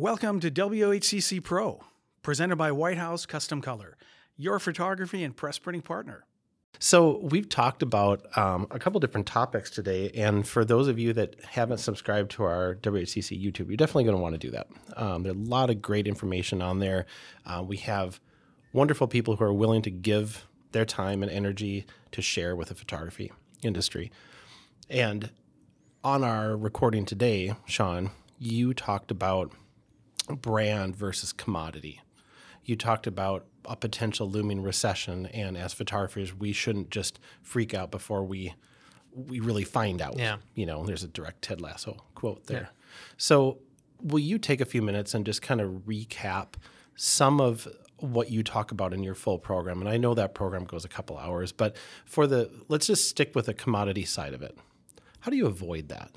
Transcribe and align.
Welcome 0.00 0.40
to 0.40 0.50
WHCC 0.50 1.44
Pro, 1.44 1.82
presented 2.22 2.56
by 2.56 2.72
White 2.72 2.96
House 2.96 3.26
Custom 3.26 3.60
Color, 3.60 3.98
your 4.34 4.58
photography 4.58 5.22
and 5.22 5.36
press 5.36 5.58
printing 5.58 5.82
partner. 5.82 6.24
So, 6.78 7.18
we've 7.18 7.50
talked 7.50 7.82
about 7.82 8.24
um, 8.34 8.66
a 8.70 8.78
couple 8.78 8.98
different 8.98 9.26
topics 9.26 9.68
today. 9.68 10.10
And 10.14 10.48
for 10.48 10.64
those 10.64 10.88
of 10.88 10.98
you 10.98 11.12
that 11.12 11.36
haven't 11.44 11.80
subscribed 11.80 12.30
to 12.30 12.44
our 12.44 12.76
WHCC 12.76 13.44
YouTube, 13.44 13.68
you're 13.68 13.76
definitely 13.76 14.04
going 14.04 14.16
to 14.16 14.22
want 14.22 14.32
to 14.32 14.38
do 14.38 14.50
that. 14.52 14.68
Um, 14.96 15.22
there's 15.22 15.36
a 15.36 15.38
lot 15.38 15.68
of 15.68 15.82
great 15.82 16.06
information 16.06 16.62
on 16.62 16.78
there. 16.78 17.04
Uh, 17.44 17.62
we 17.62 17.76
have 17.76 18.20
wonderful 18.72 19.06
people 19.06 19.36
who 19.36 19.44
are 19.44 19.52
willing 19.52 19.82
to 19.82 19.90
give 19.90 20.46
their 20.72 20.86
time 20.86 21.22
and 21.22 21.30
energy 21.30 21.84
to 22.12 22.22
share 22.22 22.56
with 22.56 22.68
the 22.68 22.74
photography 22.74 23.32
industry. 23.62 24.10
And 24.88 25.28
on 26.02 26.24
our 26.24 26.56
recording 26.56 27.04
today, 27.04 27.52
Sean, 27.66 28.12
you 28.38 28.72
talked 28.72 29.10
about 29.10 29.52
brand 30.36 30.96
versus 30.96 31.32
commodity. 31.32 32.00
You 32.64 32.76
talked 32.76 33.06
about 33.06 33.46
a 33.64 33.76
potential 33.76 34.30
looming 34.30 34.62
recession, 34.62 35.26
and 35.26 35.56
as 35.56 35.72
photographers, 35.72 36.34
we 36.34 36.52
shouldn't 36.52 36.90
just 36.90 37.18
freak 37.42 37.74
out 37.74 37.90
before 37.90 38.24
we 38.24 38.54
we 39.12 39.40
really 39.40 39.64
find 39.64 40.00
out. 40.00 40.18
Yeah. 40.18 40.36
You 40.54 40.66
know, 40.66 40.84
there's 40.84 41.02
a 41.02 41.08
direct 41.08 41.42
Ted 41.42 41.60
Lasso 41.60 41.96
quote 42.14 42.46
there. 42.46 42.70
So, 43.16 43.58
will 44.02 44.20
you 44.20 44.38
take 44.38 44.60
a 44.60 44.64
few 44.64 44.82
minutes 44.82 45.14
and 45.14 45.26
just 45.26 45.42
kind 45.42 45.60
of 45.60 45.70
recap 45.86 46.54
some 46.96 47.40
of 47.40 47.68
what 47.98 48.30
you 48.30 48.42
talk 48.42 48.70
about 48.70 48.94
in 48.94 49.02
your 49.02 49.14
full 49.14 49.38
program? 49.38 49.80
And 49.80 49.88
I 49.88 49.96
know 49.96 50.14
that 50.14 50.34
program 50.34 50.64
goes 50.64 50.84
a 50.84 50.88
couple 50.88 51.18
hours, 51.18 51.52
but 51.52 51.76
for 52.04 52.26
the 52.26 52.50
let's 52.68 52.86
just 52.86 53.08
stick 53.08 53.34
with 53.34 53.46
the 53.46 53.54
commodity 53.54 54.04
side 54.04 54.34
of 54.34 54.42
it. 54.42 54.56
How 55.20 55.30
do 55.30 55.36
you 55.36 55.46
avoid 55.46 55.88
that? 55.88 56.10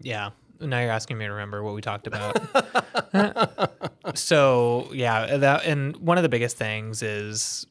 Yeah. 0.00 0.30
Now 0.60 0.80
you're 0.80 0.90
asking 0.90 1.18
me 1.18 1.26
to 1.26 1.32
remember 1.32 1.62
what 1.62 1.74
we 1.74 1.80
talked 1.80 2.06
about. 2.06 2.38
so 4.14 4.88
yeah, 4.92 5.36
that 5.38 5.64
and 5.64 5.96
one 5.96 6.18
of 6.18 6.22
the 6.22 6.28
biggest 6.28 6.56
things 6.56 7.02
is 7.02 7.66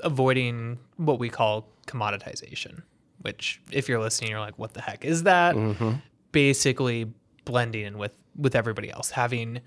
avoiding 0.00 0.78
what 0.96 1.18
we 1.18 1.28
call 1.28 1.68
commoditization. 1.86 2.82
Which, 3.22 3.60
if 3.72 3.88
you're 3.88 4.00
listening, 4.00 4.30
you're 4.30 4.40
like, 4.40 4.58
"What 4.58 4.74
the 4.74 4.80
heck 4.80 5.04
is 5.04 5.24
that?" 5.24 5.56
Mm-hmm. 5.56 5.92
Basically, 6.32 7.12
blending 7.44 7.86
in 7.86 7.98
with 7.98 8.12
with 8.36 8.54
everybody 8.54 8.90
else, 8.90 9.10
having 9.10 9.60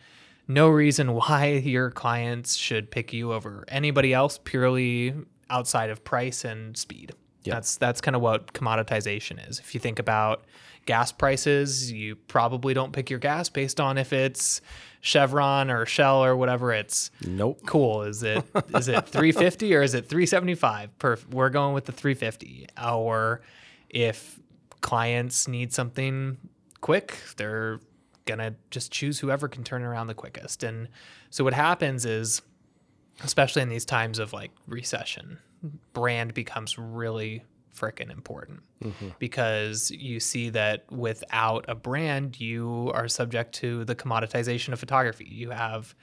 no 0.47 0.69
reason 0.69 1.13
why 1.13 1.53
your 1.53 1.91
clients 1.91 2.55
should 2.55 2.91
pick 2.91 3.11
you 3.13 3.33
over 3.33 3.65
anybody 3.67 4.13
else 4.13 4.39
purely 4.43 5.13
outside 5.49 5.89
of 5.89 6.03
price 6.03 6.45
and 6.45 6.77
speed. 6.77 7.13
Yep. 7.43 7.55
That's 7.55 7.77
that's 7.77 8.01
kind 8.01 8.15
of 8.15 8.21
what 8.21 8.53
commoditization 8.53 9.49
is. 9.49 9.59
If 9.59 9.73
you 9.73 9.79
think 9.79 9.97
about 9.97 10.45
gas 10.85 11.11
prices, 11.11 11.91
you 11.91 12.15
probably 12.15 12.73
don't 12.73 12.91
pick 12.93 13.09
your 13.09 13.19
gas 13.19 13.49
based 13.49 13.79
on 13.79 13.97
if 13.97 14.11
it's 14.13 14.61
Chevron 15.01 15.69
or 15.71 15.85
Shell 15.85 16.23
or 16.23 16.35
whatever. 16.35 16.73
It's 16.73 17.11
Nope. 17.25 17.61
cool. 17.65 18.03
Is 18.03 18.23
it 18.23 18.43
is 18.75 18.87
it 18.87 19.07
350 19.07 19.75
or 19.75 19.81
is 19.81 19.93
it 19.93 20.07
375? 20.09 20.97
Perfect. 20.99 21.33
We're 21.33 21.49
going 21.49 21.73
with 21.73 21.85
the 21.85 21.91
350. 21.91 22.67
Or 22.83 23.41
if 23.89 24.39
clients 24.81 25.47
need 25.47 25.73
something 25.73 26.37
quick, 26.81 27.17
they're 27.37 27.79
gonna 28.25 28.55
just 28.71 28.91
choose 28.91 29.19
whoever 29.19 29.47
can 29.47 29.63
turn 29.63 29.83
around 29.83 30.07
the 30.07 30.13
quickest. 30.13 30.63
And 30.63 30.87
so 31.29 31.43
what 31.43 31.53
happens 31.53 32.05
is, 32.05 32.41
especially 33.23 33.61
in 33.61 33.69
these 33.69 33.85
times 33.85 34.19
of 34.19 34.33
like 34.33 34.51
recession, 34.67 35.39
brand 35.93 36.33
becomes 36.33 36.77
really 36.77 37.43
freaking 37.79 38.11
important 38.11 38.61
mm-hmm. 38.83 39.09
because 39.19 39.91
you 39.91 40.19
see 40.19 40.49
that 40.49 40.91
without 40.91 41.65
a 41.67 41.75
brand, 41.75 42.39
you 42.39 42.91
are 42.93 43.07
subject 43.07 43.53
to 43.55 43.85
the 43.85 43.95
commoditization 43.95 44.73
of 44.73 44.79
photography. 44.79 45.27
You 45.29 45.51
have 45.51 45.95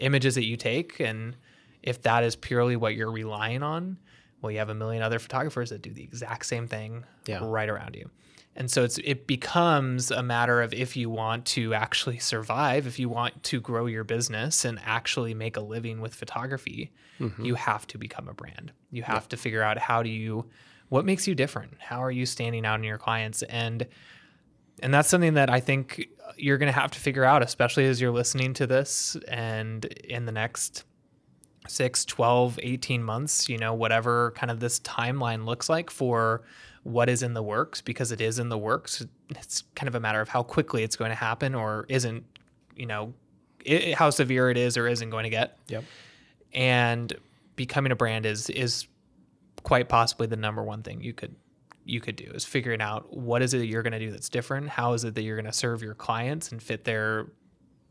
images 0.00 0.34
that 0.34 0.44
you 0.44 0.56
take, 0.56 1.00
and 1.00 1.36
if 1.82 2.02
that 2.02 2.24
is 2.24 2.36
purely 2.36 2.76
what 2.76 2.94
you're 2.94 3.10
relying 3.10 3.62
on, 3.62 3.98
well, 4.40 4.50
you 4.50 4.58
have 4.58 4.70
a 4.70 4.74
million 4.74 5.02
other 5.02 5.18
photographers 5.18 5.70
that 5.70 5.82
do 5.82 5.92
the 5.92 6.02
exact 6.02 6.46
same 6.46 6.66
thing 6.66 7.04
Yeah. 7.26 7.40
right 7.42 7.68
around 7.68 7.96
you. 7.96 8.10
And 8.54 8.70
so 8.70 8.84
it's 8.84 8.98
it 8.98 9.26
becomes 9.26 10.10
a 10.10 10.22
matter 10.22 10.60
of 10.60 10.74
if 10.74 10.94
you 10.94 11.08
want 11.08 11.46
to 11.46 11.72
actually 11.72 12.18
survive, 12.18 12.86
if 12.86 12.98
you 12.98 13.08
want 13.08 13.42
to 13.44 13.60
grow 13.60 13.86
your 13.86 14.04
business 14.04 14.64
and 14.64 14.78
actually 14.84 15.32
make 15.32 15.56
a 15.56 15.60
living 15.60 16.00
with 16.00 16.14
photography, 16.14 16.92
mm-hmm. 17.18 17.44
you 17.44 17.54
have 17.54 17.86
to 17.88 17.98
become 17.98 18.28
a 18.28 18.34
brand. 18.34 18.72
You 18.90 19.04
have 19.04 19.26
to 19.30 19.38
figure 19.38 19.62
out 19.62 19.78
how 19.78 20.02
do 20.02 20.10
you 20.10 20.44
what 20.92 21.06
makes 21.06 21.26
you 21.26 21.34
different? 21.34 21.72
How 21.78 22.04
are 22.04 22.10
you 22.10 22.26
standing 22.26 22.66
out 22.66 22.78
in 22.78 22.84
your 22.84 22.98
clients 22.98 23.42
and 23.44 23.86
and 24.82 24.92
that's 24.92 25.08
something 25.08 25.34
that 25.34 25.48
I 25.48 25.58
think 25.60 26.08
you're 26.36 26.58
going 26.58 26.70
to 26.70 26.78
have 26.78 26.90
to 26.90 27.00
figure 27.00 27.24
out 27.24 27.42
especially 27.42 27.86
as 27.86 27.98
you're 27.98 28.10
listening 28.10 28.52
to 28.54 28.66
this 28.66 29.16
and 29.26 29.86
in 29.86 30.26
the 30.26 30.32
next 30.32 30.84
6 31.66 32.04
12 32.04 32.58
18 32.62 33.02
months 33.02 33.48
you 33.48 33.56
know 33.56 33.72
whatever 33.72 34.32
kind 34.36 34.50
of 34.50 34.60
this 34.60 34.80
timeline 34.80 35.46
looks 35.46 35.70
like 35.70 35.88
for 35.90 36.42
what 36.82 37.08
is 37.08 37.22
in 37.22 37.32
the 37.32 37.42
works 37.42 37.80
because 37.80 38.12
it 38.12 38.20
is 38.20 38.38
in 38.38 38.48
the 38.50 38.58
works 38.58 39.06
it's 39.30 39.62
kind 39.74 39.88
of 39.88 39.94
a 39.94 40.00
matter 40.00 40.20
of 40.20 40.28
how 40.28 40.42
quickly 40.42 40.82
it's 40.82 40.96
going 40.96 41.10
to 41.10 41.14
happen 41.14 41.54
or 41.54 41.86
isn't 41.88 42.24
you 42.76 42.84
know 42.86 43.14
i 43.70 43.94
how 43.96 44.10
severe 44.10 44.50
it 44.50 44.56
is 44.58 44.76
or 44.76 44.88
isn't 44.88 45.08
going 45.10 45.24
to 45.24 45.30
get 45.30 45.56
Yep. 45.68 45.84
and 46.52 47.14
becoming 47.56 47.92
a 47.92 47.96
brand 47.96 48.26
is 48.26 48.50
is 48.50 48.88
quite 49.62 49.88
possibly 49.88 50.26
the 50.26 50.36
number 50.36 50.62
one 50.62 50.82
thing 50.82 51.00
you 51.02 51.12
could 51.12 51.34
you 51.84 52.00
could 52.00 52.14
do 52.14 52.30
is 52.32 52.44
figuring 52.44 52.80
out 52.80 53.14
what 53.16 53.42
is 53.42 53.54
it 53.54 53.58
that 53.58 53.66
you're 53.66 53.82
going 53.82 53.92
to 53.92 53.98
do 53.98 54.10
that's 54.10 54.28
different 54.28 54.68
how 54.68 54.92
is 54.92 55.04
it 55.04 55.14
that 55.14 55.22
you're 55.22 55.36
going 55.36 55.44
to 55.44 55.52
serve 55.52 55.82
your 55.82 55.94
clients 55.94 56.52
and 56.52 56.62
fit 56.62 56.84
their 56.84 57.26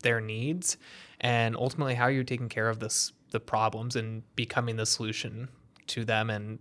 their 0.01 0.21
needs 0.21 0.77
and 1.19 1.55
ultimately 1.55 1.93
how 1.93 2.05
are 2.05 2.11
you're 2.11 2.23
taking 2.23 2.49
care 2.49 2.69
of 2.69 2.79
this 2.79 3.11
the 3.31 3.39
problems 3.39 3.95
and 3.95 4.23
becoming 4.35 4.75
the 4.77 4.85
solution 4.85 5.49
to 5.87 6.05
them 6.05 6.29
and 6.29 6.59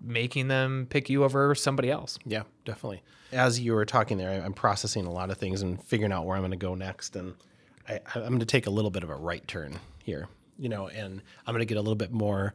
making 0.00 0.48
them 0.48 0.86
pick 0.90 1.10
you 1.10 1.24
over 1.24 1.54
somebody 1.54 1.90
else 1.90 2.18
Yeah, 2.24 2.42
definitely. 2.64 3.02
As 3.32 3.60
you 3.60 3.74
were 3.74 3.84
talking 3.84 4.18
there, 4.18 4.42
I'm 4.42 4.52
processing 4.52 5.06
a 5.06 5.12
lot 5.12 5.30
of 5.30 5.38
things 5.38 5.62
and 5.62 5.82
figuring 5.82 6.12
out 6.12 6.24
where 6.26 6.36
I'm 6.36 6.42
going 6.42 6.50
to 6.52 6.56
go 6.56 6.74
next. 6.74 7.16
And 7.16 7.34
I, 7.88 8.00
I'm 8.14 8.28
going 8.28 8.40
to 8.40 8.46
take 8.46 8.66
a 8.66 8.70
little 8.70 8.90
bit 8.90 9.02
of 9.02 9.10
a 9.10 9.14
right 9.14 9.46
turn 9.46 9.78
here, 10.02 10.28
you 10.58 10.68
know, 10.68 10.88
and 10.88 11.22
I'm 11.46 11.54
going 11.54 11.60
to 11.60 11.66
get 11.66 11.76
a 11.76 11.80
little 11.80 11.96
bit 11.96 12.12
more, 12.12 12.54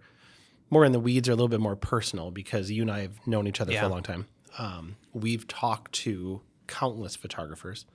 more 0.70 0.86
in 0.86 0.92
the 0.92 1.00
weeds 1.00 1.30
or 1.30 1.32
a 1.32 1.36
little 1.36 1.48
bit 1.48 1.60
more 1.60 1.76
personal 1.76 2.32
because 2.32 2.72
you 2.72 2.82
and 2.82 2.92
I 2.92 3.02
have 3.02 3.26
known 3.28 3.48
each 3.48 3.62
other 3.62 3.72
for 3.82 3.86
a 3.86 3.90
long 3.90 4.04
time. 4.04 4.28
Um, 4.58 4.96
we've 5.14 5.48
talked 5.48 5.92
to 5.94 6.42
countless 6.68 7.16
photographers, 7.16 7.86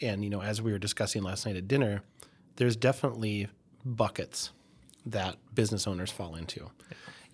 and 0.00 0.22
you 0.22 0.30
know, 0.30 0.42
as 0.42 0.60
we 0.62 0.70
were 0.72 0.78
discussing 0.78 1.22
last 1.22 1.46
night 1.46 1.56
at 1.56 1.66
dinner, 1.68 2.02
there's 2.56 2.76
definitely 2.76 3.48
buckets 3.84 4.50
that 5.06 5.36
business 5.54 5.86
owners 5.86 6.10
fall 6.10 6.34
into. 6.36 6.70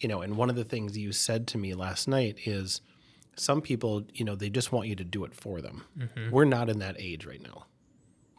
You 0.01 0.09
know, 0.09 0.23
and 0.23 0.37
one 0.37 0.49
of 0.51 0.57
the 0.57 0.65
things 0.65 0.97
you 0.97 1.13
said 1.13 1.47
to 1.49 1.59
me 1.59 1.75
last 1.75 2.09
night 2.09 2.39
is 2.47 2.81
some 3.37 3.61
people, 3.61 4.05
you 4.15 4.25
know, 4.25 4.35
they 4.35 4.49
just 4.51 4.73
want 4.73 4.89
you 4.89 4.97
to 4.97 5.05
do 5.05 5.25
it 5.25 5.35
for 5.35 5.61
them. 5.61 5.85
We're 6.33 6.45
not 6.47 6.69
in 6.71 6.79
that 6.79 6.97
age 6.99 7.27
right 7.27 7.43
now. 7.43 7.67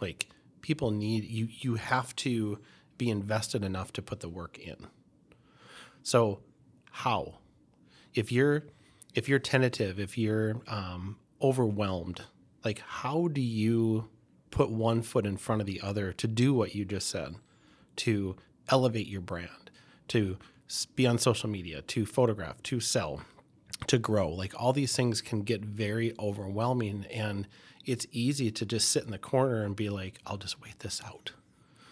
Like 0.01 0.27
people 0.61 0.91
need 0.91 1.23
you 1.25 1.47
you 1.51 1.75
have 1.75 2.15
to 2.17 2.59
be 2.97 3.09
invested 3.09 3.63
enough 3.63 3.93
to 3.93 4.01
put 4.01 4.19
the 4.21 4.29
work 4.29 4.57
in. 4.59 4.87
So, 6.03 6.39
how? 6.91 7.35
If 8.13 8.31
you're 8.31 8.63
if 9.13 9.27
you're 9.27 9.39
tentative, 9.39 9.99
if 9.99 10.17
you're 10.17 10.61
um, 10.67 11.17
overwhelmed, 11.41 12.23
like 12.63 12.79
how 12.79 13.27
do 13.27 13.41
you 13.41 14.07
put 14.49 14.69
one 14.69 15.01
foot 15.01 15.25
in 15.25 15.37
front 15.37 15.61
of 15.61 15.67
the 15.67 15.81
other 15.81 16.13
to 16.13 16.27
do 16.27 16.53
what 16.53 16.75
you 16.75 16.85
just 16.85 17.09
said, 17.09 17.35
to 17.97 18.35
elevate 18.69 19.07
your 19.07 19.21
brand, 19.21 19.71
to 20.09 20.37
be 20.95 21.07
on 21.07 21.17
social 21.17 21.49
media, 21.49 21.81
to 21.81 22.05
photograph, 22.05 22.61
to 22.63 22.79
sell, 22.79 23.21
to 23.87 23.97
grow? 23.97 24.29
Like 24.29 24.53
all 24.61 24.73
these 24.73 24.95
things 24.95 25.21
can 25.21 25.41
get 25.41 25.63
very 25.63 26.13
overwhelming, 26.19 27.05
and 27.11 27.47
it's 27.85 28.07
easy 28.11 28.51
to 28.51 28.65
just 28.65 28.89
sit 28.89 29.03
in 29.03 29.11
the 29.11 29.17
corner 29.17 29.63
and 29.63 29.75
be 29.75 29.89
like, 29.89 30.19
"I'll 30.25 30.37
just 30.37 30.61
wait 30.61 30.79
this 30.79 31.01
out," 31.05 31.31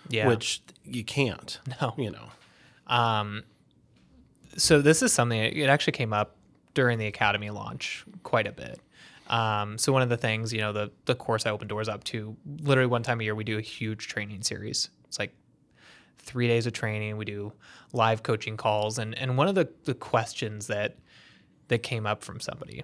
yeah 0.09 0.27
which 0.27 0.61
you 0.83 1.03
can't. 1.03 1.59
No. 1.81 1.93
you 1.97 2.11
know. 2.11 2.29
Um, 2.87 3.43
so 4.57 4.81
this 4.81 5.01
is 5.01 5.13
something 5.13 5.39
it 5.39 5.69
actually 5.69 5.93
came 5.93 6.13
up 6.13 6.35
during 6.73 6.97
the 6.97 7.07
academy 7.07 7.49
launch 7.49 8.05
quite 8.23 8.47
a 8.47 8.51
bit. 8.51 8.79
Um, 9.27 9.77
so 9.77 9.93
one 9.93 10.01
of 10.01 10.09
the 10.09 10.17
things, 10.17 10.51
you 10.51 10.59
know, 10.59 10.73
the 10.73 10.91
the 11.05 11.15
course 11.15 11.45
I 11.45 11.51
open 11.51 11.67
doors 11.67 11.87
up 11.87 12.03
to 12.05 12.35
literally 12.61 12.87
one 12.87 13.03
time 13.03 13.19
a 13.19 13.23
year 13.23 13.35
we 13.35 13.43
do 13.43 13.57
a 13.57 13.61
huge 13.61 14.07
training 14.07 14.41
series. 14.43 14.89
It's 15.07 15.19
like 15.19 15.33
three 16.17 16.47
days 16.47 16.65
of 16.65 16.73
training. 16.73 17.17
We 17.17 17.25
do 17.25 17.53
live 17.93 18.23
coaching 18.23 18.57
calls, 18.57 18.97
and 18.97 19.17
and 19.17 19.37
one 19.37 19.47
of 19.47 19.55
the 19.55 19.69
the 19.85 19.93
questions 19.93 20.67
that 20.67 20.97
that 21.67 21.79
came 21.79 22.05
up 22.05 22.23
from 22.23 22.39
somebody 22.39 22.83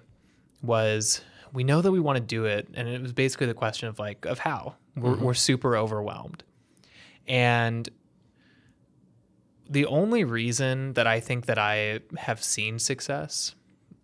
was 0.61 1.21
we 1.53 1.63
know 1.63 1.81
that 1.81 1.91
we 1.91 1.99
want 1.99 2.17
to 2.17 2.23
do 2.23 2.45
it 2.45 2.67
and 2.73 2.87
it 2.87 3.01
was 3.01 3.13
basically 3.13 3.47
the 3.47 3.53
question 3.53 3.87
of 3.87 3.97
like 3.99 4.25
of 4.25 4.39
how 4.39 4.75
we're, 4.95 5.15
we're 5.15 5.33
super 5.33 5.77
overwhelmed 5.77 6.43
and 7.27 7.89
the 9.69 9.85
only 9.85 10.23
reason 10.23 10.93
that 10.93 11.07
I 11.07 11.19
think 11.19 11.45
that 11.47 11.57
I 11.57 11.99
have 12.17 12.43
seen 12.43 12.79
success 12.79 13.55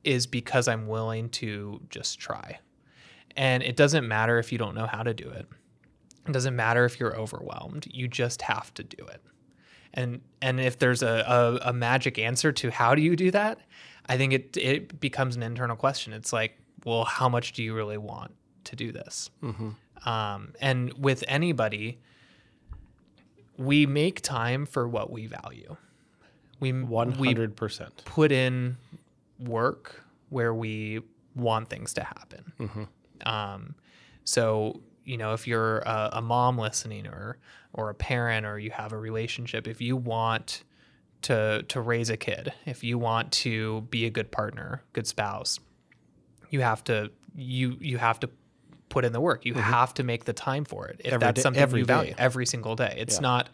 is 0.03 0.25
because 0.27 0.67
I'm 0.67 0.87
willing 0.87 1.29
to 1.29 1.81
just 1.89 2.19
try. 2.19 2.59
And 3.37 3.63
it 3.63 3.75
doesn't 3.75 4.07
matter 4.07 4.39
if 4.39 4.51
you 4.51 4.57
don't 4.57 4.75
know 4.75 4.87
how 4.87 5.03
to 5.03 5.13
do 5.13 5.29
it. 5.29 5.47
It 6.27 6.31
doesn't 6.31 6.55
matter 6.55 6.85
if 6.85 6.99
you're 6.99 7.15
overwhelmed. 7.15 7.87
You 7.91 8.07
just 8.07 8.41
have 8.43 8.73
to 8.75 8.83
do 8.83 9.05
it. 9.05 9.21
And 9.93 10.21
and 10.41 10.59
if 10.59 10.79
there's 10.79 11.03
a, 11.03 11.59
a, 11.63 11.69
a 11.69 11.73
magic 11.73 12.17
answer 12.17 12.51
to 12.53 12.71
how 12.71 12.95
do 12.95 13.01
you 13.01 13.15
do 13.15 13.31
that, 13.31 13.59
I 14.07 14.17
think 14.17 14.33
it 14.33 14.57
it 14.57 14.99
becomes 14.99 15.35
an 15.35 15.43
internal 15.43 15.75
question. 15.75 16.13
It's 16.13 16.31
like, 16.31 16.57
well, 16.85 17.03
how 17.03 17.27
much 17.29 17.53
do 17.53 17.63
you 17.63 17.73
really 17.73 17.97
want 17.97 18.33
to 18.65 18.75
do 18.75 18.91
this? 18.91 19.29
Um, 20.05 20.53
and 20.61 20.93
with 20.93 21.23
anybody, 21.27 21.99
we 23.61 23.85
make 23.85 24.21
time 24.21 24.65
for 24.65 24.87
what 24.87 25.11
we 25.11 25.27
value. 25.27 25.77
We 26.59 26.71
hundred 26.71 27.55
percent. 27.55 28.03
put 28.05 28.31
in 28.31 28.77
work 29.39 30.03
where 30.29 30.53
we 30.53 31.01
want 31.35 31.69
things 31.69 31.93
to 31.95 32.03
happen. 32.03 32.87
Um, 33.25 33.75
so 34.23 34.81
you 35.03 35.17
know, 35.17 35.33
if 35.33 35.47
you're 35.47 35.79
a, 35.79 36.09
a 36.13 36.21
mom 36.21 36.57
listening, 36.57 37.07
or 37.07 37.37
or 37.73 37.89
a 37.89 37.95
parent, 37.95 38.45
or 38.45 38.59
you 38.59 38.71
have 38.71 38.93
a 38.93 38.97
relationship, 38.97 39.67
if 39.67 39.81
you 39.81 39.95
want 39.95 40.63
to 41.23 41.63
to 41.63 41.81
raise 41.81 42.09
a 42.09 42.17
kid, 42.17 42.53
if 42.65 42.83
you 42.83 42.97
want 42.97 43.31
to 43.31 43.81
be 43.89 44.05
a 44.05 44.09
good 44.09 44.31
partner, 44.31 44.83
good 44.93 45.07
spouse, 45.07 45.59
you 46.49 46.61
have 46.61 46.83
to 46.85 47.11
you 47.35 47.77
you 47.79 47.97
have 47.97 48.19
to 48.19 48.29
put 48.91 49.03
in 49.05 49.11
the 49.13 49.19
work. 49.21 49.43
You 49.45 49.55
have 49.55 49.93
to 49.95 50.03
make 50.03 50.25
the 50.25 50.33
time 50.33 50.63
for 50.65 50.87
it. 50.87 51.01
If 51.03 51.13
Every 51.13 51.19
that's 51.25 51.35
day- 51.37 51.41
something 51.41 51.61
every 51.63 51.79
you 51.79 51.85
value 51.85 52.11
day. 52.11 52.15
every 52.19 52.45
single 52.45 52.75
day. 52.75 52.93
It's 52.97 53.15
Yeah. 53.15 53.21
not 53.21 53.49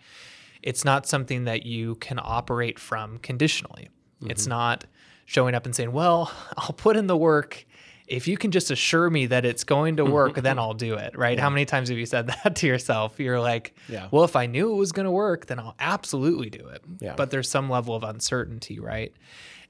it's 0.64 0.84
not 0.84 1.06
something 1.08 1.46
that 1.46 1.66
you 1.66 1.96
can 1.96 2.20
operate 2.22 2.78
from 2.80 3.20
conditionally. 3.20 3.90
It's 4.26 4.42
Mm-hmm. 4.44 4.50
not 4.50 4.86
showing 5.26 5.54
up 5.56 5.66
and 5.66 5.74
saying, 5.76 5.92
"Well, 5.94 6.32
I'll 6.58 6.74
put 6.74 6.98
in 6.98 7.08
the 7.08 7.16
work 7.16 7.66
if 8.08 8.26
you 8.28 8.38
can 8.38 8.52
just 8.52 8.72
assure 8.72 9.10
me 9.10 9.26
that 9.28 9.44
it's 9.46 9.64
going 9.66 9.98
to 9.98 10.06
work, 10.06 10.36
then 10.36 10.58
I'll 10.58 10.74
do 10.74 10.96
it." 10.96 11.16
Right? 11.18 11.40
How 11.40 11.50
many 11.50 11.66
times 11.66 11.90
have 11.90 11.98
you 11.98 12.06
said 12.08 12.28
that 12.44 12.56
to 12.58 12.68
yourself? 12.68 13.20
You're 13.20 13.40
like, 13.40 13.76
Yeah. 13.88 14.08
"Well, 14.12 14.24
if 14.24 14.36
I 14.36 14.48
knew 14.48 14.72
it 14.72 14.76
was 14.76 14.92
going 14.92 15.06
to 15.06 15.12
work, 15.12 15.46
then 15.46 15.60
I'll 15.60 15.76
absolutely 15.80 16.50
do 16.50 16.68
it." 16.70 16.82
Yeah. 17.00 17.14
But 17.16 17.30
there's 17.32 17.50
some 17.50 17.70
level 17.70 17.94
of 17.96 18.04
uncertainty, 18.04 18.80
right? 18.80 19.14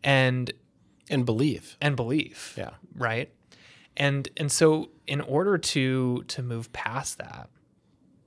And 0.03 0.51
And 1.09 1.25
believe. 1.25 1.77
and 1.81 1.95
belief 1.95 2.53
Yeah. 2.57 2.71
right 2.95 3.29
and 3.97 4.29
and 4.37 4.51
so 4.51 4.89
in 5.05 5.19
order 5.21 5.57
to 5.57 6.23
to 6.27 6.41
move 6.41 6.71
past 6.71 7.17
that 7.17 7.49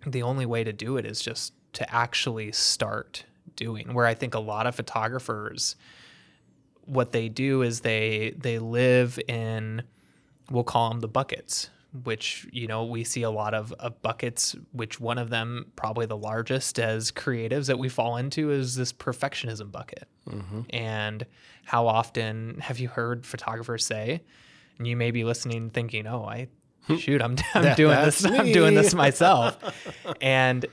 the 0.07 0.23
only 0.23 0.45
way 0.45 0.63
to 0.65 0.73
do 0.73 0.97
it 0.97 1.07
is 1.07 1.21
just 1.21 1.55
to 1.73 1.95
actually 1.95 2.53
start 2.53 3.25
doing 3.57 3.95
where 3.95 4.07
i 4.07 4.15
think 4.15 4.35
a 4.35 4.41
lot 4.41 4.67
of 4.67 4.75
photographers 4.75 5.77
what 6.85 7.13
they 7.13 7.29
do 7.29 7.63
is 7.63 7.81
they 7.81 8.35
they 8.37 8.59
live 8.59 9.19
in 9.29 9.83
we'll 10.51 10.65
call 10.65 10.91
them 10.91 11.01
the 11.01 11.09
buckets 11.09 11.71
which 12.05 12.47
you 12.53 12.67
know 12.67 12.85
we 12.85 13.03
see 13.03 13.23
a 13.23 13.31
lot 13.31 13.55
of, 13.55 13.73
of 13.75 14.01
buckets 14.03 14.55
which 14.73 15.01
one 15.01 15.19
of 15.19 15.31
them 15.31 15.67
probably 15.77 16.07
the 16.07 16.17
largest 16.17 16.79
as 16.79 17.11
creatives 17.11 17.67
that 17.67 17.79
we 17.79 17.89
fall 17.89 18.17
into 18.17 18.51
is 18.51 18.77
this 18.77 18.93
perfectionism 18.93 19.71
bucket. 19.73 20.07
Mm-hmm. 20.29 20.61
And 20.71 21.27
how 21.65 21.87
often 21.87 22.59
have 22.61 22.79
you 22.79 22.89
heard 22.89 23.27
photographers 23.27 23.85
say 23.85 24.23
and 24.81 24.89
you 24.89 24.97
may 24.97 25.13
be 25.13 25.23
listening 25.23 25.71
thinking 25.71 26.09
oh 26.09 26.25
i 26.25 26.49
hmm. 26.87 26.97
shoot 26.97 27.23
i'm, 27.23 27.37
I'm 27.55 27.63
That- 27.63 27.77
doing 27.77 27.97
this 28.05 28.19
that's 28.19 28.35
i'm 28.41 28.51
doing 28.53 28.75
this 28.75 28.95
myself 29.05 29.57
and 30.21 30.67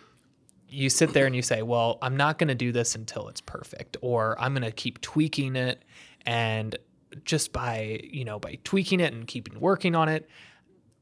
you 0.70 0.90
sit 0.90 1.14
there 1.14 1.26
and 1.26 1.36
you 1.36 1.42
say, 1.42 1.62
well, 1.62 1.98
I'm 2.02 2.18
not 2.18 2.38
going 2.38 2.50
to 2.50 2.56
do 2.56 2.72
this 2.72 2.96
until 2.96 3.28
it's 3.30 3.42
perfect, 3.42 3.98
or 4.02 4.40
I'm 4.40 4.54
going 4.54 4.64
to 4.64 4.72
keep 4.72 5.02
tweaking 5.02 5.56
it. 5.56 5.84
And 6.26 6.78
just 7.24 7.54
by, 7.54 8.02
you 8.04 8.26
know, 8.26 8.40
by 8.40 8.58
tweaking 8.64 9.00
it 9.00 9.14
and 9.14 9.26
keeping 9.26 9.60
working 9.60 9.96
on 9.96 10.10
it, 10.10 10.30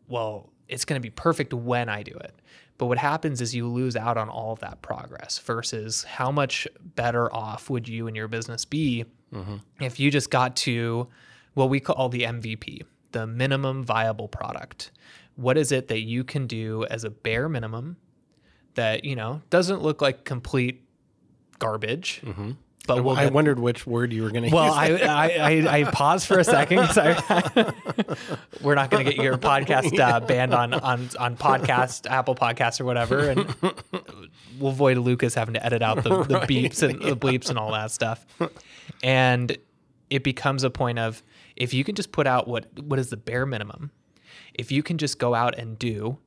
well, 0.08 0.52
it's 0.68 0.86
going 0.86 1.02
to 1.02 1.06
be 1.06 1.10
perfect 1.10 1.54
when 1.54 1.90
I 1.90 2.04
do 2.04 2.14
it. 2.14 2.40
But 2.78 2.88
what 2.88 2.98
happens 2.98 3.42
is 3.42 3.56
you 3.56 3.68
lose 3.68 3.96
out 3.96 4.18
on 4.18 4.30
all 4.30 4.52
of 4.52 4.60
that 4.60 4.82
progress 4.82 5.40
versus 5.40 6.04
how 6.04 6.32
much 6.32 6.68
better 6.96 7.34
off 7.34 7.70
would 7.70 7.88
you 7.88 8.08
and 8.08 8.16
your 8.16 8.28
business 8.28 8.66
be 8.66 9.06
mm-hmm. 9.34 9.56
if 9.80 10.00
you 10.00 10.12
just 10.12 10.30
got 10.30 10.56
to 10.58 11.08
what 11.54 11.70
we 11.70 11.80
call 11.80 12.10
the 12.10 12.24
MVP, 12.24 12.82
the 13.16 13.26
minimum 13.26 13.82
viable 13.82 14.28
product. 14.28 14.92
What 15.38 15.58
is 15.58 15.72
it 15.72 15.88
that 15.88 16.02
you 16.02 16.26
can 16.26 16.48
do 16.48 16.86
as 16.90 17.06
a 17.06 17.10
bare 17.10 17.48
minimum 17.48 17.96
that, 18.74 19.06
you 19.06 19.16
know, 19.16 19.42
doesn't 19.50 19.82
look 19.82 20.02
like 20.02 20.26
complete 20.26 20.84
garbage, 21.58 22.22
but 22.86 23.06
will 23.06 23.16
I 23.16 23.24
get 23.24 23.34
wondered 23.34 23.58
which 23.58 23.88
word 23.88 24.12
you 24.12 24.24
were 24.24 24.32
going 24.32 24.50
to 24.50 24.54
well, 24.54 24.90
use. 24.90 25.02
I, 25.02 25.06
I, 25.08 25.30
I, 25.30 25.80
I 25.80 25.84
paused 25.86 26.28
for 26.28 26.40
a 26.40 26.44
second 26.44 26.80
I, 26.80 27.74
we're 28.62 28.76
not 28.76 28.90
going 28.90 29.06
to 29.06 29.14
get 29.14 29.24
your 29.24 29.38
podcast 29.38 29.98
uh, 29.98 30.20
banned 30.20 30.54
on, 30.54 30.74
on, 30.74 31.08
on 31.18 31.38
podcast, 31.38 32.12
Apple 32.12 32.36
Podcasts 32.36 32.82
or 32.82 32.86
whatever. 32.86 33.30
And 33.30 33.56
we'll 34.60 34.74
avoid 34.74 34.98
Lucas 34.98 35.34
having 35.36 35.54
to 35.54 35.66
edit 35.66 35.82
out 35.82 36.04
the, 36.04 36.24
the 36.24 36.40
beeps 36.50 36.84
and 36.84 37.02
the 37.02 37.16
bleeps 37.16 37.50
and 37.50 37.58
all 37.58 37.72
that 37.72 37.92
stuff. 37.92 38.26
And 39.02 39.58
it 40.10 40.26
becomes 40.26 40.66
a 40.66 40.70
point 40.70 41.00
of 41.00 41.24
if 41.56 41.74
you 41.74 41.84
can 41.84 41.96
just 41.96 42.12
put 42.12 42.28
out 42.28 42.48
what 42.48 42.68
what 42.80 43.00
is 43.00 43.10
the 43.10 43.18
bare 43.18 43.46
minimum, 43.46 43.92
if 44.54 44.72
you 44.72 44.84
can 44.84 44.98
just 44.98 45.20
go 45.20 45.34
out 45.34 45.58
and 45.58 45.78
do, 45.80 46.18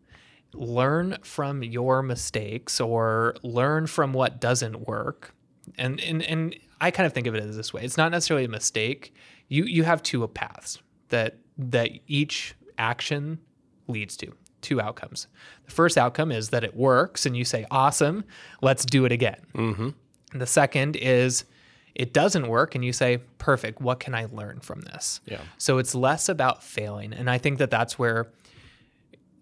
learn 0.55 1.19
from 1.23 1.63
your 1.63 2.03
mistakes 2.03 2.81
or 2.81 3.37
learn 3.43 3.87
from 3.87 4.13
what 4.13 4.41
doesn't 4.41 4.87
work. 4.87 5.35
And 5.77 6.01
and 6.01 6.23
and 6.23 6.57
I 6.81 6.91
kind 6.91 7.07
of 7.07 7.13
think 7.13 7.27
of 7.27 7.35
it 7.35 7.43
as 7.43 7.57
this 7.57 7.73
way. 7.73 7.83
It's 7.83 7.97
not 7.97 8.11
necessarily 8.11 8.45
a 8.45 8.49
mistake. 8.49 9.15
You 9.49 9.65
you 9.65 9.85
have 9.85 10.03
two 10.03 10.27
paths 10.29 10.79
that 11.09 11.39
that 11.57 11.91
each 12.07 12.55
action 12.79 13.39
leads 13.89 14.17
to 14.19 14.33
two 14.61 14.81
outcomes. 14.81 15.27
The 15.67 15.71
first 15.73 15.97
outcome 15.99 16.33
is 16.33 16.51
that 16.51 16.65
it 16.65 16.75
works 16.77 17.27
and 17.27 17.37
you 17.37 17.45
say, 17.45 17.67
"Awesome, 17.71 18.25
let's 18.63 18.85
do 18.85 19.05
it 19.05 19.13
again." 19.13 19.41
Mm-hmm. 19.55 20.39
The 20.39 20.47
second 20.47 20.97
is 20.97 21.45
it 21.99 22.12
doesn't 22.15 22.47
work 22.49 22.75
and 22.75 22.85
you 22.85 22.93
say, 22.93 23.19
"Perfect, 23.39 23.81
what 23.81 23.99
can 24.00 24.15
I 24.15 24.27
learn 24.33 24.61
from 24.61 24.81
this?" 24.83 25.21
Yeah. 25.27 25.41
So 25.59 25.79
it's 25.79 25.95
less 25.95 26.29
about 26.29 26.62
failing. 26.62 27.12
And 27.12 27.29
I 27.29 27.39
think 27.39 27.59
that 27.59 27.71
that's 27.71 27.99
where 27.99 28.29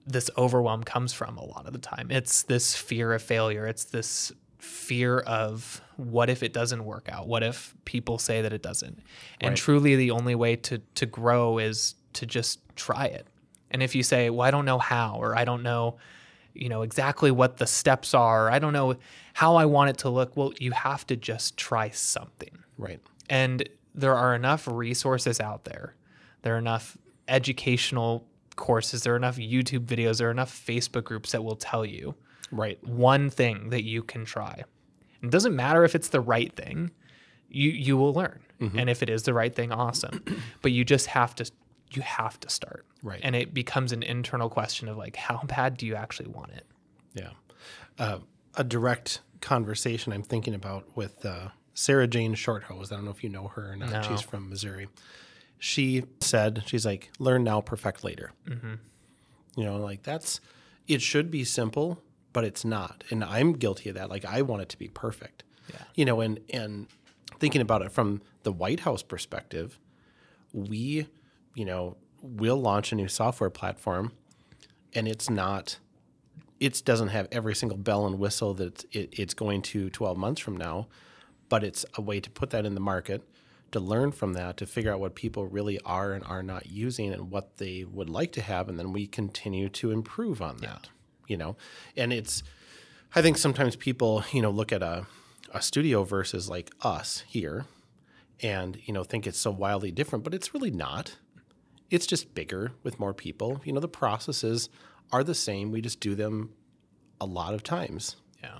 this 0.07 0.31
overwhelm 0.39 0.83
comes 0.85 1.13
from 1.13 1.37
a 1.37 1.45
lot 1.45 1.67
of 1.67 1.73
the 1.73 1.79
time. 1.79 2.11
It's 2.11 2.43
this 2.43 2.75
fear 2.75 3.13
of 3.13 3.23
failure. 3.23 3.67
It's 3.67 3.85
this 3.85 4.33
fear 4.59 5.19
of 5.21 5.81
what 5.97 6.31
if 6.31 6.43
it 6.43 6.53
doesn't 6.53 6.85
work 6.85 7.09
out? 7.11 7.27
What 7.29 7.43
if 7.43 7.75
people 7.85 8.19
say 8.19 8.41
that 8.43 8.53
it 8.53 8.63
doesn't? 8.63 9.01
And 9.41 9.51
Right. 9.51 9.57
truly 9.59 9.97
the 9.97 10.11
only 10.11 10.35
way 10.35 10.57
to 10.57 10.79
to 10.95 11.07
grow 11.07 11.59
is 11.59 11.95
to 12.15 12.25
just 12.27 12.61
try 12.77 13.07
it. 13.07 13.27
And 13.71 13.83
if 13.83 13.95
you 13.95 14.03
say, 14.03 14.31
"Well, 14.31 14.47
I 14.47 14.51
don't 14.51 14.65
know 14.65 14.79
how," 14.79 15.17
or 15.17 15.37
"I 15.37 15.45
don't 15.45 15.63
know, 15.63 15.97
you 16.61 16.69
know, 16.69 16.83
exactly 16.83 17.31
what 17.31 17.57
the 17.59 17.67
steps 17.67 18.15
are. 18.15 18.51
I 18.51 18.59
don't 18.59 18.73
know 18.73 18.97
how 19.35 19.57
I 19.57 19.65
want 19.67 19.91
it 19.91 19.99
to 19.99 20.09
look." 20.11 20.37
Well, 20.37 20.53
you 20.59 20.73
have 20.73 21.07
to 21.09 21.17
just 21.17 21.57
try 21.57 21.91
something. 21.91 22.59
Right. 22.79 23.01
And 23.29 23.69
there 23.95 24.15
are 24.15 24.35
enough 24.35 24.69
resources 24.69 25.41
out 25.41 25.65
there. 25.65 25.95
There 26.43 26.55
are 26.55 26.59
enough 26.59 26.97
educational 27.29 28.27
courses, 28.57 29.03
there 29.03 29.13
are 29.13 29.17
enough 29.17 29.37
YouTube 29.37 29.85
videos, 29.87 30.19
there 30.19 30.29
are 30.29 30.31
enough 30.31 30.53
Facebook 30.67 31.05
groups 31.05 31.33
that 31.33 31.45
will 31.45 31.57
tell 31.57 31.85
you 31.85 32.15
Right. 32.51 32.83
one 32.87 33.29
thing 33.31 33.71
that 33.71 33.85
you 33.85 34.03
can 34.03 34.25
try. 34.25 34.65
It 35.23 35.31
doesn't 35.31 35.55
matter 35.55 35.85
if 35.85 35.95
it's 35.95 36.09
the 36.09 36.21
right 36.21 36.55
thing. 36.55 36.91
You 37.49 37.71
you 37.71 37.97
will 37.97 38.15
learn. 38.15 38.41
Mm-hmm. 38.61 38.79
And 38.79 38.91
if 38.91 39.03
it 39.03 39.11
is 39.11 39.25
the 39.25 39.35
right 39.35 39.55
thing, 39.55 39.73
awesome. 39.73 40.23
but 40.63 40.73
you 40.73 40.85
just 40.85 41.07
have 41.09 41.35
to 41.37 41.51
you 41.93 42.03
have 42.03 42.39
to 42.41 42.51
start. 42.51 42.85
Right. 43.03 43.21
And 43.23 43.37
it 43.37 43.55
becomes 43.55 43.93
an 43.93 44.03
internal 44.03 44.49
question 44.49 44.89
of 44.89 44.97
like 44.97 45.17
how 45.17 45.43
bad 45.47 45.77
do 45.77 45.87
you 45.87 45.95
actually 45.95 46.29
want 46.29 46.53
it? 46.53 46.67
Yeah. 47.15 47.31
Uh, 47.99 48.19
a 48.57 48.65
direct 48.65 49.21
conversation 49.41 50.13
I'm 50.13 50.23
thinking 50.23 50.55
about 50.55 50.97
with 50.97 51.25
uh, 51.25 51.49
Sarah 51.75 52.07
Jane 52.07 52.35
Shorthose. 52.35 52.93
I 52.93 52.97
don't 52.97 53.05
know 53.05 53.11
if 53.11 53.23
you 53.23 53.31
know 53.31 53.49
her 53.49 53.73
or 53.73 53.77
not. 53.77 53.91
No. 53.91 54.03
She's 54.03 54.21
from 54.21 54.49
Missouri. 54.49 54.89
She 55.59 56.05
said, 56.21 56.65
she's 56.67 56.85
like, 56.85 57.11
learn 57.19 57.45
now, 57.45 57.61
perfect 57.61 58.05
later. 58.05 58.33
You 59.57 59.65
know, 59.65 59.79
like 59.79 60.03
that's, 60.03 60.41
it 60.87 61.01
should 61.01 61.31
be 61.31 61.45
simple, 61.45 62.03
but 62.33 62.45
it's 62.45 62.65
not. 62.65 63.05
And 63.11 63.25
I'm 63.25 63.55
guilty 63.55 63.89
of 63.89 63.95
that. 63.95 64.11
Like 64.11 64.25
I 64.25 64.43
want 64.43 64.63
it 64.63 64.69
to 64.71 64.79
be 64.79 64.89
perfect. 64.89 65.45
Yeah. 65.71 65.83
You 65.95 66.05
know, 66.05 66.21
and, 66.21 66.41
and 66.51 66.89
thinking 67.39 67.63
about 67.63 67.83
it 67.83 67.91
from 67.91 68.21
the 68.43 68.53
White 68.53 68.81
House 68.81 69.03
perspective, 69.03 69.79
we, 70.53 71.09
you 71.57 71.65
know, 71.65 71.97
we'll 72.23 72.61
launch 72.61 72.93
a 72.93 72.95
new 72.95 73.09
software 73.09 73.51
platform 73.51 74.13
and 74.95 75.09
it's 75.09 75.29
not 75.29 75.79
it 76.61 76.83
doesn't 76.85 77.09
have 77.09 77.29
every 77.33 77.55
single 77.55 77.77
bell 77.77 78.07
and 78.07 78.19
whistle 78.19 78.55
that 78.55 78.85
it, 78.93 79.11
it's 79.13 79.35
going 79.35 79.61
to 79.61 79.91
12 79.91 80.17
months 80.17 80.41
from 80.41 80.57
now, 80.57 80.87
but 81.51 81.63
it's 81.63 81.85
a 81.97 82.01
way 82.01 82.19
to 82.19 82.31
put 82.31 82.49
that 82.49 82.65
in 82.65 82.75
the 82.75 82.81
market, 82.81 83.23
to 83.73 83.81
learn 83.81 84.11
from 84.11 84.33
that, 84.33 84.57
to 84.57 84.67
figure 84.67 84.91
out 84.91 84.99
what 84.99 85.15
people 85.15 85.47
really 85.47 85.79
are 85.81 86.13
and 86.13 86.25
are 86.25 86.43
not 86.43 86.67
using 86.67 87.13
and 87.13 87.31
what 87.31 87.59
they 87.59 87.85
would 87.85 88.09
like 88.09 88.33
to 88.33 88.41
have, 88.41 88.71
and 88.71 88.79
then 88.79 88.93
we 88.93 89.07
continue 89.07 89.69
to 89.69 89.91
improve 89.91 90.41
on 90.41 90.59
that. 90.59 90.89
You 91.27 91.37
know, 91.37 91.57
and 91.97 92.13
it's 92.13 92.43
I 93.15 93.21
think 93.21 93.37
sometimes 93.37 93.77
people 93.77 94.25
you 94.33 94.41
know 94.41 94.51
look 94.51 94.73
at 94.73 94.83
a 94.83 95.07
a 95.53 95.61
studio 95.61 96.05
versus 96.05 96.49
like 96.49 96.71
us 96.81 97.23
here, 97.27 97.67
and 98.43 98.79
you 98.85 98.95
know 98.95 99.05
think 99.05 99.27
it's 99.27 99.39
so 99.39 99.51
wildly 99.51 99.91
different, 99.91 100.25
but 100.25 100.33
it's 100.33 100.55
really 100.55 100.71
not 100.71 101.17
it's 101.91 102.07
just 102.07 102.35
bigger 102.35 102.73
with 102.83 102.99
more 102.99 103.15
people. 103.15 103.61
You 103.65 103.73
know, 103.73 103.81
the 103.81 103.89
processes 103.89 104.69
are 105.13 105.23
the 105.25 105.35
same. 105.35 105.71
We 105.71 105.81
just 105.81 106.01
do 106.01 106.15
them 106.15 106.51
a 107.21 107.27
lot 107.27 107.55
of 107.55 107.63
times 107.63 108.17
Yeah. 108.43 108.59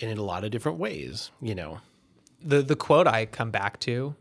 and 0.00 0.10
in 0.10 0.18
a 0.18 0.22
lot 0.22 0.44
of 0.44 0.50
different 0.50 0.78
ways, 0.78 1.30
you 1.40 1.54
know. 1.54 1.80
The 2.40 2.62
the 2.62 2.76
quote 2.76 3.06
I 3.06 3.26
come 3.26 3.50
back 3.50 3.80
to 3.80 4.14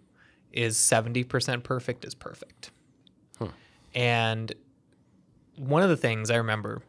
is 0.51 0.77
70% 0.77 1.63
perfect 1.63 2.05
is 2.05 2.13
perfect. 2.15 2.71
And 3.95 4.51
one 5.55 5.83
of 5.83 5.89
the 5.89 5.97
things 5.97 6.31
I 6.31 6.37
remember, 6.37 6.81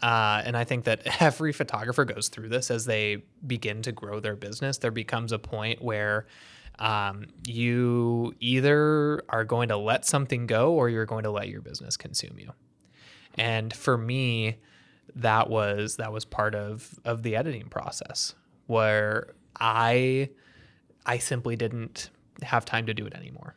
uh, 0.00 0.42
and 0.44 0.56
I 0.56 0.62
think 0.64 0.84
that 0.84 1.02
every 1.20 1.52
photographer 1.52 2.04
goes 2.04 2.28
through 2.28 2.50
this 2.50 2.70
as 2.70 2.84
they 2.84 3.24
begin 3.46 3.82
to 3.82 3.92
grow 3.92 4.20
their 4.20 4.36
business, 4.36 4.78
there 4.78 4.90
becomes 4.92 5.32
a 5.32 5.38
point 5.40 5.82
where 5.82 6.26
um, 6.78 7.26
you 7.46 8.34
either 8.40 9.22
are 9.28 9.44
going 9.44 9.68
to 9.68 9.76
let 9.76 10.04
something 10.04 10.46
go 10.46 10.72
or 10.72 10.88
you're 10.88 11.06
going 11.06 11.24
to 11.24 11.30
let 11.30 11.48
your 11.48 11.60
business 11.60 11.96
consume 11.96 12.38
you. 12.38 12.52
And 13.34 13.72
for 13.72 13.96
me, 13.96 14.58
that 15.14 15.48
was 15.48 15.96
that 15.96 16.12
was 16.12 16.24
part 16.24 16.54
of 16.54 16.98
of 17.04 17.22
the 17.22 17.36
editing 17.36 17.68
process 17.68 18.34
where 18.66 19.34
I 19.58 20.30
I 21.04 21.18
simply 21.18 21.56
didn't 21.56 22.10
have 22.42 22.64
time 22.64 22.86
to 22.86 22.94
do 22.94 23.06
it 23.06 23.14
anymore. 23.14 23.56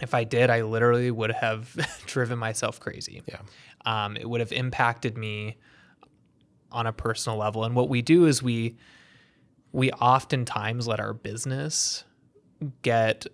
If 0.00 0.14
I 0.14 0.24
did, 0.24 0.50
I 0.50 0.62
literally 0.62 1.10
would 1.10 1.30
have 1.30 1.76
driven 2.06 2.38
myself 2.38 2.80
crazy. 2.80 3.22
Yeah. 3.26 3.40
Um, 3.84 4.16
it 4.16 4.28
would 4.28 4.40
have 4.40 4.52
impacted 4.52 5.16
me 5.16 5.56
on 6.72 6.86
a 6.86 6.92
personal 6.92 7.38
level. 7.38 7.64
And 7.64 7.76
what 7.76 7.88
we 7.88 8.02
do 8.02 8.26
is 8.26 8.42
we 8.42 8.76
we 9.72 9.90
oftentimes 9.92 10.86
let 10.86 11.00
our 11.00 11.12
business 11.12 12.04
get 12.82 13.26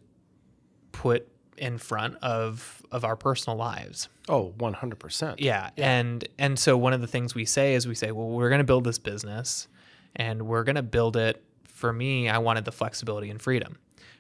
put 0.93 1.29
in 1.57 1.79
front 1.79 2.17
of 2.23 2.83
of 2.91 3.05
our 3.05 3.17
personal 3.17 3.57
lives. 3.57 4.09
Oh, 4.29 4.53
100%. 4.59 5.37
Yeah. 5.39 5.71
And 5.77 6.27
and 6.39 6.59
so 6.59 6.77
one 6.77 6.93
of 6.93 7.01
the 7.01 7.07
things 7.07 7.35
we 7.35 7.45
say 7.45 7.75
is 7.75 7.87
we 7.87 7.95
say, 7.95 8.11
well, 8.13 8.29
we're 8.29 8.49
going 8.49 8.61
to 8.61 8.65
build 8.65 8.85
this 8.85 8.99
business 8.99 9.69
and 10.17 10.43
we're 10.43 10.65
going 10.65 10.77
to 10.77 10.83
build 10.83 11.17
it 11.17 11.45
for 11.65 11.93
me, 11.93 12.29
I 12.29 12.39
wanted 12.39 12.65
the 12.65 12.73
flexibility 12.73 13.31
and 13.31 13.41
freedom. 13.41 13.79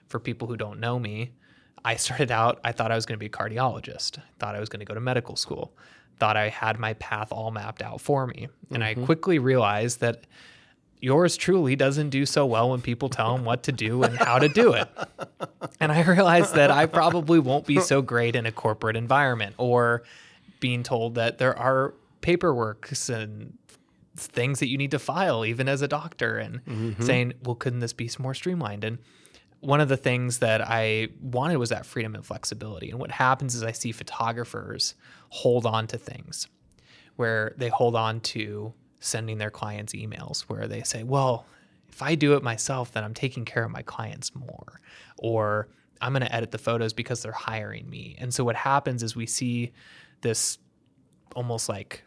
For 0.08 0.18
people 0.18 0.48
who 0.48 0.56
don't 0.56 0.80
know 0.80 0.98
me, 0.98 1.32
I 1.84 1.96
started 1.96 2.30
out 2.30 2.60
I 2.64 2.72
thought 2.72 2.92
I 2.92 2.94
was 2.94 3.06
going 3.06 3.16
to 3.16 3.20
be 3.20 3.26
a 3.26 3.30
cardiologist. 3.30 4.18
I 4.18 4.22
thought 4.38 4.54
I 4.54 4.60
was 4.60 4.68
going 4.68 4.80
to 4.80 4.86
go 4.86 4.94
to 4.94 5.00
medical 5.00 5.36
school. 5.36 5.74
Thought 6.18 6.36
I 6.36 6.48
had 6.48 6.78
my 6.78 6.94
path 6.94 7.32
all 7.32 7.50
mapped 7.50 7.82
out 7.82 8.00
for 8.00 8.26
me. 8.26 8.48
And 8.70 8.84
I 8.84 8.94
quickly 8.94 9.38
realized 9.38 10.00
that 10.00 10.26
yours 11.00 11.36
truly 11.36 11.76
doesn't 11.76 12.10
do 12.10 12.26
so 12.26 12.44
well 12.46 12.70
when 12.70 12.80
people 12.80 13.08
tell 13.08 13.34
him 13.34 13.44
what 13.44 13.62
to 13.64 13.72
do 13.72 14.02
and 14.02 14.16
how 14.18 14.38
to 14.38 14.48
do 14.48 14.72
it. 14.72 14.88
And 15.80 15.90
I 15.90 16.02
realized 16.02 16.54
that 16.54 16.70
I 16.70 16.86
probably 16.86 17.38
won't 17.38 17.66
be 17.66 17.80
so 17.80 18.02
great 18.02 18.36
in 18.36 18.46
a 18.46 18.52
corporate 18.52 18.96
environment 18.96 19.54
or 19.58 20.02
being 20.60 20.82
told 20.82 21.14
that 21.14 21.38
there 21.38 21.58
are 21.58 21.94
paperworks 22.20 23.08
and 23.08 23.56
things 24.16 24.60
that 24.60 24.68
you 24.68 24.76
need 24.76 24.90
to 24.90 24.98
file 24.98 25.44
even 25.46 25.68
as 25.68 25.80
a 25.80 25.88
doctor 25.88 26.38
and 26.38 26.64
mm-hmm. 26.64 27.02
saying, 27.02 27.32
well, 27.44 27.54
couldn't 27.54 27.80
this 27.80 27.94
be 27.94 28.10
more 28.18 28.34
streamlined? 28.34 28.84
And 28.84 28.98
one 29.60 29.80
of 29.80 29.88
the 29.88 29.96
things 29.96 30.38
that 30.38 30.60
I 30.60 31.08
wanted 31.20 31.56
was 31.56 31.70
that 31.70 31.86
freedom 31.86 32.14
and 32.14 32.24
flexibility. 32.24 32.90
And 32.90 32.98
what 32.98 33.10
happens 33.10 33.54
is 33.54 33.62
I 33.62 33.72
see 33.72 33.92
photographers 33.92 34.94
hold 35.30 35.64
on 35.64 35.86
to 35.88 35.98
things 35.98 36.48
where 37.16 37.54
they 37.56 37.68
hold 37.68 37.94
on 37.96 38.20
to 38.20 38.72
sending 39.00 39.38
their 39.38 39.50
clients 39.50 39.94
emails 39.94 40.42
where 40.42 40.68
they 40.68 40.82
say, 40.82 41.02
well, 41.02 41.46
if 41.88 42.02
I 42.02 42.14
do 42.14 42.34
it 42.34 42.42
myself, 42.42 42.92
then 42.92 43.02
I'm 43.02 43.14
taking 43.14 43.44
care 43.44 43.64
of 43.64 43.70
my 43.70 43.82
clients 43.82 44.34
more. 44.34 44.80
Or 45.18 45.68
I'm 46.00 46.12
going 46.12 46.22
to 46.22 46.34
edit 46.34 46.50
the 46.50 46.58
photos 46.58 46.92
because 46.92 47.22
they're 47.22 47.32
hiring 47.32 47.88
me. 47.88 48.16
And 48.18 48.32
so 48.32 48.44
what 48.44 48.56
happens 48.56 49.02
is 49.02 49.16
we 49.16 49.26
see 49.26 49.72
this 50.20 50.58
almost 51.34 51.68
like 51.68 52.04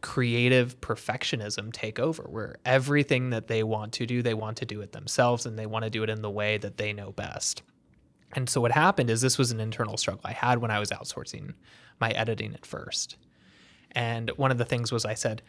creative 0.00 0.80
perfectionism 0.80 1.72
take 1.72 1.98
over 1.98 2.24
where 2.24 2.56
everything 2.64 3.30
that 3.30 3.46
they 3.46 3.62
want 3.62 3.92
to 3.94 4.06
do, 4.06 4.20
they 4.20 4.34
want 4.34 4.56
to 4.58 4.66
do 4.66 4.80
it 4.80 4.92
themselves 4.92 5.46
and 5.46 5.58
they 5.58 5.66
want 5.66 5.84
to 5.84 5.90
do 5.90 6.02
it 6.02 6.10
in 6.10 6.22
the 6.22 6.30
way 6.30 6.58
that 6.58 6.76
they 6.76 6.92
know 6.92 7.12
best. 7.12 7.62
And 8.34 8.48
so 8.48 8.60
what 8.60 8.72
happened 8.72 9.10
is 9.10 9.20
this 9.20 9.38
was 9.38 9.52
an 9.52 9.60
internal 9.60 9.96
struggle 9.96 10.22
I 10.24 10.32
had 10.32 10.58
when 10.58 10.70
I 10.70 10.80
was 10.80 10.90
outsourcing 10.90 11.54
my 12.00 12.10
editing 12.10 12.54
at 12.54 12.66
first. 12.66 13.16
And 13.92 14.30
one 14.36 14.50
of 14.50 14.58
the 14.58 14.64
things 14.64 14.90
was 14.90 15.04
I 15.04 15.14
said, 15.14 15.42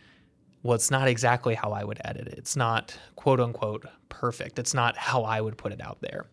well, 0.63 0.75
it's 0.75 0.89
not 0.89 1.07
exactly 1.07 1.55
how 1.55 1.71
I 1.71 1.83
would 1.83 1.99
edit 2.03 2.27
it. 2.27 2.35
It's 2.37 2.55
not 2.55 2.97
quote 3.15 3.39
unquote 3.39 3.85
perfect. 4.09 4.57
It's 4.57 4.73
not 4.73 4.97
how 4.97 5.23
I 5.23 5.41
would 5.41 5.57
put 5.57 5.73
it 5.73 5.81
out 5.81 5.99
there. 6.01 6.25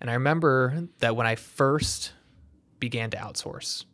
And 0.00 0.10
I 0.10 0.14
remember 0.14 0.88
that 0.98 1.16
when 1.16 1.26
I 1.26 1.34
first 1.34 2.12
began 2.78 3.10
to 3.10 3.16
outsource, 3.16 3.84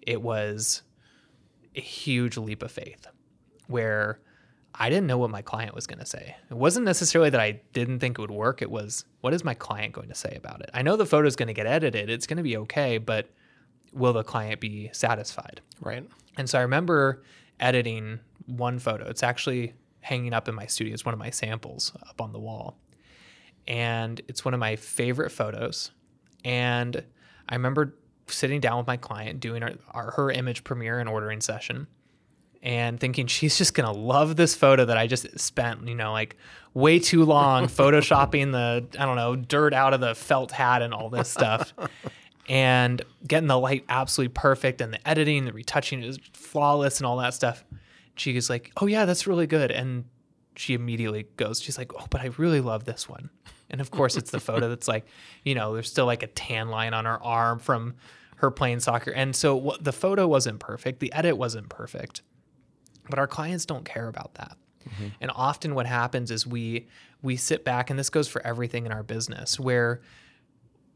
it 0.00 0.20
was 0.20 0.82
a 1.74 1.80
huge 1.80 2.36
leap 2.36 2.62
of 2.62 2.70
faith 2.70 3.06
where 3.66 4.20
I 4.74 4.88
didn't 4.88 5.06
know 5.06 5.18
what 5.18 5.30
my 5.30 5.42
client 5.42 5.74
was 5.74 5.86
going 5.86 5.98
to 5.98 6.06
say. 6.06 6.34
It 6.50 6.56
wasn't 6.56 6.86
necessarily 6.86 7.30
that 7.30 7.40
I 7.40 7.60
didn't 7.72 8.00
think 8.00 8.18
it 8.18 8.22
would 8.22 8.30
work. 8.30 8.62
It 8.62 8.70
was, 8.70 9.04
what 9.20 9.34
is 9.34 9.44
my 9.44 9.54
client 9.54 9.92
going 9.92 10.08
to 10.08 10.14
say 10.14 10.34
about 10.36 10.62
it? 10.62 10.70
I 10.72 10.82
know 10.82 10.96
the 10.96 11.06
photo 11.06 11.28
is 11.28 11.36
going 11.36 11.48
to 11.48 11.54
get 11.54 11.66
edited. 11.66 12.08
It's 12.10 12.26
going 12.26 12.38
to 12.38 12.42
be 12.42 12.56
okay, 12.58 12.98
but 12.98 13.28
will 13.92 14.12
the 14.12 14.24
client 14.24 14.60
be 14.60 14.90
satisfied? 14.92 15.60
Right. 15.80 16.08
And 16.36 16.48
so 16.48 16.58
I 16.58 16.62
remember 16.62 17.22
editing 17.60 18.20
one 18.46 18.78
photo. 18.78 19.08
It's 19.08 19.22
actually 19.22 19.74
hanging 20.00 20.32
up 20.32 20.48
in 20.48 20.54
my 20.54 20.66
studio. 20.66 20.92
It's 20.92 21.04
one 21.04 21.12
of 21.12 21.18
my 21.18 21.30
samples 21.30 21.92
up 22.08 22.20
on 22.20 22.32
the 22.32 22.38
wall. 22.38 22.78
And 23.66 24.20
it's 24.28 24.44
one 24.44 24.54
of 24.54 24.60
my 24.60 24.76
favorite 24.76 25.30
photos. 25.30 25.92
And 26.44 27.04
I 27.48 27.54
remember 27.54 27.94
sitting 28.26 28.60
down 28.60 28.78
with 28.78 28.86
my 28.86 28.96
client, 28.96 29.40
doing 29.40 29.62
our, 29.62 29.72
our, 29.90 30.10
her 30.12 30.30
image 30.30 30.64
premiere 30.64 30.98
and 30.98 31.08
ordering 31.08 31.40
session, 31.40 31.86
and 32.62 32.98
thinking 33.00 33.26
she's 33.26 33.58
just 33.58 33.74
gonna 33.74 33.92
love 33.92 34.36
this 34.36 34.54
photo 34.54 34.84
that 34.84 34.96
I 34.96 35.06
just 35.06 35.38
spent, 35.38 35.86
you 35.88 35.94
know, 35.94 36.12
like 36.12 36.36
way 36.74 36.98
too 36.98 37.24
long 37.24 37.64
photoshopping 37.68 38.52
the 38.52 38.86
I 38.98 39.04
don't 39.04 39.16
know 39.16 39.36
dirt 39.36 39.74
out 39.74 39.94
of 39.94 40.00
the 40.00 40.14
felt 40.14 40.52
hat 40.52 40.82
and 40.82 40.94
all 40.94 41.10
this 41.10 41.28
stuff, 41.28 41.74
and 42.48 43.02
getting 43.26 43.48
the 43.48 43.58
light 43.58 43.84
absolutely 43.88 44.32
perfect 44.32 44.80
and 44.80 44.92
the 44.92 45.08
editing, 45.08 45.44
the 45.44 45.52
retouching 45.52 46.02
is 46.02 46.18
flawless 46.32 46.98
and 46.98 47.06
all 47.06 47.16
that 47.18 47.34
stuff. 47.34 47.64
She 48.16 48.34
was 48.34 48.50
like, 48.50 48.72
"Oh 48.80 48.86
yeah, 48.86 49.04
that's 49.04 49.26
really 49.26 49.46
good," 49.46 49.70
and 49.70 50.04
she 50.56 50.74
immediately 50.74 51.26
goes, 51.36 51.60
"She's 51.60 51.78
like, 51.78 51.92
oh, 51.94 52.06
but 52.10 52.20
I 52.20 52.30
really 52.36 52.60
love 52.60 52.84
this 52.84 53.08
one." 53.08 53.30
And 53.70 53.80
of 53.80 53.90
course, 53.90 54.16
it's 54.16 54.30
the 54.30 54.40
photo 54.40 54.68
that's 54.68 54.86
like, 54.86 55.06
you 55.44 55.54
know, 55.54 55.72
there's 55.72 55.88
still 55.88 56.04
like 56.04 56.22
a 56.22 56.26
tan 56.26 56.68
line 56.68 56.92
on 56.92 57.06
her 57.06 57.22
arm 57.22 57.58
from 57.58 57.94
her 58.36 58.50
playing 58.50 58.80
soccer. 58.80 59.10
And 59.10 59.34
so 59.34 59.56
what, 59.56 59.82
the 59.82 59.92
photo 59.92 60.28
wasn't 60.28 60.60
perfect, 60.60 61.00
the 61.00 61.12
edit 61.12 61.38
wasn't 61.38 61.70
perfect. 61.70 62.22
But 63.08 63.18
our 63.18 63.26
clients 63.26 63.64
don't 63.64 63.84
care 63.84 64.08
about 64.08 64.34
that. 64.34 64.56
Mm-hmm. 64.88 65.06
And 65.20 65.30
often 65.34 65.74
what 65.74 65.86
happens 65.86 66.30
is 66.30 66.46
we 66.46 66.86
we 67.22 67.36
sit 67.36 67.64
back 67.64 67.88
and 67.88 67.98
this 67.98 68.10
goes 68.10 68.28
for 68.28 68.44
everything 68.46 68.84
in 68.84 68.92
our 68.92 69.02
business 69.02 69.58
where 69.58 70.02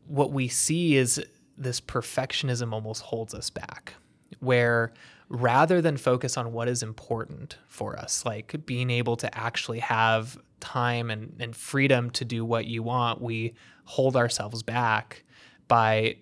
what 0.07 0.33
we 0.33 0.49
see 0.49 0.97
is 0.97 1.25
this 1.57 1.81
perfectionism 1.81 2.73
almost 2.73 3.03
holds 3.03 3.33
us 3.33 3.49
back. 3.49 3.95
Where 4.41 4.93
rather 5.29 5.81
than 5.81 5.97
focus 5.97 6.37
on 6.37 6.53
what 6.53 6.69
is 6.69 6.83
important 6.83 7.59
for 7.69 7.99
us, 7.99 8.25
like 8.25 8.65
being 8.65 8.91
able 8.91 9.17
to 9.17 9.39
actually 9.39 9.81
have 9.81 10.39
time 10.61 11.11
and, 11.11 11.37
and 11.41 11.57
freedom 11.57 12.11
to 12.11 12.25
do 12.25 12.45
what 12.45 12.67
you 12.67 12.83
want, 12.83 13.21
we 13.21 13.55
hold 13.85 14.17
ourselves 14.17 14.63
back 14.63 15.25
by 15.69 16.17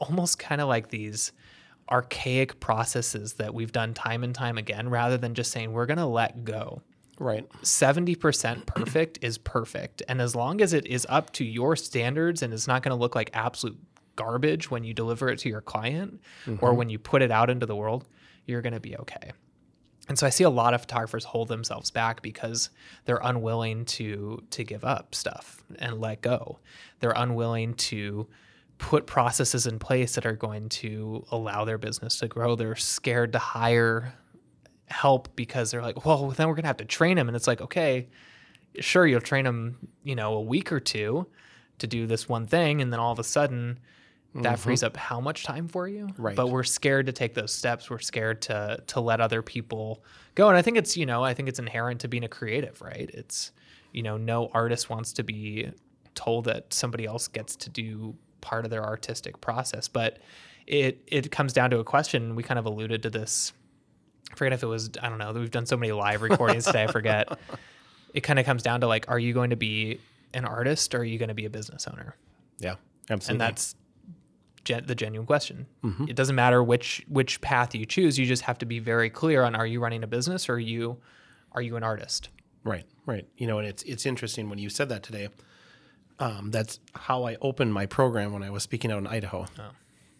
almost 0.00 0.38
kind 0.38 0.60
of 0.60 0.68
like 0.68 0.88
these 0.88 1.32
archaic 1.90 2.58
processes 2.58 3.34
that 3.34 3.54
we've 3.54 3.72
done 3.72 3.94
time 3.94 4.24
and 4.24 4.34
time 4.34 4.58
again, 4.58 4.88
rather 4.88 5.16
than 5.16 5.34
just 5.34 5.52
saying 5.52 5.72
we're 5.72 5.86
going 5.86 5.98
to 5.98 6.06
let 6.06 6.44
go. 6.44 6.82
Right. 7.18 7.48
70% 7.62 8.66
perfect 8.66 9.20
is 9.22 9.38
perfect. 9.38 10.02
And 10.08 10.20
as 10.20 10.34
long 10.34 10.60
as 10.60 10.72
it 10.72 10.86
is 10.86 11.06
up 11.08 11.32
to 11.34 11.44
your 11.44 11.76
standards 11.76 12.42
and 12.42 12.52
it's 12.52 12.66
not 12.66 12.82
going 12.82 12.90
to 12.90 13.00
look 13.00 13.14
like 13.14 13.30
absolute 13.32 13.78
garbage 14.16 14.70
when 14.70 14.84
you 14.84 14.92
deliver 14.92 15.28
it 15.28 15.38
to 15.40 15.48
your 15.48 15.60
client 15.60 16.20
mm-hmm. 16.44 16.64
or 16.64 16.74
when 16.74 16.90
you 16.90 16.98
put 16.98 17.22
it 17.22 17.30
out 17.30 17.48
into 17.48 17.64
the 17.64 17.76
world, 17.76 18.06
you're 18.46 18.62
going 18.62 18.72
to 18.72 18.80
be 18.80 18.96
okay. 18.96 19.32
And 20.08 20.18
so 20.18 20.26
I 20.26 20.30
see 20.30 20.44
a 20.44 20.50
lot 20.50 20.72
of 20.72 20.82
photographers 20.82 21.24
hold 21.24 21.48
themselves 21.48 21.90
back 21.90 22.22
because 22.22 22.70
they're 23.04 23.20
unwilling 23.22 23.84
to 23.86 24.42
to 24.50 24.64
give 24.64 24.84
up 24.84 25.14
stuff 25.14 25.64
and 25.78 26.00
let 26.00 26.22
go. 26.22 26.60
They're 27.00 27.14
unwilling 27.16 27.74
to 27.74 28.28
put 28.78 29.06
processes 29.06 29.66
in 29.66 29.78
place 29.78 30.14
that 30.14 30.26
are 30.26 30.36
going 30.36 30.68
to 30.68 31.24
allow 31.32 31.64
their 31.64 31.78
business 31.78 32.18
to 32.18 32.28
grow. 32.28 32.54
They're 32.54 32.76
scared 32.76 33.32
to 33.32 33.38
hire 33.38 34.14
help 34.88 35.34
because 35.34 35.70
they're 35.70 35.82
like, 35.82 36.04
well, 36.04 36.28
then 36.30 36.46
we're 36.46 36.54
going 36.54 36.64
to 36.64 36.68
have 36.68 36.76
to 36.76 36.84
train 36.84 37.16
them. 37.16 37.28
And 37.28 37.36
it's 37.36 37.46
like, 37.46 37.60
okay, 37.60 38.08
sure, 38.78 39.06
you'll 39.06 39.20
train 39.20 39.44
them, 39.44 39.88
you 40.04 40.14
know, 40.14 40.34
a 40.34 40.40
week 40.40 40.70
or 40.70 40.80
two 40.80 41.26
to 41.78 41.86
do 41.86 42.06
this 42.06 42.28
one 42.28 42.46
thing. 42.46 42.80
And 42.80 42.92
then 42.92 43.00
all 43.00 43.12
of 43.12 43.18
a 43.18 43.24
sudden, 43.24 43.80
that 44.42 44.54
mm-hmm. 44.54 44.62
frees 44.62 44.82
up 44.82 44.96
how 44.96 45.20
much 45.20 45.44
time 45.44 45.68
for 45.68 45.88
you 45.88 46.08
right 46.18 46.36
but 46.36 46.48
we're 46.48 46.64
scared 46.64 47.06
to 47.06 47.12
take 47.12 47.34
those 47.34 47.52
steps 47.52 47.90
we're 47.90 47.98
scared 47.98 48.40
to 48.42 48.82
to 48.86 49.00
let 49.00 49.20
other 49.20 49.42
people 49.42 50.02
go 50.34 50.48
and 50.48 50.56
i 50.56 50.62
think 50.62 50.76
it's 50.76 50.96
you 50.96 51.06
know 51.06 51.22
i 51.22 51.34
think 51.34 51.48
it's 51.48 51.58
inherent 51.58 52.00
to 52.00 52.08
being 52.08 52.24
a 52.24 52.28
creative 52.28 52.80
right 52.80 53.10
it's 53.14 53.52
you 53.92 54.02
know 54.02 54.16
no 54.16 54.50
artist 54.52 54.90
wants 54.90 55.12
to 55.12 55.22
be 55.22 55.70
told 56.14 56.44
that 56.44 56.72
somebody 56.72 57.04
else 57.04 57.28
gets 57.28 57.56
to 57.56 57.70
do 57.70 58.14
part 58.40 58.64
of 58.64 58.70
their 58.70 58.84
artistic 58.84 59.40
process 59.40 59.88
but 59.88 60.18
it 60.66 61.02
it 61.06 61.30
comes 61.30 61.52
down 61.52 61.70
to 61.70 61.78
a 61.78 61.84
question 61.84 62.34
we 62.34 62.42
kind 62.42 62.58
of 62.58 62.66
alluded 62.66 63.02
to 63.02 63.10
this 63.10 63.52
I 64.32 64.34
forget 64.34 64.52
if 64.52 64.62
it 64.62 64.66
was 64.66 64.90
I 65.00 65.08
don't 65.08 65.18
know. 65.18 65.32
We've 65.32 65.50
done 65.50 65.66
so 65.66 65.76
many 65.76 65.92
live 65.92 66.22
recordings 66.22 66.64
today. 66.64 66.84
I 66.84 66.86
forget. 66.88 67.28
It 68.14 68.22
kind 68.22 68.38
of 68.38 68.46
comes 68.46 68.62
down 68.62 68.80
to 68.80 68.86
like, 68.86 69.10
are 69.10 69.18
you 69.18 69.34
going 69.34 69.50
to 69.50 69.56
be 69.56 70.00
an 70.32 70.46
artist 70.46 70.94
or 70.94 71.00
are 71.00 71.04
you 71.04 71.18
going 71.18 71.28
to 71.28 71.34
be 71.34 71.44
a 71.44 71.50
business 71.50 71.86
owner? 71.86 72.16
Yeah, 72.58 72.76
absolutely. 73.10 73.32
and 73.32 73.40
that's 73.42 73.74
gen- 74.66 74.84
the 74.86 74.94
genuine 74.94 75.26
question. 75.26 75.66
It 76.10 76.16
doesn't 76.16 76.34
matter 76.36 76.62
which 76.62 77.02
which 77.08 77.40
path 77.40 77.74
you 77.74 77.86
choose. 77.86 78.18
You 78.18 78.26
just 78.26 78.42
have 78.42 78.58
to 78.58 78.66
be 78.66 78.78
very 78.78 79.08
clear 79.08 79.42
on: 79.42 79.54
Are 79.54 79.66
you 79.66 79.80
running 79.80 80.02
a 80.04 80.06
business 80.06 80.48
or 80.50 80.54
are 80.54 80.58
you 80.58 80.98
are 81.52 81.62
you 81.62 81.76
an 81.76 81.82
artist? 81.82 82.28
Right, 82.64 82.84
right. 83.06 83.26
You 83.38 83.46
know, 83.46 83.58
and 83.58 83.66
it's 83.66 83.82
it's 83.84 84.04
interesting 84.04 84.50
when 84.50 84.58
you 84.58 84.68
said 84.68 84.90
that 84.90 85.02
today. 85.02 85.28
Um, 86.18 86.50
that's 86.50 86.80
how 86.94 87.24
I 87.24 87.36
opened 87.40 87.72
my 87.74 87.86
program 87.86 88.32
when 88.32 88.42
I 88.42 88.50
was 88.50 88.62
speaking 88.62 88.90
out 88.90 88.98
in 88.98 89.06
Idaho. 89.06 89.46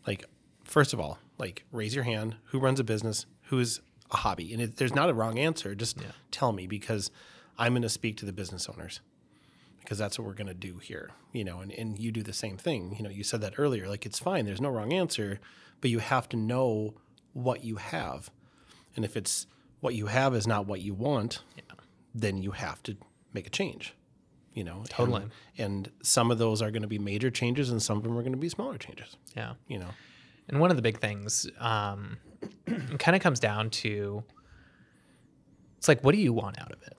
Like, 0.07 0.25
first 0.65 0.93
of 0.93 1.01
all, 1.01 1.19
like 1.39 1.65
raise 1.73 1.95
your 1.95 2.05
hand. 2.05 2.37
Who 2.47 2.59
runs 2.59 2.79
a 2.81 2.85
business? 2.85 3.27
Who's 3.45 3.81
a 4.11 4.19
hobby? 4.19 4.53
And 4.53 4.63
it, 4.63 4.77
there's 4.77 4.95
not 4.95 5.09
a 5.11 5.15
wrong 5.15 5.39
answer. 5.39 5.75
Just 5.75 5.99
tell 6.31 6.53
me 6.53 6.67
because 6.67 7.11
I'm 7.59 7.73
going 7.73 7.83
to 7.83 7.89
speak 7.89 8.17
to 8.19 8.27
the 8.27 8.33
business 8.33 8.69
owners 8.69 9.01
because 9.87 9.99
that's 9.99 10.19
what 10.19 10.27
we're 10.27 10.35
going 10.35 10.49
to 10.49 10.55
do 10.55 10.79
here. 10.79 11.11
You 11.33 11.45
know, 11.45 11.61
and, 11.61 11.71
and 11.71 11.97
you 11.97 12.11
do 12.11 12.25
the 12.25 12.33
same 12.33 12.57
thing. 12.57 12.97
You 12.99 13.05
know, 13.05 13.11
you 13.11 13.23
said 13.23 13.41
that 13.43 13.55
earlier. 13.57 13.89
Like, 13.89 14.05
it's 14.05 14.19
fine. 14.19 14.45
There's 14.45 14.61
no 14.61 14.69
wrong 14.69 14.93
answer, 14.93 15.39
but 15.81 15.91
you 15.91 16.01
have 16.01 16.29
to 16.31 16.37
know 16.37 16.95
what 17.33 17.63
you 17.63 17.77
have. 17.77 18.31
And 18.97 19.05
if 19.05 19.17
it's 19.17 19.47
what 19.81 19.95
you 19.95 20.07
have 20.07 20.35
is 20.35 20.47
not 20.47 20.67
what 20.67 20.81
you 20.81 20.93
want, 20.93 21.43
then 22.13 22.43
you 22.43 22.51
have 22.51 22.83
to 22.83 22.97
make 23.33 23.47
a 23.47 23.51
change. 23.51 23.95
You 24.55 24.65
know, 24.65 24.85
Totally. 24.89 25.23
And, 25.23 25.87
and 25.87 25.91
some 26.03 26.31
of 26.31 26.39
those 26.39 26.63
are 26.63 26.71
going 26.71 26.83
to 26.83 26.89
be 26.89 26.99
major 26.99 27.31
changes, 27.31 27.71
and 27.71 27.81
some 27.81 27.99
of 27.99 28.03
them 28.03 28.17
are 28.19 28.23
going 28.23 28.33
to 28.33 28.39
be 28.39 28.49
smaller 28.49 28.79
changes. 28.79 29.17
Yeah. 29.37 29.53
You 29.69 29.79
know, 29.79 29.91
And 30.49 30.61
one 30.61 30.71
of 30.71 30.77
the 30.77 30.83
big 30.83 30.99
things 30.99 31.49
um, 31.61 32.17
it 32.67 32.99
kind 32.99 33.15
of 33.15 33.23
comes 33.23 33.39
down 33.39 33.71
to 33.71 34.25
it's 35.79 35.89
like, 35.89 36.03
what 36.03 36.15
do 36.15 36.21
you 36.21 36.33
want 36.33 36.61
out 36.61 36.73
of 36.73 36.83
it? 36.83 36.97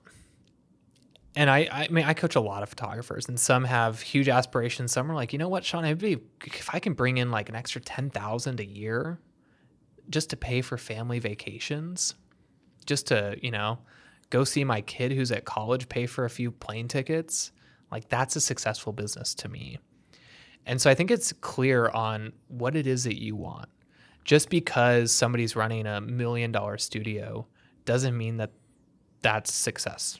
And 1.38 1.48
I, 1.48 1.68
I 1.70 1.86
mean, 1.88 2.04
I 2.04 2.14
coach 2.14 2.34
a 2.34 2.40
lot 2.40 2.64
of 2.64 2.68
photographers, 2.68 3.28
and 3.28 3.38
some 3.38 3.62
have 3.62 4.00
huge 4.00 4.28
aspirations. 4.28 4.90
Some 4.90 5.08
are 5.08 5.14
like, 5.14 5.32
you 5.32 5.38
know 5.38 5.48
what, 5.48 5.64
Sean, 5.64 5.94
be 5.94 6.18
if 6.44 6.68
I 6.74 6.80
can 6.80 6.94
bring 6.94 7.18
in 7.18 7.30
like 7.30 7.48
an 7.48 7.54
extra 7.54 7.80
ten 7.80 8.10
thousand 8.10 8.58
a 8.58 8.66
year, 8.66 9.20
just 10.10 10.30
to 10.30 10.36
pay 10.36 10.62
for 10.62 10.76
family 10.76 11.20
vacations, 11.20 12.16
just 12.86 13.06
to 13.06 13.38
you 13.40 13.52
know, 13.52 13.78
go 14.30 14.42
see 14.42 14.64
my 14.64 14.80
kid 14.80 15.12
who's 15.12 15.30
at 15.30 15.44
college, 15.44 15.88
pay 15.88 16.06
for 16.06 16.24
a 16.24 16.30
few 16.30 16.50
plane 16.50 16.88
tickets. 16.88 17.52
Like 17.92 18.08
that's 18.08 18.34
a 18.34 18.40
successful 18.40 18.92
business 18.92 19.32
to 19.36 19.48
me. 19.48 19.78
And 20.66 20.80
so 20.80 20.90
I 20.90 20.96
think 20.96 21.12
it's 21.12 21.32
clear 21.34 21.88
on 21.90 22.32
what 22.48 22.74
it 22.74 22.88
is 22.88 23.04
that 23.04 23.22
you 23.22 23.36
want. 23.36 23.68
Just 24.24 24.50
because 24.50 25.12
somebody's 25.12 25.54
running 25.54 25.86
a 25.86 26.00
million 26.00 26.50
dollar 26.50 26.78
studio 26.78 27.46
doesn't 27.84 28.16
mean 28.16 28.38
that 28.38 28.50
that's 29.22 29.54
success. 29.54 30.18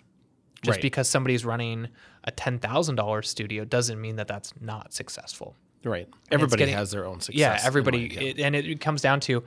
Just 0.62 0.76
Right. 0.76 0.82
because 0.82 1.08
somebody's 1.08 1.44
running 1.44 1.88
a 2.24 2.32
$10,000 2.32 3.26
studio 3.26 3.64
doesn't 3.64 4.00
mean 4.00 4.16
that 4.16 4.26
that's 4.28 4.52
not 4.60 4.92
successful. 4.92 5.54
right? 5.84 6.08
Everybody 6.32 6.58
getting- 6.58 6.74
has 6.74 6.90
their 6.90 7.06
own 7.06 7.20
success. 7.20 7.38
yeah, 7.38 7.60
everybody, 7.62 7.98
mind, 8.00 8.12
yeah. 8.12 8.20
It, 8.20 8.40
and 8.40 8.56
it 8.56 8.80
comes 8.80 9.00
down 9.00 9.20
to 9.20 9.44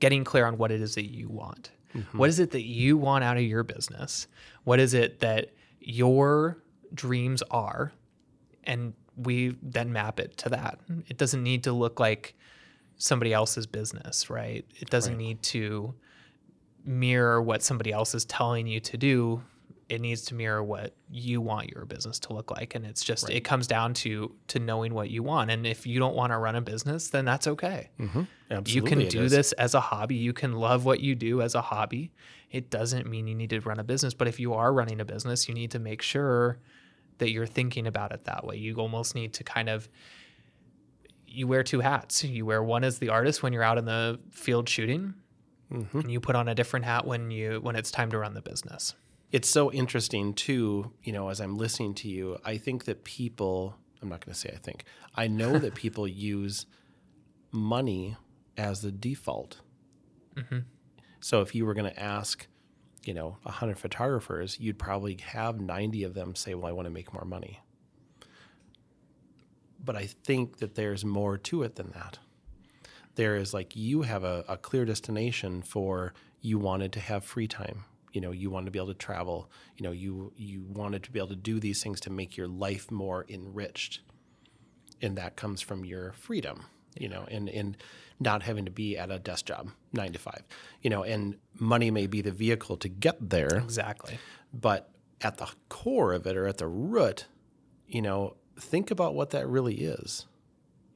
getting 0.00 0.24
clear 0.24 0.46
on 0.46 0.56
what 0.56 0.72
it 0.72 0.80
is 0.80 0.94
that 0.94 1.04
you 1.14 1.28
want. 1.28 1.70
Mm-hmm. 1.94 2.16
What 2.18 2.30
is 2.30 2.38
it 2.40 2.52
that 2.52 2.62
you 2.64 2.96
want 2.96 3.22
out 3.22 3.36
of 3.36 3.42
your 3.42 3.62
business? 3.62 4.26
What 4.64 4.80
is 4.80 4.94
it 4.94 5.20
that 5.20 5.52
your 5.78 6.62
dreams 6.94 7.42
are? 7.50 7.92
And 8.64 8.94
we 9.14 9.56
then 9.62 9.92
map 9.92 10.18
it 10.18 10.36
to 10.38 10.48
that. 10.48 10.80
It 11.08 11.18
doesn't 11.18 11.42
need 11.42 11.64
to 11.64 11.72
look 11.72 12.00
like 12.00 12.34
somebody 12.96 13.32
else's 13.34 13.66
business, 13.66 14.30
right? 14.30 14.64
It 14.80 14.88
doesn't 14.88 15.18
need 15.18 15.42
to 15.44 15.94
mirror 16.84 17.42
what 17.42 17.62
somebody 17.62 17.92
else 17.92 18.14
is 18.14 18.24
telling 18.24 18.66
you 18.66 18.80
to 18.80 18.96
do. 18.96 19.42
It 19.90 20.00
needs 20.00 20.22
to 20.26 20.34
mirror 20.34 20.62
what 20.62 20.94
you 21.10 21.40
want 21.40 21.70
your 21.70 21.84
business 21.84 22.18
to 22.20 22.32
look 22.32 22.50
like. 22.50 22.74
And 22.74 22.86
it's 22.86 23.02
just 23.02 23.28
it 23.28 23.40
comes 23.40 23.66
down 23.66 23.94
to 23.94 24.32
to 24.48 24.58
knowing 24.58 24.94
what 24.94 25.10
you 25.10 25.22
want. 25.22 25.50
And 25.50 25.66
if 25.66 25.86
you 25.86 25.98
don't 25.98 26.14
want 26.14 26.32
to 26.32 26.38
run 26.38 26.54
a 26.56 26.60
business, 26.60 27.08
then 27.08 27.24
that's 27.24 27.46
okay. 27.46 27.90
Mm-hmm. 27.98 28.22
You 28.66 28.82
can 28.82 29.06
do 29.08 29.22
is. 29.22 29.32
this 29.32 29.52
as 29.52 29.74
a 29.74 29.80
hobby. 29.80 30.14
You 30.16 30.32
can 30.32 30.52
love 30.52 30.84
what 30.84 31.00
you 31.00 31.14
do 31.14 31.42
as 31.42 31.54
a 31.54 31.60
hobby. 31.60 32.12
It 32.50 32.70
doesn't 32.70 33.06
mean 33.08 33.26
you 33.26 33.34
need 33.34 33.50
to 33.50 33.60
run 33.60 33.78
a 33.80 33.84
business, 33.84 34.14
but 34.14 34.28
if 34.28 34.38
you 34.40 34.54
are 34.54 34.72
running 34.72 35.00
a 35.00 35.04
business, 35.04 35.48
you 35.48 35.54
need 35.54 35.70
to 35.72 35.78
make 35.78 36.02
sure 36.02 36.58
that 37.18 37.30
you're 37.30 37.46
thinking 37.46 37.86
about 37.86 38.12
it 38.12 38.24
that 38.24 38.44
way. 38.46 38.56
You 38.56 38.76
almost 38.76 39.14
need 39.14 39.34
to 39.34 39.44
kind 39.44 39.68
of 39.68 39.88
you 41.26 41.46
wear 41.46 41.62
two 41.62 41.80
hats. 41.80 42.24
You 42.24 42.44
wear 42.46 42.62
one 42.62 42.82
as 42.84 42.98
the 42.98 43.08
artist 43.08 43.42
when 43.42 43.52
you're 43.52 43.62
out 43.62 43.78
in 43.78 43.84
the 43.84 44.20
field 44.30 44.68
shooting, 44.68 45.14
Mm-hmm. 45.72 46.00
and 46.00 46.10
you 46.10 46.18
put 46.18 46.34
on 46.34 46.48
a 46.48 46.54
different 46.56 46.84
hat 46.84 47.06
when 47.06 47.30
you 47.30 47.60
when 47.62 47.76
it's 47.76 47.92
time 47.92 48.10
to 48.10 48.18
run 48.18 48.34
the 48.34 48.42
business. 48.42 48.94
It's 49.32 49.48
so 49.48 49.70
interesting 49.72 50.34
too. 50.34 50.92
You 51.02 51.12
know, 51.12 51.28
as 51.28 51.40
I'm 51.40 51.56
listening 51.56 51.94
to 51.94 52.08
you, 52.08 52.38
I 52.44 52.56
think 52.56 52.84
that 52.84 53.04
people. 53.04 53.76
I'm 54.02 54.08
not 54.08 54.24
going 54.24 54.32
to 54.32 54.38
say 54.38 54.50
I 54.52 54.58
think. 54.58 54.84
I 55.14 55.28
know 55.28 55.58
that 55.58 55.74
people 55.84 56.08
use 56.08 56.66
money 57.52 58.16
as 58.56 58.82
the 58.82 58.90
default. 58.90 59.60
Mm-hmm. 60.36 60.60
So 61.20 61.42
if 61.42 61.54
you 61.54 61.66
were 61.66 61.74
going 61.74 61.90
to 61.90 62.00
ask, 62.00 62.46
you 63.04 63.12
know, 63.12 63.36
100 63.42 63.78
photographers, 63.78 64.58
you'd 64.58 64.78
probably 64.78 65.18
have 65.22 65.60
90 65.60 66.04
of 66.04 66.14
them 66.14 66.34
say, 66.34 66.54
"Well, 66.54 66.66
I 66.66 66.72
want 66.72 66.86
to 66.86 66.90
make 66.90 67.12
more 67.12 67.24
money." 67.24 67.60
But 69.82 69.96
I 69.96 70.06
think 70.06 70.58
that 70.58 70.74
there's 70.74 71.04
more 71.04 71.38
to 71.38 71.62
it 71.62 71.76
than 71.76 71.90
that. 71.92 72.18
There 73.14 73.36
is 73.36 73.54
like 73.54 73.74
you 73.74 74.02
have 74.02 74.24
a, 74.24 74.44
a 74.48 74.56
clear 74.56 74.84
destination 74.84 75.62
for 75.62 76.14
you 76.40 76.58
wanted 76.58 76.92
to 76.92 77.00
have 77.00 77.24
free 77.24 77.48
time. 77.48 77.84
You 78.12 78.20
know, 78.20 78.32
you 78.32 78.50
wanted 78.50 78.66
to 78.66 78.70
be 78.72 78.78
able 78.78 78.88
to 78.88 78.94
travel. 78.94 79.50
You 79.76 79.84
know, 79.84 79.92
you 79.92 80.32
you 80.36 80.62
wanted 80.68 81.02
to 81.04 81.10
be 81.10 81.18
able 81.18 81.28
to 81.28 81.36
do 81.36 81.60
these 81.60 81.82
things 81.82 82.00
to 82.00 82.10
make 82.10 82.36
your 82.36 82.48
life 82.48 82.90
more 82.90 83.24
enriched 83.28 84.00
and 85.02 85.16
that 85.16 85.36
comes 85.36 85.60
from 85.60 85.84
your 85.84 86.12
freedom 86.12 86.66
you 86.98 87.08
know 87.08 87.24
and 87.30 87.48
and 87.48 87.76
not 88.18 88.42
having 88.42 88.64
to 88.64 88.70
be 88.70 88.98
at 88.98 89.10
a 89.10 89.18
desk 89.18 89.46
job 89.46 89.70
nine 89.92 90.12
to 90.12 90.18
five 90.18 90.42
you 90.82 90.90
know 90.90 91.02
and 91.04 91.36
money 91.58 91.90
may 91.90 92.06
be 92.06 92.20
the 92.20 92.32
vehicle 92.32 92.76
to 92.76 92.88
get 92.88 93.16
there 93.30 93.58
Exactly. 93.58 94.18
but 94.52 94.90
at 95.20 95.38
the 95.38 95.48
core 95.68 96.12
of 96.12 96.26
it 96.26 96.36
or 96.36 96.46
at 96.46 96.58
the 96.58 96.66
root 96.66 97.26
you 97.86 98.02
know 98.02 98.36
think 98.58 98.90
about 98.90 99.14
what 99.14 99.30
that 99.30 99.46
really 99.48 99.76
is 99.76 100.26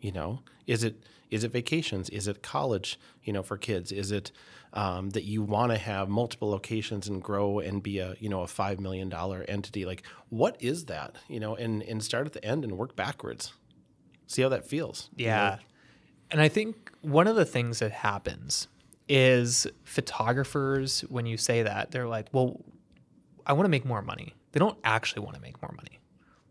you 0.05 0.12
know 0.12 0.40
is 0.67 0.85
it 0.85 1.03
is 1.31 1.45
it 1.45 1.53
vacations 1.53 2.11
is 2.11 2.29
it 2.29 2.43
college 2.43 2.99
you 3.23 3.33
know 3.33 3.43
for 3.43 3.57
kids 3.57 3.90
is 3.90 4.12
it 4.12 4.31
um, 4.75 5.11
that 5.11 5.23
you 5.23 5.40
want 5.40 5.71
to 5.71 5.79
have 5.79 6.09
multiple 6.09 6.51
locations 6.51 7.09
and 7.09 7.23
grow 7.23 7.61
and 7.61 7.83
be 7.83 7.99
a 7.99 8.14
you 8.21 8.29
know 8.29 8.43
a 8.43 8.47
five 8.47 8.79
million 8.79 9.09
dollar 9.09 9.45
entity 9.49 9.87
like 9.87 10.03
what 10.29 10.57
is 10.61 10.85
that 10.87 11.17
you 11.29 11.40
know 11.40 11.55
and 11.57 11.83
and 11.83 12.03
start 12.05 12.27
at 12.27 12.35
the 12.35 12.45
end 12.45 12.64
and 12.64 12.77
work 12.77 12.95
backwards 12.95 13.55
see 14.27 14.43
how 14.43 14.49
that 14.49 14.67
feels 14.67 15.09
you 15.17 15.27
know? 15.27 15.33
Yeah. 15.33 15.59
And 16.31 16.40
I 16.40 16.49
think 16.49 16.90
one 17.03 17.27
of 17.29 17.37
the 17.37 17.45
things 17.45 17.79
that 17.79 17.93
happens 17.93 18.67
is 19.09 19.67
photographers, 19.85 21.03
when 21.03 21.27
you 21.27 21.37
say 21.37 21.62
that, 21.62 21.90
they're 21.90 22.09
like, 22.09 22.29
well, 22.33 22.61
I 23.47 23.53
want 23.53 23.67
to 23.67 23.69
make 23.69 23.85
more 23.85 24.03
money. 24.03 24.35
They 24.53 24.59
don't 24.59 24.79
actually 24.83 25.23
want 25.23 25.37
to 25.37 25.43
make 25.43 25.61
more 25.62 25.73
money. 25.77 26.01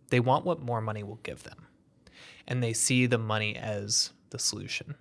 They 0.09 0.19
want 0.19 0.45
what 0.45 0.61
more 0.61 0.79
money 0.79 1.03
will 1.03 1.19
give 1.23 1.43
them. 1.43 1.67
And 2.47 2.61
they 2.61 2.73
see 2.73 3.05
the 3.05 3.17
money 3.17 3.55
as 3.55 4.11
the 4.31 4.39
solution. 4.39 4.95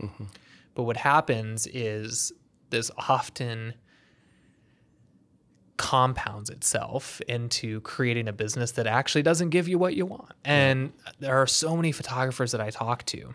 Mm-hmm. 0.00 0.24
But 0.74 0.84
what 0.84 0.96
happens 0.96 1.66
is 1.66 2.32
this 2.70 2.90
often 2.96 3.74
compounds 5.76 6.50
itself 6.50 7.20
into 7.22 7.80
creating 7.80 8.28
a 8.28 8.32
business 8.32 8.72
that 8.72 8.86
actually 8.86 9.22
doesn't 9.22 9.48
give 9.48 9.66
you 9.66 9.78
what 9.78 9.94
you 9.94 10.04
want. 10.06 10.32
And 10.44 10.92
there 11.18 11.36
are 11.36 11.46
so 11.46 11.74
many 11.74 11.90
photographers 11.90 12.52
that 12.52 12.60
I 12.60 12.70
talk 12.70 13.04
to, 13.06 13.32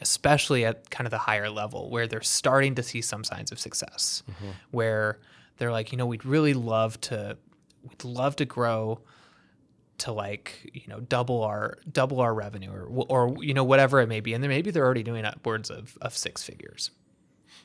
especially 0.00 0.64
at 0.64 0.90
kind 0.90 1.06
of 1.06 1.12
the 1.12 1.18
higher 1.18 1.48
level, 1.48 1.90
where 1.90 2.06
they're 2.06 2.22
starting 2.22 2.74
to 2.74 2.82
see 2.82 3.00
some 3.00 3.22
signs 3.22 3.52
of 3.52 3.58
success, 3.60 4.24
mm-hmm. 4.28 4.50
where 4.72 5.20
they're 5.58 5.72
like, 5.72 5.92
you 5.92 5.98
know, 5.98 6.06
we'd 6.06 6.24
really 6.24 6.54
love 6.54 7.00
to, 7.02 7.36
we'd 7.88 8.04
love 8.04 8.34
to 8.36 8.44
grow 8.44 9.00
to 9.98 10.12
like 10.12 10.70
you 10.72 10.86
know 10.88 11.00
double 11.00 11.42
our 11.42 11.78
double 11.90 12.20
our 12.20 12.34
revenue 12.34 12.70
or 12.70 12.86
or 13.08 13.36
you 13.40 13.54
know 13.54 13.64
whatever 13.64 14.00
it 14.00 14.08
may 14.08 14.20
be. 14.20 14.34
And 14.34 14.42
then 14.42 14.48
maybe 14.48 14.70
they're 14.70 14.84
already 14.84 15.02
doing 15.02 15.24
upwards 15.24 15.70
of, 15.70 15.96
of 16.00 16.16
six 16.16 16.42
figures. 16.42 16.90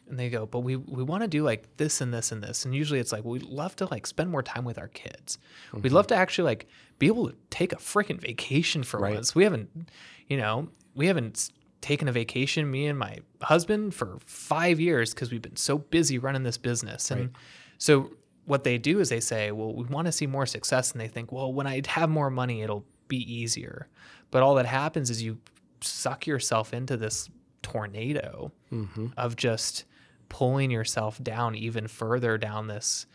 And 0.08 0.18
they 0.18 0.30
go 0.30 0.46
but 0.46 0.60
we 0.60 0.76
we 0.76 1.04
want 1.04 1.24
to 1.24 1.28
do 1.28 1.44
like 1.44 1.78
this 1.78 2.02
and 2.02 2.14
this 2.14 2.32
and 2.32 2.42
this. 2.42 2.66
And 2.66 2.76
usually 2.76 3.00
it's 3.00 3.12
like 3.12 3.24
we'd 3.24 3.44
love 3.44 3.76
to 3.78 3.86
like 3.86 4.08
spend 4.08 4.30
more 4.30 4.44
time 4.44 4.66
with 4.66 4.78
our 4.78 4.88
kids. 4.88 5.38
We'd 5.74 5.92
love 5.92 6.06
mm-hmm. 6.06 6.16
to 6.16 6.22
actually 6.22 6.46
like 6.46 6.68
be 6.98 7.08
able 7.08 7.30
to 7.30 7.36
take 7.50 7.74
a 7.74 7.78
freaking 7.78 8.20
vacation 8.20 8.84
for 8.84 9.00
Right. 9.00 9.16
once. 9.16 9.36
We 9.36 9.44
haven't 9.44 9.90
you 10.28 10.38
know 10.38 10.70
we 10.96 11.08
haven't 11.08 11.52
taken 11.82 12.08
a 12.08 12.12
vacation 12.12 12.70
me 12.70 12.88
and 12.88 13.00
my 13.00 13.20
husband 13.42 13.96
for 13.96 14.18
five 14.26 14.80
years 14.80 15.14
because 15.14 15.32
we've 15.32 15.42
been 15.42 15.56
so 15.56 15.78
busy 15.78 16.18
running 16.18 16.44
this 16.44 16.58
business. 16.58 17.10
And 17.10 17.32
so 17.78 18.12
what 18.50 18.64
they 18.64 18.78
do 18.78 19.00
is 19.00 19.10
they 19.10 19.20
say 19.20 19.52
well 19.52 19.74
we 19.74 19.84
want 19.86 20.06
to 20.06 20.12
see 20.12 20.26
more 20.26 20.46
success 20.46 20.92
and 20.92 21.00
they 21.00 21.08
think 21.08 21.32
well 21.32 21.54
when 21.54 21.68
i 21.68 21.82
have 21.88 22.10
more 22.10 22.30
money 22.30 22.62
it'll 22.62 22.86
be 23.08 23.32
easier 23.32 23.88
but 24.32 24.42
all 24.42 24.56
that 24.56 24.66
happens 24.66 25.10
is 25.10 25.22
you 25.22 25.38
suck 25.82 26.28
yourself 26.28 26.74
into 26.74 26.98
this 26.98 27.30
tornado 27.62 28.52
mm-hmm. 28.72 29.08
of 29.18 29.36
just 29.36 29.86
pulling 30.30 30.72
yourself 30.72 31.22
down 31.24 31.56
even 31.56 31.88
further 31.88 32.38
down 32.38 32.68
this 32.68 33.06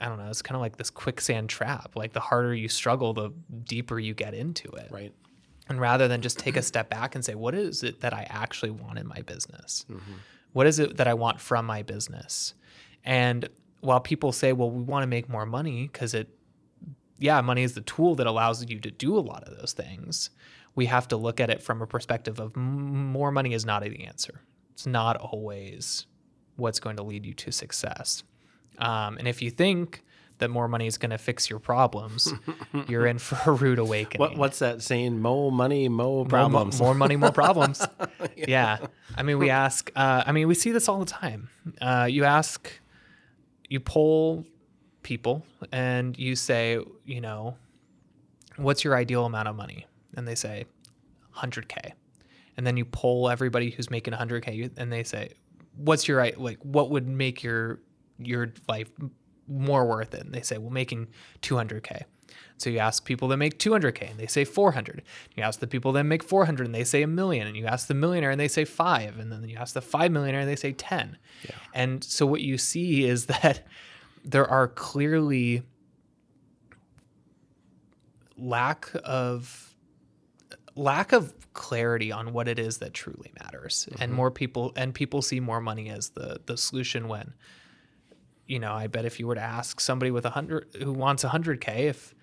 I 0.00 0.06
don't 0.06 0.18
know, 0.18 0.28
it's 0.28 0.42
kind 0.42 0.56
of 0.56 0.60
like 0.62 0.78
this 0.78 0.90
quicksand 0.90 1.48
trap. 1.48 1.92
Like 1.94 2.12
the 2.12 2.18
harder 2.18 2.52
you 2.52 2.68
struggle, 2.68 3.14
the 3.14 3.32
deeper 3.64 4.00
you 4.00 4.14
get 4.14 4.34
into 4.34 4.68
it. 4.72 4.88
Right. 4.90 5.12
And 5.68 5.80
rather 5.80 6.08
than 6.08 6.22
just 6.22 6.40
take 6.40 6.56
a 6.56 6.62
step 6.62 6.90
back 6.90 7.14
and 7.14 7.24
say, 7.24 7.36
what 7.36 7.54
is 7.54 7.84
it 7.84 8.00
that 8.00 8.12
I 8.12 8.26
actually 8.28 8.72
want 8.72 8.98
in 8.98 9.06
my 9.06 9.22
business? 9.22 9.86
Mm-hmm. 9.88 10.12
What 10.54 10.66
is 10.66 10.80
it 10.80 10.96
that 10.96 11.06
I 11.06 11.14
want 11.14 11.40
from 11.40 11.66
my 11.66 11.82
business? 11.82 12.54
And 13.04 13.48
while 13.82 14.00
people 14.00 14.32
say, 14.32 14.52
well, 14.52 14.70
we 14.70 14.82
want 14.82 15.02
to 15.02 15.06
make 15.06 15.28
more 15.28 15.44
money 15.44 15.88
because 15.92 16.14
it, 16.14 16.28
yeah, 17.18 17.40
money 17.40 17.62
is 17.62 17.74
the 17.74 17.80
tool 17.82 18.14
that 18.14 18.26
allows 18.26 18.64
you 18.64 18.80
to 18.80 18.90
do 18.90 19.16
a 19.16 19.20
lot 19.20 19.42
of 19.44 19.58
those 19.58 19.72
things. 19.72 20.30
We 20.74 20.86
have 20.86 21.06
to 21.08 21.16
look 21.16 21.40
at 21.40 21.50
it 21.50 21.62
from 21.62 21.82
a 21.82 21.86
perspective 21.86 22.40
of 22.40 22.56
m- 22.56 23.12
more 23.12 23.30
money 23.30 23.52
is 23.52 23.66
not 23.66 23.82
the 23.82 24.04
answer. 24.06 24.40
It's 24.72 24.86
not 24.86 25.16
always 25.16 26.06
what's 26.56 26.80
going 26.80 26.96
to 26.96 27.02
lead 27.02 27.26
you 27.26 27.34
to 27.34 27.50
success. 27.52 28.22
Um, 28.78 29.18
and 29.18 29.28
if 29.28 29.42
you 29.42 29.50
think 29.50 30.02
that 30.38 30.48
more 30.48 30.68
money 30.68 30.86
is 30.86 30.96
going 30.96 31.10
to 31.10 31.18
fix 31.18 31.50
your 31.50 31.58
problems, 31.58 32.32
you're 32.88 33.06
in 33.06 33.18
for 33.18 33.50
a 33.50 33.54
rude 33.54 33.78
awakening. 33.78 34.20
What 34.20 34.36
what's 34.38 34.60
that 34.60 34.80
saying? 34.82 35.20
More 35.20 35.52
money, 35.52 35.88
More 35.88 36.24
problems. 36.24 36.80
More, 36.80 36.94
money, 36.94 37.16
more 37.16 37.32
problems. 37.32 37.86
yeah. 38.36 38.78
I 39.16 39.22
mean, 39.22 39.38
we 39.38 39.50
ask, 39.50 39.90
uh, 39.94 40.22
I 40.26 40.32
mean, 40.32 40.48
we 40.48 40.54
see 40.54 40.70
this 40.72 40.88
all 40.88 40.98
the 40.98 41.04
time. 41.04 41.50
Uh, 41.80 42.08
you 42.10 42.24
ask, 42.24 42.70
you 43.72 43.80
poll 43.80 44.44
people 45.02 45.42
and 45.72 46.18
you 46.18 46.36
say, 46.36 46.78
you 47.06 47.22
know, 47.22 47.56
what's 48.56 48.84
your 48.84 48.94
ideal 48.94 49.24
amount 49.24 49.48
of 49.48 49.56
money? 49.56 49.86
And 50.14 50.28
they 50.28 50.34
say 50.34 50.66
100K. 51.38 51.92
And 52.58 52.66
then 52.66 52.76
you 52.76 52.84
poll 52.84 53.30
everybody 53.30 53.70
who's 53.70 53.90
making 53.90 54.12
100K 54.12 54.72
and 54.76 54.92
they 54.92 55.02
say, 55.04 55.30
what's 55.74 56.06
your, 56.06 56.22
like, 56.36 56.58
what 56.58 56.90
would 56.90 57.08
make 57.08 57.42
your, 57.42 57.80
your 58.18 58.52
life 58.68 58.90
more 59.48 59.86
worth 59.86 60.12
it? 60.12 60.20
And 60.20 60.34
they 60.34 60.42
say, 60.42 60.58
well, 60.58 60.68
making 60.68 61.08
200K. 61.40 62.02
So 62.58 62.70
you 62.70 62.78
ask 62.78 63.04
people 63.04 63.28
that 63.28 63.36
make 63.36 63.58
200K 63.58 64.10
and 64.10 64.20
they 64.20 64.26
say 64.26 64.44
400. 64.44 65.02
You 65.34 65.42
ask 65.42 65.60
the 65.60 65.66
people 65.66 65.92
that 65.92 66.04
make 66.04 66.22
400 66.22 66.64
and 66.64 66.74
they 66.74 66.84
say 66.84 67.02
a 67.02 67.06
million. 67.06 67.46
And 67.46 67.56
you 67.56 67.66
ask 67.66 67.88
the 67.88 67.94
millionaire 67.94 68.30
and 68.30 68.38
they 68.38 68.48
say 68.48 68.64
five. 68.64 69.18
And 69.18 69.32
then 69.32 69.48
you 69.48 69.56
ask 69.56 69.74
the 69.74 69.80
five 69.80 70.12
millionaire 70.12 70.40
and 70.40 70.48
they 70.48 70.56
say 70.56 70.72
10. 70.72 71.18
And 71.74 72.04
so 72.04 72.24
what 72.26 72.40
you 72.40 72.58
see 72.58 73.04
is 73.04 73.26
that 73.42 73.66
there 74.24 74.48
are 74.48 74.68
clearly 74.68 75.62
lack 78.36 78.90
of 79.04 79.74
lack 80.74 81.12
of 81.12 81.34
clarity 81.52 82.10
on 82.10 82.32
what 82.32 82.48
it 82.48 82.58
is 82.58 82.78
that 82.78 82.94
truly 82.94 83.30
matters 83.42 83.86
and 84.00 84.10
mm-hmm. 84.10 84.14
more 84.14 84.30
people 84.30 84.72
and 84.74 84.94
people 84.94 85.20
see 85.20 85.38
more 85.38 85.60
money 85.60 85.90
as 85.90 86.10
the 86.10 86.40
the 86.46 86.56
solution 86.56 87.08
when 87.08 87.34
you 88.46 88.58
know 88.58 88.72
i 88.72 88.86
bet 88.86 89.04
if 89.04 89.20
you 89.20 89.26
were 89.26 89.34
to 89.34 89.40
ask 89.40 89.80
somebody 89.80 90.10
with 90.10 90.24
a 90.24 90.30
hundred 90.30 90.66
who 90.82 90.92
wants 90.92 91.24
a 91.24 91.28
hundred 91.28 91.60
k 91.60 91.88
if 91.88 92.14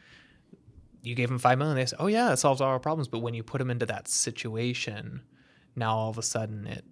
you 1.02 1.16
gave 1.16 1.30
them 1.30 1.40
five 1.40 1.58
million 1.58 1.76
they 1.76 1.86
say 1.86 1.96
oh 2.00 2.08
yeah 2.08 2.32
it 2.32 2.38
solves 2.38 2.62
all 2.62 2.70
our 2.70 2.80
problems 2.80 3.08
but 3.08 3.20
when 3.20 3.34
you 3.34 3.44
put 3.44 3.60
them 3.60 3.70
into 3.70 3.86
that 3.86 4.08
situation 4.08 5.22
now 5.76 5.96
all 5.96 6.10
of 6.10 6.18
a 6.18 6.24
sudden 6.24 6.68
it 6.68 6.84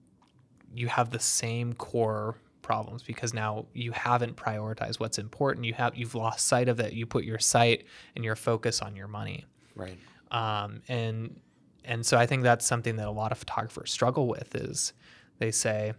you 0.73 0.87
have 0.87 1.09
the 1.09 1.19
same 1.19 1.73
core 1.73 2.35
problems 2.61 3.01
because 3.01 3.33
now 3.33 3.65
you 3.73 3.91
haven't 3.91 4.35
prioritized 4.35 4.99
what's 4.99 5.17
important 5.17 5.65
you 5.65 5.73
have 5.73 5.95
you've 5.95 6.15
lost 6.15 6.45
sight 6.45 6.67
of 6.67 6.79
it 6.79 6.93
you 6.93 7.05
put 7.05 7.23
your 7.23 7.39
sight 7.39 7.85
and 8.15 8.25
your 8.25 8.35
focus 8.35 8.81
on 8.81 8.95
your 8.95 9.07
money 9.07 9.45
right. 9.75 9.97
um, 10.31 10.81
and 10.87 11.39
and 11.87 12.05
so 12.05 12.17
I 12.17 12.25
think 12.25 12.43
that's 12.43 12.65
something 12.65 12.97
that 12.97 13.07
a 13.07 13.11
lot 13.11 13.31
of 13.31 13.37
photographers 13.39 13.91
struggle 13.91 14.27
with 14.27 14.53
is 14.55 14.91
they 15.39 15.51
say, 15.51 15.93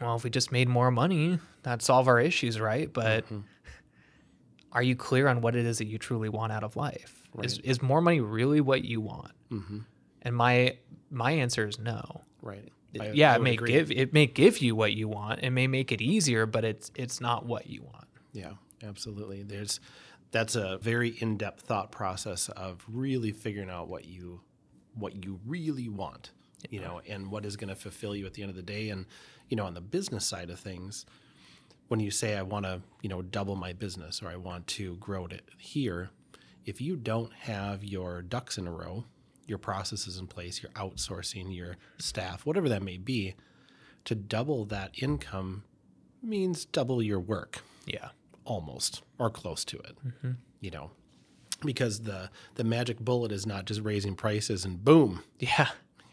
well, 0.00 0.16
if 0.16 0.24
we 0.24 0.30
just 0.30 0.50
made 0.50 0.68
more 0.68 0.90
money, 0.90 1.38
that'd 1.62 1.82
solve 1.82 2.08
our 2.08 2.18
issues, 2.18 2.58
right? 2.58 2.90
But 2.90 3.26
are 4.72 4.82
you 4.82 4.96
clear 4.96 5.28
on 5.28 5.42
what 5.42 5.54
it 5.54 5.66
is 5.66 5.78
that 5.78 5.86
you 5.86 5.98
truly 5.98 6.30
want 6.30 6.50
out 6.50 6.64
of 6.64 6.76
life? 6.76 7.21
Is 7.42 7.58
is 7.58 7.80
more 7.82 8.00
money 8.00 8.20
really 8.20 8.60
what 8.60 8.84
you 8.84 9.00
want? 9.00 9.32
Mm-hmm. 9.50 9.78
And 10.22 10.36
my 10.36 10.76
my 11.10 11.32
answer 11.32 11.66
is 11.66 11.78
no. 11.78 12.22
Right. 12.42 12.68
I- 13.00 13.12
yeah, 13.12 13.32
I 13.32 13.36
it 13.36 13.42
may 13.42 13.54
agree. 13.54 13.72
give 13.72 13.90
it 13.90 14.12
may 14.12 14.26
give 14.26 14.58
you 14.58 14.76
what 14.76 14.92
you 14.92 15.08
want. 15.08 15.40
It 15.42 15.50
may 15.50 15.66
make 15.66 15.92
it 15.92 16.02
easier, 16.02 16.44
but 16.46 16.64
it's 16.64 16.90
it's 16.94 17.20
not 17.20 17.46
what 17.46 17.66
you 17.68 17.82
want. 17.82 18.06
Yeah, 18.32 18.52
absolutely. 18.82 19.42
There's 19.42 19.80
that's 20.30 20.56
a 20.56 20.78
very 20.78 21.10
in-depth 21.20 21.62
thought 21.62 21.92
process 21.92 22.48
of 22.50 22.84
really 22.88 23.32
figuring 23.32 23.70
out 23.70 23.88
what 23.88 24.04
you 24.06 24.40
what 24.94 25.24
you 25.24 25.40
really 25.46 25.88
want, 25.88 26.30
you 26.70 26.80
know, 26.80 27.00
and 27.08 27.30
what 27.30 27.46
is 27.46 27.56
going 27.56 27.68
to 27.68 27.74
fulfill 27.74 28.14
you 28.14 28.26
at 28.26 28.34
the 28.34 28.42
end 28.42 28.50
of 28.50 28.56
the 28.56 28.62
day. 28.62 28.90
And 28.90 29.06
you 29.48 29.56
know, 29.56 29.64
on 29.64 29.74
the 29.74 29.80
business 29.80 30.24
side 30.26 30.50
of 30.50 30.60
things, 30.60 31.06
when 31.88 32.00
you 32.00 32.10
say 32.10 32.36
I 32.36 32.42
want 32.42 32.64
to, 32.66 32.80
you 33.02 33.08
know, 33.08 33.22
double 33.22 33.56
my 33.56 33.72
business 33.72 34.22
or 34.22 34.28
I 34.28 34.36
want 34.36 34.66
to 34.68 34.96
grow 34.96 35.26
it 35.26 35.42
here, 35.58 36.10
if 36.64 36.80
you 36.80 36.96
don't 36.96 37.32
have 37.32 37.84
your 37.84 38.22
ducks 38.22 38.58
in 38.58 38.66
a 38.66 38.72
row, 38.72 39.04
your 39.46 39.58
processes 39.58 40.18
in 40.18 40.26
place, 40.26 40.62
your 40.62 40.72
outsourcing, 40.72 41.54
your 41.54 41.76
staff, 41.98 42.46
whatever 42.46 42.68
that 42.68 42.82
may 42.82 42.96
be, 42.96 43.34
to 44.04 44.14
double 44.14 44.64
that 44.66 44.90
income 45.02 45.64
means 46.22 46.64
double 46.64 47.02
your 47.02 47.18
work 47.20 47.62
Yeah. 47.86 48.08
almost 48.44 49.02
or 49.18 49.30
close 49.30 49.64
to 49.66 49.78
it 49.78 49.96
Mm-hmm. 50.06 50.30
you 50.60 50.70
know 50.70 50.90
because 51.64 52.00
the 52.02 52.30
the 52.56 52.64
magic 52.64 52.98
bullet 53.00 53.30
is 53.32 53.46
not 53.46 53.64
just 53.64 53.80
raising 53.80 54.14
prices 54.14 54.64
and 54.64 54.84
boom 54.84 55.22
Yeah. 55.38 55.68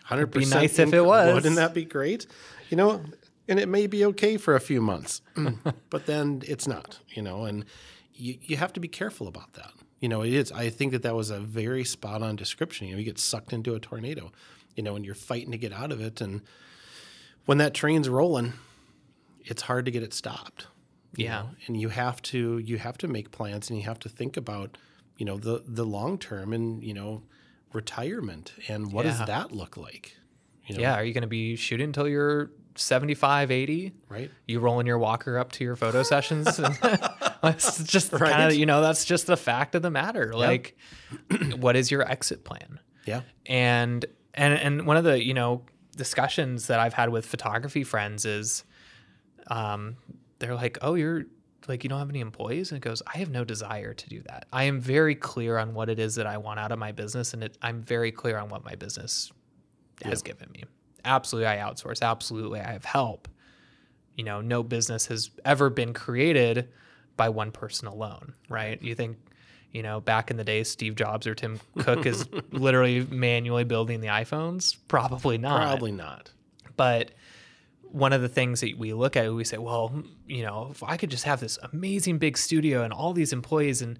100% 0.09 0.31
be 0.31 0.45
nice 0.45 0.79
if 0.79 0.93
it 0.93 1.01
was. 1.05 1.33
wouldn't 1.35 1.55
that 1.57 1.73
be 1.75 1.85
great 1.85 2.25
you 2.69 2.77
know 2.77 3.03
and 3.47 3.59
it 3.59 3.67
may 3.69 3.85
be 3.87 4.03
okay 4.05 4.37
for 4.37 4.55
a 4.55 4.59
few 4.59 4.81
months 4.81 5.21
but 5.91 6.05
then 6.07 6.41
it's 6.47 6.67
not 6.67 6.99
you 7.09 7.21
know 7.21 7.45
and 7.45 7.65
you, 8.13 8.37
you 8.41 8.57
have 8.57 8.73
to 8.73 8.79
be 8.79 8.87
careful 8.87 9.27
about 9.27 9.53
that 9.53 9.71
you 9.99 10.07
know 10.09 10.21
it 10.21 10.33
is 10.33 10.51
i 10.51 10.69
think 10.69 10.91
that 10.91 11.03
that 11.03 11.15
was 11.15 11.29
a 11.29 11.39
very 11.39 11.83
spot 11.83 12.21
on 12.21 12.35
description 12.35 12.87
you 12.87 12.93
know 12.93 12.99
you 12.99 13.05
get 13.05 13.19
sucked 13.19 13.53
into 13.53 13.75
a 13.75 13.79
tornado 13.79 14.31
you 14.75 14.83
know 14.83 14.95
and 14.95 15.05
you're 15.05 15.15
fighting 15.15 15.51
to 15.51 15.57
get 15.57 15.73
out 15.73 15.91
of 15.91 15.99
it 16.01 16.21
and 16.21 16.41
when 17.45 17.57
that 17.57 17.73
train's 17.73 18.07
rolling 18.09 18.53
it's 19.45 19.63
hard 19.63 19.85
to 19.85 19.91
get 19.91 20.03
it 20.03 20.13
stopped 20.13 20.67
Yeah. 21.15 21.41
know? 21.41 21.49
and 21.67 21.79
you 21.81 21.89
have 21.89 22.21
to 22.23 22.59
you 22.59 22.77
have 22.77 22.97
to 22.99 23.07
make 23.07 23.31
plans 23.31 23.69
and 23.69 23.77
you 23.79 23.85
have 23.85 23.99
to 23.99 24.09
think 24.09 24.37
about 24.37 24.77
you 25.17 25.25
know 25.25 25.37
the 25.37 25.63
the 25.67 25.85
long 25.85 26.17
term 26.17 26.53
and 26.53 26.83
you 26.83 26.93
know 26.93 27.23
retirement 27.73 28.53
and 28.67 28.91
what 28.91 29.05
Yeah. 29.05 29.11
does 29.17 29.27
that 29.27 29.51
look 29.51 29.77
like 29.77 30.15
you 30.65 30.75
know 30.75 30.81
Yeah. 30.81 30.95
Are 30.95 31.03
you 31.03 31.13
going 31.13 31.21
to 31.23 31.27
be 31.27 31.55
shooting 31.55 31.85
until 31.87 32.07
you're 32.07 32.51
75, 32.79 33.51
80? 33.51 33.93
right 34.09 34.31
You 34.47 34.59
rolling 34.59 34.87
your 34.87 34.99
walker 34.99 35.37
up 35.37 35.51
to 35.53 35.63
your 35.63 35.75
photo 35.75 36.03
sessions? 36.03 36.59
it's 37.43 37.83
just 37.83 38.11
kind 38.11 38.51
of, 38.51 38.57
you 38.57 38.65
know, 38.65 38.81
that's 38.81 39.05
just 39.05 39.27
the 39.27 39.37
fact 39.37 39.75
of 39.75 39.81
the 39.81 39.91
matter. 39.91 40.33
Like, 40.33 40.77
what 41.57 41.75
is 41.75 41.91
your 41.91 42.09
exit 42.09 42.43
plan? 42.43 42.79
yeah 43.05 43.21
and 43.45 44.05
and 44.35 44.53
and 44.53 44.85
one 44.85 44.97
of 44.97 45.03
the 45.03 45.23
you 45.23 45.33
know 45.33 45.63
discussions 45.95 46.67
that 46.67 46.79
I've 46.79 46.93
had 46.93 47.09
with 47.09 47.25
photography 47.25 47.83
friends 47.83 48.25
is, 48.25 48.63
um, 49.47 49.97
they're 50.37 50.55
like, 50.55 50.77
oh, 50.81 50.93
you're 50.93 51.25
like 51.67 51.83
you 51.83 51.89
don't 51.89 51.99
have 51.99 52.09
any 52.09 52.21
employees, 52.21 52.71
and 52.71 52.77
it 52.77 52.87
goes, 52.87 53.01
I 53.13 53.17
have 53.17 53.29
no 53.29 53.43
desire 53.43 53.93
to 53.93 54.09
do 54.09 54.21
that. 54.27 54.45
I 54.53 54.63
am 54.63 54.79
very 54.79 55.15
clear 55.15 55.57
on 55.57 55.73
what 55.73 55.89
it 55.89 55.99
is 55.99 56.15
that 56.15 56.25
I 56.27 56.37
want 56.37 56.59
out 56.59 56.71
of 56.71 56.79
my 56.79 56.91
business, 56.91 57.33
and 57.33 57.43
it, 57.43 57.57
I'm 57.61 57.81
very 57.81 58.11
clear 58.11 58.37
on 58.37 58.49
what 58.49 58.63
my 58.63 58.75
business 58.75 59.31
has 60.03 60.21
given 60.21 60.49
me. 60.51 60.63
Absolutely, 61.09 61.47
I 61.47 61.57
outsource. 61.57 62.01
Absolutely, 62.01 62.59
I 62.59 62.71
have 62.71 62.85
help. 62.85 63.27
You 64.15 64.23
know, 64.23 64.41
no 64.41 64.63
business 64.63 65.07
has 65.07 65.31
ever 65.43 65.69
been 65.69 65.93
created 65.93 66.69
by 67.17 67.29
one 67.29 67.51
person 67.51 67.87
alone, 67.87 68.33
right? 68.47 68.81
You 68.81 68.93
think, 68.93 69.17
you 69.71 69.81
know, 69.81 69.99
back 70.01 70.29
in 70.29 70.37
the 70.37 70.43
day, 70.43 70.63
Steve 70.63 70.95
Jobs 70.95 71.25
or 71.25 71.35
Tim 71.35 71.59
Cook 71.79 72.05
is 72.05 72.27
literally 72.51 73.05
manually 73.09 73.63
building 73.63 74.01
the 74.01 74.07
iPhones? 74.07 74.77
Probably 74.87 75.37
not. 75.37 75.61
probably 75.61 75.91
not 75.91 76.31
But 76.75 77.11
one 77.81 78.13
of 78.13 78.21
the 78.21 78.29
things 78.29 78.61
that 78.61 78.77
we 78.77 78.93
look 78.93 79.17
at, 79.17 79.33
we 79.33 79.43
say, 79.43 79.57
well, 79.57 80.03
you 80.27 80.43
know, 80.43 80.67
if 80.71 80.83
I 80.83 80.95
could 80.95 81.09
just 81.09 81.23
have 81.23 81.39
this 81.39 81.57
amazing 81.73 82.19
big 82.19 82.37
studio 82.37 82.83
and 82.83 82.93
all 82.93 83.13
these 83.13 83.33
employees, 83.33 83.81
and 83.81 83.99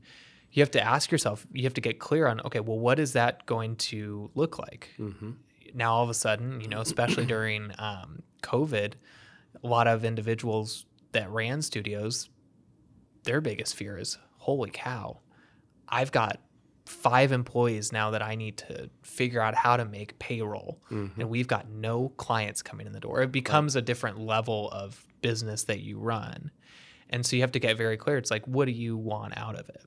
you 0.52 0.62
have 0.62 0.72
to 0.72 0.82
ask 0.82 1.12
yourself, 1.12 1.48
you 1.52 1.64
have 1.64 1.74
to 1.74 1.82
get 1.82 2.00
clear 2.00 2.28
on, 2.28 2.40
okay, 2.42 2.60
well, 2.60 2.80
what 2.80 3.00
is 3.00 3.14
that 3.14 3.46
going 3.46 3.76
to 3.78 4.30
look 4.36 4.60
like? 4.60 4.90
Mm-hmm. 5.00 5.32
Now, 5.74 5.94
all 5.94 6.04
of 6.04 6.10
a 6.10 6.14
sudden, 6.14 6.62
you 6.62 6.68
know, 6.68 6.82
especially 6.82 7.26
during 7.36 7.72
um, 7.78 8.24
COVID, 8.44 8.94
a 9.64 9.68
lot 9.68 9.88
of 9.88 10.06
individuals 10.06 10.86
that 11.12 11.30
ran 11.30 11.62
studios, 11.62 12.30
their 13.24 13.42
biggest 13.42 13.76
fear 13.76 13.98
is, 13.98 14.18
holy 14.38 14.70
cow, 14.70 15.20
I've 15.88 16.12
got 16.12 16.40
five 16.86 17.32
employees 17.32 17.92
now 17.92 18.12
that 18.12 18.22
I 18.22 18.36
need 18.36 18.58
to 18.58 18.90
figure 19.04 19.42
out 19.42 19.54
how 19.56 19.78
to 19.78 19.86
make 19.86 20.18
payroll, 20.20 20.82
and 20.90 21.30
we've 21.30 21.48
got 21.48 21.70
no 21.70 22.10
clients 22.18 22.62
coming 22.62 22.88
in 22.88 22.94
the 22.94 23.00
door. 23.00 23.22
It 23.22 23.32
becomes 23.32 23.76
a 23.76 23.82
different 23.82 24.20
level 24.20 24.70
of 24.72 25.06
business 25.22 25.64
that 25.66 25.82
you 25.82 26.00
run. 26.00 26.52
And 27.12 27.26
so 27.26 27.36
you 27.36 27.42
have 27.42 27.52
to 27.54 27.60
get 27.60 27.76
very 27.78 27.98
clear. 27.98 28.18
It's 28.18 28.32
like, 28.32 28.46
what 28.48 28.66
do 28.66 28.72
you 28.72 28.96
want 28.98 29.38
out 29.38 29.56
of 29.56 29.68
it? 29.70 29.84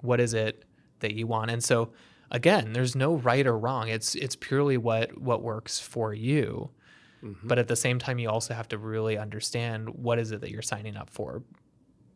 What 0.00 0.20
is 0.20 0.34
it 0.34 0.64
that 1.00 1.14
you 1.14 1.26
want? 1.26 1.50
And 1.50 1.62
so 1.64 1.92
again, 2.30 2.72
there's 2.72 2.94
no 2.96 3.14
right 3.16 3.46
or 3.46 3.58
wrong. 3.58 3.88
It's 3.88 4.14
it's 4.14 4.36
purely 4.36 4.76
what 4.76 5.20
what 5.20 5.42
works 5.42 5.78
for 5.80 6.12
you. 6.14 6.70
Mm-hmm. 7.22 7.48
But 7.48 7.58
at 7.58 7.68
the 7.68 7.76
same 7.76 7.98
time, 7.98 8.18
you 8.18 8.30
also 8.30 8.54
have 8.54 8.68
to 8.68 8.78
really 8.78 9.18
understand 9.18 9.90
what 9.90 10.18
is 10.18 10.32
it 10.32 10.40
that 10.40 10.50
you're 10.50 10.62
signing 10.62 10.96
up 10.96 11.10
for. 11.10 11.42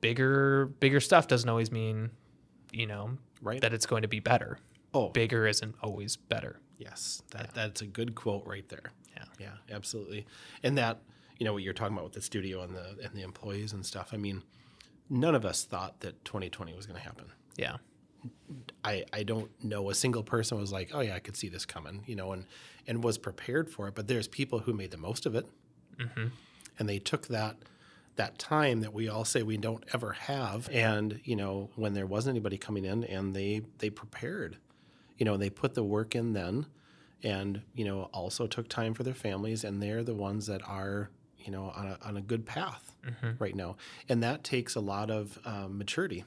Bigger, 0.01 0.67
bigger 0.81 1.01
stuff 1.01 1.29
doesn't 1.29 1.49
always 1.49 1.71
mean, 1.71 2.11
you 2.73 2.87
know, 2.87 3.17
Right. 3.43 3.61
that 3.61 3.73
it's 3.75 3.87
going 3.87 4.03
to 4.03 4.09
be 4.09 4.21
better. 4.21 4.59
oh, 4.95 5.09
Bigger 5.11 5.47
isn't 5.47 5.75
always 5.83 6.17
better. 6.17 6.61
Yes, 6.79 7.23
that 7.33 7.53
that's 7.55 7.83
a 7.83 7.87
good 7.87 8.15
quote 8.15 8.47
right 8.47 8.69
there. 8.69 8.93
Yeah. 9.17 9.25
Yeah, 9.39 9.75
absolutely. 9.77 10.27
And 10.63 10.77
that, 10.79 11.01
you 11.39 11.45
know, 11.45 11.53
what 11.53 11.63
you're 11.63 11.73
talking 11.75 11.95
about 11.95 12.05
with 12.05 12.15
the 12.15 12.21
studio 12.23 12.63
and 12.63 12.75
the 12.75 12.97
and 13.05 13.15
the 13.15 13.23
employees 13.23 13.73
and 13.73 13.85
stuff. 13.85 14.11
I 14.13 14.17
mean, 14.17 14.43
none 15.11 15.35
of 15.35 15.45
us 15.45 15.65
thought 15.65 16.01
that 16.01 16.25
2020 16.25 16.73
was 16.75 16.87
going 16.87 16.99
to 16.99 17.05
happen. 17.05 17.27
Yeah. 17.57 17.77
I 18.85 19.05
I 19.13 19.23
don't 19.23 19.51
know 19.63 19.91
a 19.91 19.95
single 19.95 20.23
person 20.23 20.59
was 20.59 20.73
like, 20.73 20.91
oh 20.95 21.01
yeah, 21.01 21.15
I 21.15 21.19
could 21.21 21.37
see 21.37 21.49
this 21.49 21.65
coming, 21.67 22.03
you 22.07 22.17
know, 22.17 22.33
and 22.33 22.47
and 22.87 23.03
was 23.03 23.19
prepared 23.19 23.71
for 23.71 23.89
it. 23.89 23.95
But 23.95 24.09
there's 24.09 24.29
people 24.29 24.61
who 24.61 24.73
made 24.73 24.91
the 24.91 24.97
most 24.99 25.27
of 25.27 25.35
it, 25.35 25.47
and 26.79 26.89
they 26.89 26.99
took 26.99 27.29
that 27.29 27.57
that 28.17 28.39
time 28.39 28.81
that 28.81 28.93
we 28.95 29.09
all 29.09 29.25
say 29.25 29.43
we 29.43 29.57
don't 29.57 29.85
ever 29.93 30.13
have, 30.13 30.69
and 30.71 31.21
you 31.25 31.35
know, 31.37 31.71
when 31.77 31.95
there 31.95 32.07
wasn't 32.07 32.35
anybody 32.35 32.57
coming 32.59 32.85
in, 32.85 33.05
and 33.05 33.35
they 33.35 33.63
they 33.79 33.91
prepared, 33.91 34.59
you 35.19 35.25
know, 35.25 35.37
they 35.37 35.51
put 35.51 35.75
the 35.75 35.83
work 35.85 36.15
in 36.15 36.33
then, 36.33 36.67
and 37.23 37.63
you 37.75 37.85
know, 37.85 38.03
also 38.13 38.47
took 38.47 38.69
time 38.69 38.95
for 38.95 39.03
their 39.03 39.15
families, 39.15 39.65
and 39.65 39.83
they're 39.83 40.05
the 40.05 40.15
ones 40.15 40.47
that 40.47 40.63
are 40.69 41.11
you 41.39 41.51
know 41.51 41.73
on 41.75 41.87
a 41.87 41.99
on 42.05 42.17
a 42.17 42.23
good 42.23 42.47
path 42.47 42.97
right 43.39 43.55
now, 43.57 43.77
and 44.09 44.23
that 44.23 44.45
takes 44.45 44.75
a 44.77 44.81
lot 44.81 45.11
of 45.11 45.39
um, 45.45 45.77
maturity 45.79 46.25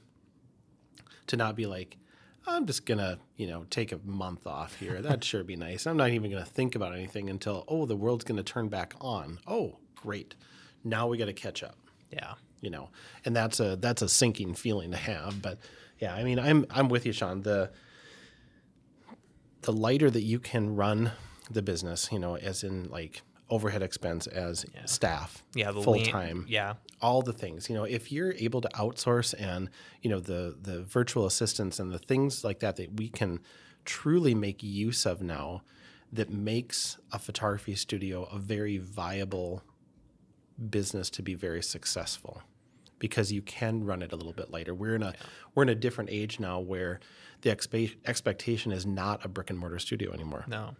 to 1.27 1.37
not 1.37 1.55
be 1.55 1.65
like, 1.65 1.97
I'm 2.45 2.65
just 2.65 2.85
gonna, 2.85 3.19
you 3.35 3.47
know, 3.47 3.65
take 3.69 3.91
a 3.91 3.99
month 4.05 4.47
off 4.47 4.75
here. 4.75 5.01
That'd 5.01 5.23
sure 5.23 5.43
be 5.43 5.55
nice. 5.55 5.85
I'm 5.85 5.97
not 5.97 6.09
even 6.09 6.31
gonna 6.31 6.45
think 6.45 6.75
about 6.75 6.93
anything 6.93 7.29
until, 7.29 7.65
oh, 7.67 7.85
the 7.85 7.95
world's 7.95 8.23
gonna 8.23 8.43
turn 8.43 8.69
back 8.69 8.93
on. 9.01 9.39
Oh, 9.47 9.77
great. 9.95 10.35
Now 10.83 11.07
we 11.07 11.17
gotta 11.17 11.33
catch 11.33 11.63
up. 11.63 11.77
Yeah. 12.11 12.35
You 12.61 12.71
know, 12.71 12.89
and 13.23 13.35
that's 13.35 13.59
a 13.59 13.75
that's 13.75 14.01
a 14.01 14.09
sinking 14.09 14.55
feeling 14.55 14.89
to 14.91 14.97
have. 14.97 15.41
But 15.43 15.59
yeah, 15.99 16.15
I 16.15 16.23
mean, 16.23 16.39
I'm 16.39 16.65
I'm 16.71 16.89
with 16.89 17.05
you, 17.05 17.11
Sean. 17.11 17.43
The 17.43 17.69
the 19.61 19.71
lighter 19.71 20.09
that 20.09 20.23
you 20.23 20.39
can 20.39 20.75
run 20.75 21.11
the 21.51 21.61
business, 21.61 22.09
you 22.11 22.17
know, 22.17 22.35
as 22.35 22.63
in 22.63 22.89
like 22.89 23.21
overhead 23.49 23.81
expense 23.81 24.27
as 24.27 24.65
staff, 24.85 25.43
Yeah. 25.55 25.71
full 25.71 26.01
time, 26.03 26.45
Yeah. 26.49 26.75
all 27.01 27.21
the 27.21 27.31
things 27.33 27.69
you 27.69 27.75
know 27.75 27.83
if 27.85 28.11
you're 28.11 28.33
able 28.33 28.59
to 28.61 28.67
outsource 28.69 29.33
and 29.39 29.69
you 30.01 30.09
know 30.09 30.19
the 30.19 30.57
the 30.61 30.81
virtual 30.83 31.25
assistants 31.25 31.79
and 31.79 31.91
the 31.91 31.99
things 31.99 32.43
like 32.43 32.59
that 32.59 32.75
that 32.75 32.93
we 32.97 33.07
can 33.07 33.39
truly 33.85 34.33
make 34.35 34.61
use 34.63 35.05
of 35.05 35.21
now 35.21 35.61
that 36.11 36.29
makes 36.29 36.97
a 37.11 37.19
photography 37.19 37.75
studio 37.75 38.23
a 38.25 38.39
very 38.39 38.77
viable 38.77 39.61
business 40.69 41.09
to 41.11 41.21
be 41.21 41.35
very 41.35 41.61
successful 41.61 42.41
because 42.99 43.31
you 43.31 43.41
can 43.43 43.83
run 43.85 44.01
it 44.01 44.11
a 44.11 44.15
little 44.15 44.33
bit 44.33 44.49
later 44.49 44.73
we're 44.73 44.95
in 44.95 45.03
a 45.03 45.13
we're 45.53 45.63
in 45.63 45.69
a 45.69 45.75
different 45.75 46.09
age 46.09 46.39
now 46.39 46.59
where 46.59 46.99
the 47.41 47.49
expe- 47.55 47.95
expectation 48.05 48.71
is 48.71 48.85
not 48.85 49.23
a 49.23 49.27
brick 49.27 49.49
and 49.51 49.59
mortar 49.59 49.77
studio 49.79 50.11
anymore 50.11 50.43
No. 50.47 50.75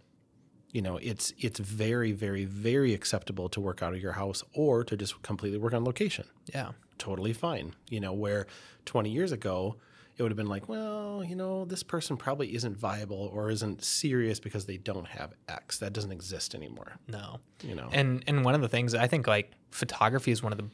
You 0.72 0.82
know 0.82 0.96
it's 0.98 1.32
it's 1.38 1.58
very 1.58 2.12
very 2.12 2.44
very 2.44 2.92
acceptable 2.94 3.48
to 3.48 3.60
work 3.60 3.82
out 3.82 3.94
of 3.94 4.00
your 4.00 4.12
house 4.12 4.42
or 4.54 4.84
to 4.84 4.96
just 4.96 5.20
completely 5.22 5.58
work 5.58 5.72
on 5.72 5.84
location 5.84 6.26
Yeah. 6.54 6.72
totally 6.98 7.32
fine 7.32 7.74
you 7.88 8.00
know 8.00 8.12
where 8.12 8.46
20 8.84 9.10
years 9.10 9.32
ago 9.32 9.76
it 10.16 10.22
would 10.22 10.30
have 10.32 10.36
been 10.36 10.48
like 10.48 10.68
well 10.68 11.22
you 11.24 11.36
know 11.36 11.64
this 11.64 11.82
person 11.82 12.16
probably 12.16 12.54
isn't 12.54 12.76
viable 12.76 13.30
or 13.32 13.50
isn't 13.50 13.82
serious 13.84 14.40
because 14.40 14.66
they 14.66 14.76
don't 14.76 15.06
have 15.06 15.32
x 15.48 15.78
that 15.78 15.92
doesn't 15.92 16.12
exist 16.12 16.54
anymore 16.54 16.96
No. 17.06 17.40
you 17.62 17.74
know 17.74 17.88
And 17.92 18.22
and 18.26 18.44
one 18.44 18.54
of 18.54 18.60
the 18.60 18.68
things 18.68 18.94
I 18.94 19.06
think 19.06 19.26
like 19.26 19.52
photography 19.70 20.32
is 20.32 20.42
one 20.42 20.52
of 20.52 20.58
the 20.58 20.68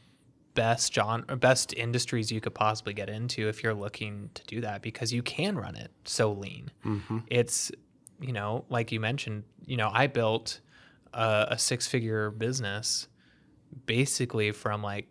best 0.54 0.96
or 0.98 1.18
best 1.36 1.74
industries 1.74 2.30
you 2.30 2.40
could 2.40 2.54
possibly 2.54 2.94
get 2.94 3.08
into 3.08 3.48
if 3.48 3.62
you're 3.62 3.74
looking 3.74 4.30
to 4.34 4.42
do 4.44 4.60
that 4.60 4.82
because 4.82 5.12
you 5.12 5.20
can 5.22 5.56
run 5.58 5.74
it 5.74 5.90
so 6.04 6.30
lean. 6.32 6.70
Mm-hmm. 6.84 7.18
It's 7.26 7.72
you 8.20 8.32
know 8.32 8.64
like 8.68 8.92
you 8.92 9.00
mentioned 9.00 9.44
you 9.66 9.76
know 9.76 9.90
I 9.92 10.06
built 10.06 10.60
a, 11.12 11.46
a 11.50 11.58
six 11.58 11.86
figure 11.86 12.30
business 12.30 13.08
basically 13.86 14.52
from 14.52 14.82
like 14.82 15.08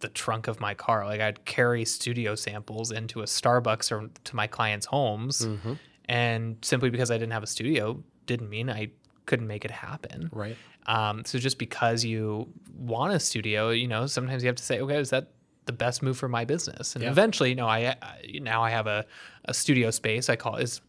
the 0.00 0.08
trunk 0.08 0.48
of 0.48 0.60
my 0.60 0.74
car. 0.74 1.06
Like 1.06 1.20
I'd 1.20 1.44
carry 1.44 1.84
studio 1.84 2.34
samples 2.34 2.90
into 2.90 3.20
a 3.20 3.24
Starbucks 3.24 3.92
or 3.92 4.10
to 4.24 4.36
my 4.36 4.46
clients' 4.48 4.86
homes, 4.86 5.46
and 6.06 6.56
simply 6.62 6.90
because 6.90 7.10
I 7.10 7.14
didn't 7.14 7.32
have 7.32 7.44
a 7.44 7.46
studio 7.46 8.02
didn't 8.26 8.50
mean 8.50 8.68
I 8.68 8.90
couldn't 9.26 9.46
make 9.46 9.64
it 9.64 9.70
happen. 9.70 10.28
right 10.32 10.56
Um, 10.86 11.24
so 11.24 11.38
just 11.38 11.58
because 11.58 12.04
you 12.04 12.48
want 12.76 13.12
a 13.12 13.20
studio, 13.20 13.70
you 13.70 13.86
know, 13.86 14.06
sometimes 14.06 14.42
you 14.42 14.48
have 14.48 14.56
to 14.56 14.62
say, 14.64 14.80
okay, 14.80 14.98
is 14.98 15.10
that 15.10 15.30
the 15.66 15.72
best 15.72 16.02
move 16.02 16.18
for 16.18 16.28
my 16.28 16.44
business? 16.44 16.96
And 16.96 17.04
Yeah. 17.04 17.10
eventually, 17.10 17.50
you 17.50 17.54
know, 17.54 17.68
I, 17.68 17.96
I 18.02 18.38
now 18.40 18.62
I 18.64 18.70
have 18.70 18.88
a, 18.88 19.06
a 19.44 19.54
studio 19.54 19.92
space. 19.92 20.28
I 20.28 20.34
call 20.34 20.56
it 20.56 20.64
is 20.64 20.80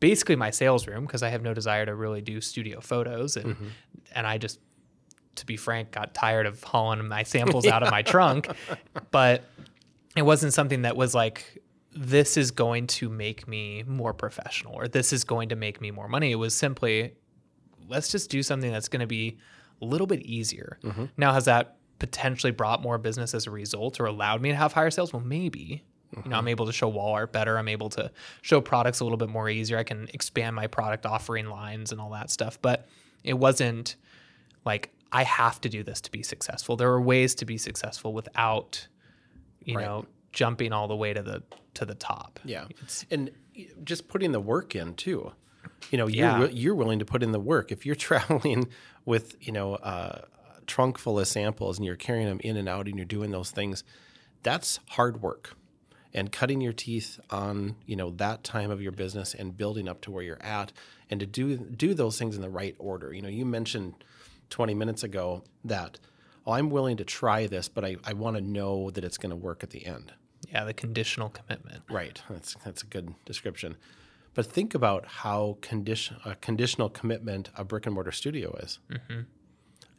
basically 0.00 0.36
my 0.36 0.50
sales 0.50 0.86
room 0.86 1.04
because 1.04 1.22
I 1.22 1.28
have 1.30 1.42
no 1.42 1.54
desire 1.54 1.86
to 1.86 1.94
really 1.94 2.20
do 2.20 2.40
studio 2.40 2.80
photos 2.80 3.36
and 3.36 3.54
mm-hmm. 3.54 3.66
and 4.14 4.26
I 4.26 4.38
just 4.38 4.60
to 5.36 5.46
be 5.46 5.56
frank 5.56 5.90
got 5.90 6.14
tired 6.14 6.46
of 6.46 6.62
hauling 6.62 7.06
my 7.08 7.22
samples 7.34 7.66
out 7.66 7.82
of 7.82 7.90
my 7.90 8.02
trunk, 8.02 8.48
but 9.10 9.44
it 10.16 10.22
wasn't 10.22 10.52
something 10.52 10.82
that 10.82 10.96
was 10.96 11.14
like 11.14 11.62
this 11.92 12.36
is 12.36 12.50
going 12.50 12.86
to 12.86 13.08
make 13.08 13.48
me 13.48 13.82
more 13.86 14.12
professional 14.12 14.74
or 14.74 14.86
this 14.86 15.12
is 15.12 15.24
going 15.24 15.48
to 15.48 15.56
make 15.56 15.80
me 15.80 15.90
more 15.90 16.08
money. 16.08 16.30
It 16.30 16.36
was 16.36 16.54
simply 16.54 17.14
let's 17.88 18.08
just 18.08 18.30
do 18.30 18.42
something 18.42 18.70
that's 18.70 18.88
going 18.88 19.00
to 19.00 19.06
be 19.06 19.38
a 19.80 19.84
little 19.84 20.06
bit 20.06 20.20
easier. 20.22 20.78
Mm-hmm. 20.82 21.04
Now, 21.16 21.32
has 21.32 21.44
that 21.46 21.76
potentially 21.98 22.50
brought 22.50 22.82
more 22.82 22.98
business 22.98 23.34
as 23.34 23.46
a 23.46 23.50
result 23.50 24.00
or 24.00 24.06
allowed 24.06 24.40
me 24.40 24.50
to 24.50 24.56
have 24.56 24.72
higher 24.72 24.90
sales? 24.90 25.12
Well, 25.12 25.22
maybe. 25.22 25.84
You 26.24 26.30
know, 26.30 26.36
I'm 26.36 26.42
mm-hmm. 26.42 26.48
able 26.48 26.66
to 26.66 26.72
show 26.72 26.88
wall 26.88 27.12
art 27.12 27.32
better. 27.32 27.58
I'm 27.58 27.68
able 27.68 27.90
to 27.90 28.10
show 28.42 28.60
products 28.60 29.00
a 29.00 29.04
little 29.04 29.18
bit 29.18 29.28
more 29.28 29.48
easier. 29.50 29.76
I 29.78 29.84
can 29.84 30.08
expand 30.14 30.56
my 30.56 30.66
product 30.66 31.04
offering 31.04 31.46
lines 31.46 31.92
and 31.92 32.00
all 32.00 32.10
that 32.10 32.30
stuff. 32.30 32.58
But 32.60 32.88
it 33.22 33.34
wasn't 33.34 33.96
like 34.64 34.92
I 35.12 35.22
have 35.24 35.60
to 35.62 35.68
do 35.68 35.82
this 35.82 36.00
to 36.02 36.10
be 36.10 36.22
successful. 36.22 36.76
There 36.76 36.90
are 36.90 37.00
ways 37.00 37.34
to 37.36 37.44
be 37.44 37.58
successful 37.58 38.12
without, 38.12 38.86
you 39.62 39.76
Right. 39.76 39.84
know, 39.84 40.06
jumping 40.32 40.72
all 40.72 40.88
the 40.88 40.96
way 40.96 41.12
to 41.12 41.22
the 41.22 41.42
to 41.74 41.84
the 41.84 41.94
top. 41.94 42.40
Yeah, 42.44 42.66
and 43.10 43.30
just 43.84 44.08
putting 44.08 44.32
the 44.32 44.40
work 44.40 44.74
in 44.74 44.94
too. 44.94 45.32
You 45.90 45.98
know, 45.98 46.06
you're 46.06 46.26
Yeah. 46.26 46.46
you're 46.46 46.74
willing 46.74 46.98
to 46.98 47.04
put 47.04 47.22
in 47.22 47.32
the 47.32 47.40
work. 47.40 47.70
If 47.70 47.84
you're 47.84 47.94
traveling 48.08 48.68
with 49.04 49.36
you 49.40 49.52
know 49.52 49.74
a 49.76 50.24
trunk 50.66 50.98
full 50.98 51.18
of 51.18 51.28
samples 51.28 51.78
and 51.78 51.86
you're 51.86 51.96
carrying 51.96 52.26
them 52.26 52.40
in 52.40 52.56
and 52.56 52.68
out 52.68 52.86
and 52.86 52.96
you're 52.96 53.04
doing 53.04 53.30
those 53.30 53.50
things, 53.50 53.84
that's 54.42 54.80
hard 54.90 55.22
work. 55.22 55.56
And 56.16 56.32
cutting 56.32 56.60
your 56.60 56.72
teeth 56.72 57.20
on 57.30 57.76
you 57.86 57.94
know 57.94 58.10
that 58.10 58.42
time 58.42 58.70
of 58.72 58.82
your 58.82 58.90
business 58.90 59.34
and 59.34 59.56
building 59.56 59.86
up 59.86 60.00
to 60.00 60.10
where 60.10 60.24
you're 60.24 60.42
at, 60.42 60.72
and 61.10 61.20
to 61.20 61.26
do 61.26 61.56
do 61.56 61.94
those 61.94 62.18
things 62.18 62.34
in 62.34 62.42
the 62.42 62.50
right 62.50 62.74
order. 62.78 63.12
You 63.12 63.22
know, 63.22 63.28
you 63.28 63.44
mentioned 63.44 63.94
20 64.50 64.74
minutes 64.74 65.02
ago 65.04 65.44
that 65.64 65.98
oh, 66.46 66.52
I'm 66.52 66.70
willing 66.70 66.96
to 66.98 67.04
try 67.04 67.46
this, 67.46 67.68
but 67.68 67.84
I, 67.84 67.96
I 68.04 68.12
want 68.12 68.36
to 68.36 68.42
know 68.42 68.90
that 68.90 69.04
it's 69.04 69.18
going 69.18 69.30
to 69.30 69.36
work 69.36 69.62
at 69.62 69.70
the 69.70 69.84
end. 69.84 70.12
Yeah, 70.50 70.64
the 70.64 70.72
conditional 70.72 71.28
commitment. 71.28 71.82
Right. 71.90 72.20
That's 72.30 72.56
that's 72.64 72.82
a 72.82 72.86
good 72.86 73.14
description. 73.24 73.76
But 74.34 74.46
think 74.46 74.74
about 74.74 75.06
how 75.06 75.58
condition 75.60 76.18
a 76.24 76.34
conditional 76.36 76.88
commitment 76.88 77.50
a 77.56 77.64
brick 77.64 77.86
and 77.86 77.94
mortar 77.94 78.12
studio 78.12 78.54
is. 78.62 78.78
Mm-hmm. 78.90 79.20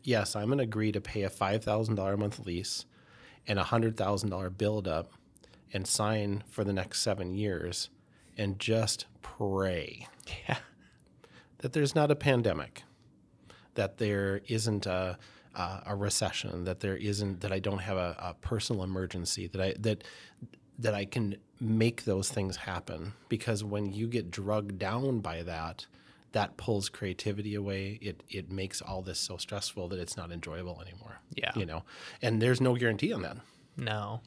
Yes, 0.04 0.36
I'm 0.36 0.46
going 0.46 0.60
to 0.60 0.64
agree 0.64 0.92
to 0.92 1.02
pay 1.02 1.24
a 1.24 1.30
five 1.30 1.64
thousand 1.64 1.96
dollar 1.96 2.14
a 2.14 2.18
month 2.18 2.40
lease 2.40 2.86
and 3.48 3.60
a 3.60 3.64
hundred 3.64 3.98
thousand 3.98 4.30
dollar 4.30 4.50
build 4.50 4.88
up 4.88 5.12
and 5.74 5.86
sign 5.88 6.44
for 6.50 6.64
the 6.64 6.74
next 6.74 7.02
seven 7.02 7.34
years, 7.36 7.90
and 8.38 8.60
just 8.60 9.06
pray 9.22 10.08
Yeah. 10.48 10.58
that 11.60 11.74
there's 11.74 11.96
not 11.96 12.12
a 12.12 12.16
pandemic, 12.16 12.84
that 13.76 13.98
there 13.98 14.42
isn't 14.48 14.86
a 14.86 15.18
a, 15.56 15.82
a 15.88 15.96
recession, 15.96 16.66
that 16.66 16.82
there 16.82 16.96
isn't 16.96 17.42
that 17.42 17.52
I 17.52 17.58
don't 17.60 17.80
have 17.80 17.98
a, 17.98 18.16
a 18.20 18.34
personal 18.36 18.84
emergency, 18.84 19.48
that 19.48 19.62
I 19.62 19.74
that 19.80 20.04
that 20.80 20.94
I 20.94 21.06
can 21.06 21.36
make 21.60 22.04
those 22.04 22.30
things 22.30 22.56
happen. 22.58 23.14
Because 23.30 23.64
when 23.64 23.92
you 23.92 24.06
get 24.08 24.30
drugged 24.30 24.78
down 24.78 25.20
by 25.22 25.42
that, 25.42 25.88
that 26.34 26.56
pulls 26.58 26.90
creativity 26.90 27.56
away. 27.56 27.98
It 28.02 28.22
it 28.30 28.52
makes 28.52 28.82
all 28.84 29.02
this 29.02 29.20
so 29.20 29.38
stressful 29.38 29.88
that 29.90 29.98
it's 30.00 30.16
not 30.16 30.32
enjoyable 30.32 30.80
anymore. 30.82 31.18
Yeah. 31.34 31.52
you 31.56 31.66
know, 31.66 31.84
and 32.22 32.40
there's 32.42 32.62
no 32.62 32.76
guarantee 32.76 33.12
on 33.12 33.24
that. 33.24 33.38
No. 33.76 34.22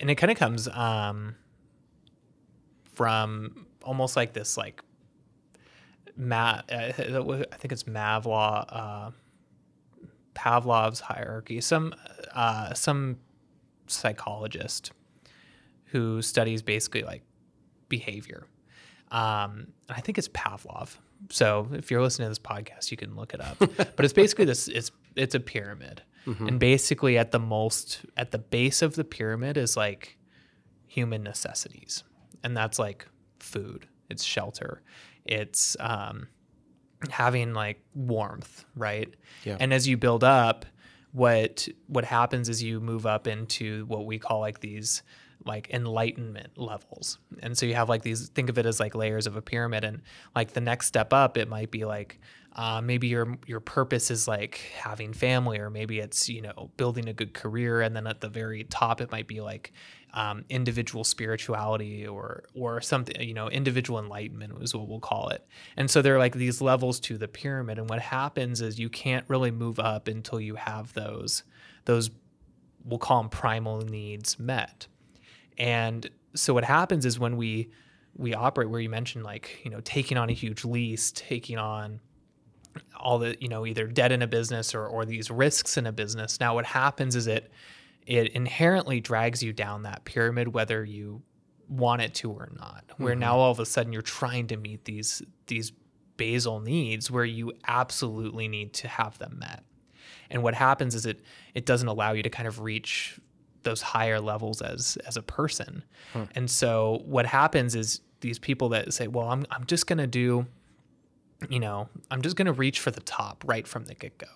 And 0.00 0.10
it 0.10 0.16
kind 0.16 0.30
of 0.30 0.38
comes 0.38 0.66
um, 0.68 1.36
from 2.94 3.66
almost 3.82 4.16
like 4.16 4.32
this, 4.32 4.56
like, 4.56 4.82
Ma- 6.16 6.62
uh, 6.70 6.92
I 6.98 7.56
think 7.56 7.72
it's 7.72 7.84
Mavlov, 7.84 8.64
uh, 8.68 9.10
Pavlov's 10.34 11.00
hierarchy. 11.00 11.60
Some, 11.60 11.94
uh, 12.34 12.74
some 12.74 13.18
psychologist 13.86 14.92
who 15.86 16.22
studies 16.22 16.62
basically 16.62 17.02
like 17.02 17.22
behavior. 17.88 18.46
Um, 19.10 19.72
and 19.88 19.96
I 19.96 20.00
think 20.00 20.18
it's 20.18 20.28
Pavlov. 20.28 20.96
So 21.30 21.68
if 21.72 21.90
you're 21.90 22.02
listening 22.02 22.26
to 22.26 22.30
this 22.30 22.38
podcast, 22.38 22.90
you 22.90 22.96
can 22.96 23.16
look 23.16 23.34
it 23.34 23.40
up. 23.40 23.58
but 23.76 24.04
it's 24.04 24.12
basically 24.12 24.44
this. 24.46 24.68
It's 24.68 24.90
it's 25.16 25.34
a 25.34 25.40
pyramid, 25.40 26.02
and 26.26 26.58
basically 26.60 27.18
at 27.18 27.30
the 27.30 27.38
most 27.38 28.04
at 28.16 28.30
the 28.30 28.38
base 28.38 28.82
of 28.82 28.94
the 28.94 29.04
pyramid 29.04 29.56
is 29.56 29.76
like 29.76 30.16
human 30.86 31.22
necessities, 31.22 32.04
and 32.42 32.56
that's 32.56 32.78
like 32.78 33.06
food, 33.38 33.86
it's 34.08 34.22
shelter, 34.24 34.82
it's 35.24 35.76
um, 35.80 36.28
having 37.08 37.54
like 37.54 37.82
warmth, 37.94 38.64
right? 38.76 39.14
Yeah. 39.44 39.56
And 39.60 39.72
as 39.72 39.88
you 39.88 39.96
build 39.96 40.24
up, 40.24 40.66
what 41.12 41.68
what 41.86 42.04
happens 42.04 42.48
is 42.48 42.62
you 42.62 42.80
move 42.80 43.06
up 43.06 43.26
into 43.26 43.84
what 43.86 44.06
we 44.06 44.18
call 44.18 44.40
like 44.40 44.60
these 44.60 45.02
like 45.44 45.70
enlightenment 45.70 46.58
levels. 46.58 47.18
And 47.42 47.56
so 47.56 47.66
you 47.66 47.74
have 47.74 47.88
like 47.88 48.02
these 48.02 48.28
think 48.28 48.50
of 48.50 48.58
it 48.58 48.66
as 48.66 48.80
like 48.80 48.94
layers 48.94 49.26
of 49.26 49.36
a 49.36 49.42
pyramid. 49.42 49.84
And 49.84 50.02
like 50.34 50.52
the 50.52 50.60
next 50.60 50.86
step 50.86 51.12
up 51.12 51.36
it 51.36 51.48
might 51.48 51.70
be 51.70 51.84
like 51.84 52.20
uh, 52.56 52.80
maybe 52.80 53.06
your 53.06 53.38
your 53.46 53.60
purpose 53.60 54.10
is 54.10 54.26
like 54.26 54.58
having 54.76 55.12
family 55.12 55.58
or 55.58 55.70
maybe 55.70 56.00
it's 56.00 56.28
you 56.28 56.42
know 56.42 56.70
building 56.76 57.08
a 57.08 57.12
good 57.12 57.32
career. 57.32 57.80
And 57.80 57.96
then 57.96 58.06
at 58.06 58.20
the 58.20 58.28
very 58.28 58.64
top 58.64 59.00
it 59.00 59.10
might 59.10 59.26
be 59.26 59.40
like 59.40 59.72
um, 60.12 60.44
individual 60.48 61.04
spirituality 61.04 62.06
or 62.06 62.44
or 62.54 62.80
something 62.80 63.20
you 63.20 63.34
know 63.34 63.48
individual 63.48 63.98
enlightenment 63.98 64.52
is 64.62 64.74
what 64.74 64.88
we'll 64.88 65.00
call 65.00 65.28
it. 65.30 65.46
And 65.76 65.90
so 65.90 66.02
there 66.02 66.14
are 66.14 66.18
like 66.18 66.34
these 66.34 66.60
levels 66.60 67.00
to 67.00 67.16
the 67.16 67.28
pyramid. 67.28 67.78
And 67.78 67.88
what 67.88 68.00
happens 68.00 68.60
is 68.60 68.78
you 68.78 68.90
can't 68.90 69.24
really 69.28 69.50
move 69.50 69.78
up 69.78 70.08
until 70.08 70.40
you 70.40 70.56
have 70.56 70.92
those 70.92 71.44
those 71.86 72.10
we'll 72.84 72.98
call 72.98 73.22
them 73.22 73.30
primal 73.30 73.80
needs 73.82 74.38
met 74.38 74.86
and 75.60 76.10
so 76.34 76.54
what 76.54 76.64
happens 76.64 77.06
is 77.06 77.18
when 77.18 77.36
we 77.36 77.70
we 78.16 78.34
operate 78.34 78.68
where 78.68 78.80
you 78.80 78.88
mentioned 78.88 79.24
like 79.24 79.60
you 79.64 79.70
know 79.70 79.80
taking 79.80 80.16
on 80.16 80.28
a 80.28 80.32
huge 80.32 80.64
lease 80.64 81.12
taking 81.12 81.58
on 81.58 82.00
all 82.96 83.18
the 83.18 83.36
you 83.40 83.48
know 83.48 83.66
either 83.66 83.86
debt 83.86 84.10
in 84.10 84.22
a 84.22 84.26
business 84.26 84.74
or 84.74 84.86
or 84.86 85.04
these 85.04 85.30
risks 85.30 85.76
in 85.76 85.86
a 85.86 85.92
business 85.92 86.40
now 86.40 86.54
what 86.54 86.66
happens 86.66 87.14
is 87.14 87.26
it 87.26 87.52
it 88.06 88.28
inherently 88.32 89.00
drags 89.00 89.42
you 89.42 89.52
down 89.52 89.82
that 89.82 90.04
pyramid 90.04 90.48
whether 90.48 90.84
you 90.84 91.22
want 91.68 92.02
it 92.02 92.14
to 92.14 92.30
or 92.30 92.50
not 92.58 92.84
where 92.96 93.12
mm-hmm. 93.12 93.20
now 93.20 93.36
all 93.36 93.52
of 93.52 93.60
a 93.60 93.66
sudden 93.66 93.92
you're 93.92 94.02
trying 94.02 94.48
to 94.48 94.56
meet 94.56 94.84
these 94.84 95.22
these 95.46 95.72
basal 96.20 96.60
needs 96.60 97.10
where 97.10 97.24
you 97.24 97.50
absolutely 97.66 98.46
need 98.46 98.74
to 98.74 98.86
have 98.86 99.16
them 99.16 99.38
met. 99.38 99.64
And 100.28 100.42
what 100.42 100.52
happens 100.52 100.94
is 100.94 101.06
it 101.06 101.22
it 101.54 101.64
doesn't 101.64 101.88
allow 101.88 102.12
you 102.12 102.22
to 102.22 102.28
kind 102.28 102.46
of 102.46 102.60
reach 102.60 103.18
those 103.62 103.82
higher 103.82 104.20
levels 104.20 104.62
as 104.62 104.96
as 105.06 105.16
a 105.16 105.22
person 105.22 105.84
and 106.34 106.50
so 106.50 107.02
what 107.04 107.26
happens 107.26 107.74
is 107.74 108.00
these 108.20 108.38
people 108.38 108.68
that 108.68 108.92
say 108.92 109.06
well 109.08 109.28
i'm, 109.28 109.44
I'm 109.50 109.64
just 109.66 109.86
going 109.86 109.98
to 109.98 110.06
do 110.06 110.46
you 111.48 111.60
know, 111.60 111.88
I'm 112.10 112.22
just 112.22 112.36
going 112.36 112.46
to 112.46 112.52
reach 112.52 112.80
for 112.80 112.90
the 112.90 113.00
top 113.00 113.44
right 113.46 113.66
from 113.66 113.86
the 113.86 113.94
get 113.94 114.18
go 114.18 114.26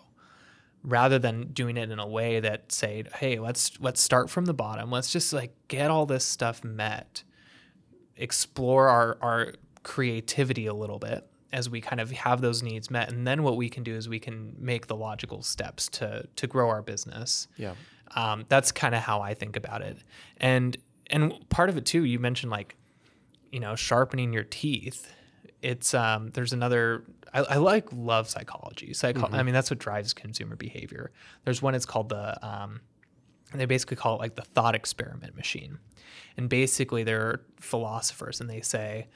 rather 0.82 1.18
than 1.18 1.48
doing 1.52 1.76
it 1.76 1.90
in 1.90 1.98
a 1.98 2.06
way 2.06 2.40
that 2.40 2.70
say, 2.72 3.04
hey, 3.16 3.38
let's 3.38 3.78
let's 3.80 4.00
start 4.00 4.30
from 4.30 4.46
the 4.46 4.54
bottom. 4.54 4.90
Let's 4.90 5.10
just 5.10 5.32
like 5.32 5.54
get 5.68 5.90
all 5.90 6.06
this 6.06 6.24
stuff 6.24 6.64
met. 6.64 7.22
Explore 8.16 8.88
our 8.88 9.18
our 9.20 9.52
creativity 9.82 10.66
a 10.66 10.74
little 10.74 10.98
bit 10.98 11.26
as 11.52 11.68
we 11.68 11.80
kind 11.80 12.00
of 12.00 12.10
have 12.10 12.40
those 12.40 12.62
needs 12.62 12.90
met 12.90 13.12
and 13.12 13.26
then 13.26 13.42
what 13.42 13.56
we 13.56 13.68
can 13.68 13.82
do 13.84 13.94
is 13.94 14.08
we 14.08 14.18
can 14.18 14.56
make 14.58 14.87
the 14.87 14.96
logical 14.96 15.42
steps 15.42 15.88
to 15.88 16.26
to 16.37 16.46
grow 16.46 16.68
our 16.68 16.82
business. 16.82 17.48
Yeah. 17.56 17.74
Um, 18.14 18.44
that's 18.48 18.72
kind 18.72 18.94
of 18.94 19.03
how 19.03 19.20
I 19.20 19.35
think 19.35 19.57
about 19.57 19.83
it. 19.83 19.98
And 20.38 20.77
and 21.11 21.33
part 21.50 21.68
of 21.68 21.77
it 21.77 21.85
too, 21.85 22.05
you 22.05 22.18
mentioned 22.18 22.50
like, 22.50 22.77
you 23.50 23.61
know, 23.61 23.77
sharpening 23.77 24.33
your 24.33 24.44
teeth. 24.44 25.12
It's 25.62 25.94
um, 25.94 26.31
there's 26.31 26.53
another. 26.53 27.05
I, 27.33 27.40
I 27.40 27.57
like 27.57 27.88
love 27.92 28.29
psychology. 28.29 28.92
Psycho- 28.94 29.29
I 29.33 29.42
mean, 29.42 29.55
that's 29.55 29.70
what 29.70 29.79
drives 29.79 30.12
consumer 30.12 30.57
behavior. 30.57 31.11
There's 31.44 31.61
one. 31.62 31.74
It's 31.74 31.87
called 31.87 32.11
the. 32.11 32.46
Um, 32.46 32.81
they 33.53 33.66
basically 33.66 33.96
call 33.96 34.16
it 34.16 34.20
like 34.20 34.35
the 34.35 34.42
thought 34.42 34.74
experiment 34.74 35.37
machine, 35.37 35.79
and 36.37 36.48
basically 36.48 37.05
they're 37.05 37.40
philosophers, 37.61 38.40
and 38.40 38.50
they 38.50 38.61
say, 38.61 39.07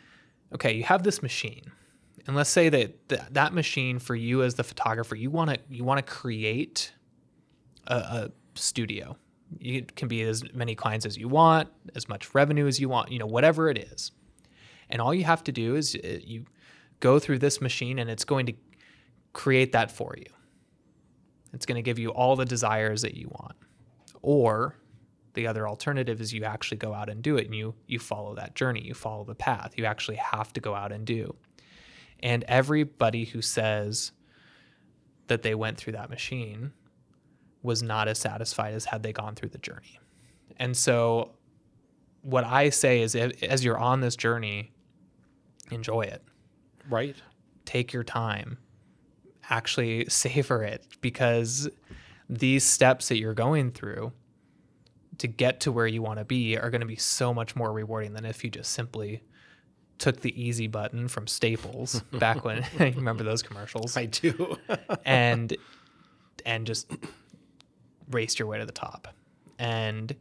okay, 0.55 0.73
you 0.73 0.85
have 0.85 1.03
this 1.03 1.23
machine, 1.23 1.73
and 2.27 2.37
let's 2.37 2.51
say 2.51 2.69
that 2.69 3.09
th- 3.09 3.23
that 3.31 3.53
machine 3.53 3.99
for 3.99 4.15
you 4.15 4.43
as 4.43 4.55
the 4.55 4.65
photographer, 4.65 5.17
you 5.17 5.31
want 5.31 5.51
to 5.51 5.59
you 5.69 5.85
want 5.85 5.99
to 5.99 6.13
create 6.13 6.93
a, 7.89 7.97
a 7.97 8.31
studio. 8.59 9.17
It 9.61 9.97
can 9.97 10.09
be 10.09 10.23
as 10.23 10.43
many 10.53 10.75
clients 10.75 11.07
as 11.07 11.17
you 11.17 11.29
want, 11.29 11.69
as 11.95 12.09
much 12.09 12.35
revenue 12.35 12.67
as 12.67 12.79
you 12.79 12.89
want, 12.89 13.11
you 13.11 13.19
know, 13.19 13.27
whatever 13.27 13.71
it 13.71 13.79
is. 13.79 14.13
And 14.91 15.01
all 15.01 15.15
you 15.15 15.25
have 15.25 15.45
to 15.45 15.53
do 15.53 15.75
is 15.75 15.97
uh, 15.97 16.19
you 16.23 16.45
go 17.01 17.19
through 17.19 17.39
this 17.39 17.61
machine 17.61 17.99
and 17.99 18.11
it's 18.11 18.25
going 18.25 18.47
to 18.47 18.55
create 19.33 19.73
that 19.73 19.91
for 19.91 20.15
you. 20.17 20.27
It's 21.53 21.67
going 21.67 21.77
to 21.77 21.83
give 21.83 21.99
you 21.99 22.11
all 22.11 22.37
the 22.37 22.45
desires 22.45 23.03
that 23.03 23.15
you 23.15 23.29
want. 23.29 23.57
Or 24.21 24.77
the 25.35 25.47
other 25.47 25.69
alternative 25.69 26.21
is 26.21 26.33
you 26.33 26.45
actually 26.45 26.79
go 26.79 26.93
out 26.93 27.09
and 27.09 27.23
do 27.23 27.37
it 27.37 27.47
and 27.47 27.55
you 27.55 27.75
you 27.87 27.99
follow 27.99 28.35
that 28.35 28.55
journey, 28.55 28.83
you 28.83 28.95
follow 28.95 29.25
the 29.25 29.35
path. 29.35 29.75
You 29.77 29.85
actually 29.85 30.17
have 30.17 30.53
to 30.55 30.61
go 30.61 30.75
out 30.75 30.93
and 30.93 31.07
do. 31.07 31.35
And 32.21 32.45
everybody 32.49 33.25
who 33.25 33.41
says 33.41 34.13
that 35.29 35.43
they 35.43 35.55
went 35.55 35.79
through 35.79 35.93
that 35.93 36.11
machine 36.11 36.73
was 37.69 37.83
not 37.83 38.09
as 38.09 38.19
satisfied 38.19 38.73
as 38.73 38.87
had 38.87 39.03
they 39.03 39.13
gone 39.13 39.35
through 39.35 39.51
the 39.51 39.59
journey. 39.59 40.01
And 40.57 40.75
so 40.75 41.33
what 42.23 42.43
I 42.43 42.71
say 42.71 43.03
is 43.03 43.15
if, 43.15 43.43
as 43.43 43.63
you're 43.63 43.79
on 43.79 44.01
this 44.01 44.17
journey, 44.17 44.73
enjoy 45.71 46.01
it. 46.01 46.23
Right. 46.89 47.15
Take 47.67 47.93
your 47.93 48.05
time. 48.05 48.57
Actually 49.51 50.07
savor 50.09 50.65
it 50.65 50.87
because 51.03 51.69
these 52.31 52.65
steps 52.65 53.09
that 53.09 53.19
you're 53.19 53.35
going 53.35 53.71
through 53.71 54.13
to 55.19 55.27
get 55.27 55.61
to 55.61 55.71
where 55.71 55.87
you 55.87 56.01
want 56.01 56.19
to 56.21 56.25
be 56.25 56.57
are 56.57 56.71
going 56.71 56.81
to 56.81 56.87
be 56.87 56.97
so 56.97 57.35
much 57.35 57.55
more 57.55 57.71
rewarding 57.71 58.15
than 58.15 58.25
if 58.25 58.43
you 58.43 58.49
just 58.49 58.73
simply 58.73 59.23
took 59.99 60.23
the 60.23 60.43
easy 60.43 60.69
button 60.69 61.07
from 61.07 61.27
Staples 61.27 62.01
back 62.13 62.47
when 62.47 62.65
you 62.79 62.93
remember 62.93 63.25
those 63.25 63.43
commercials 63.43 63.95
I 63.95 64.07
do. 64.07 64.57
and 65.05 65.55
and 66.47 66.67
just 66.67 66.91
raced 68.11 68.39
your 68.39 68.49
way 68.49 68.59
to 68.59 68.67
the 68.67 68.73
top. 68.73 69.09
And 69.59 70.15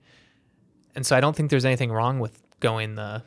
and 0.96 1.06
so 1.06 1.16
I 1.16 1.20
don't 1.22 1.36
think 1.36 1.50
there's 1.50 1.66
anything 1.66 1.92
wrong 1.92 2.20
with 2.20 2.42
going 2.60 2.96
the 2.96 3.24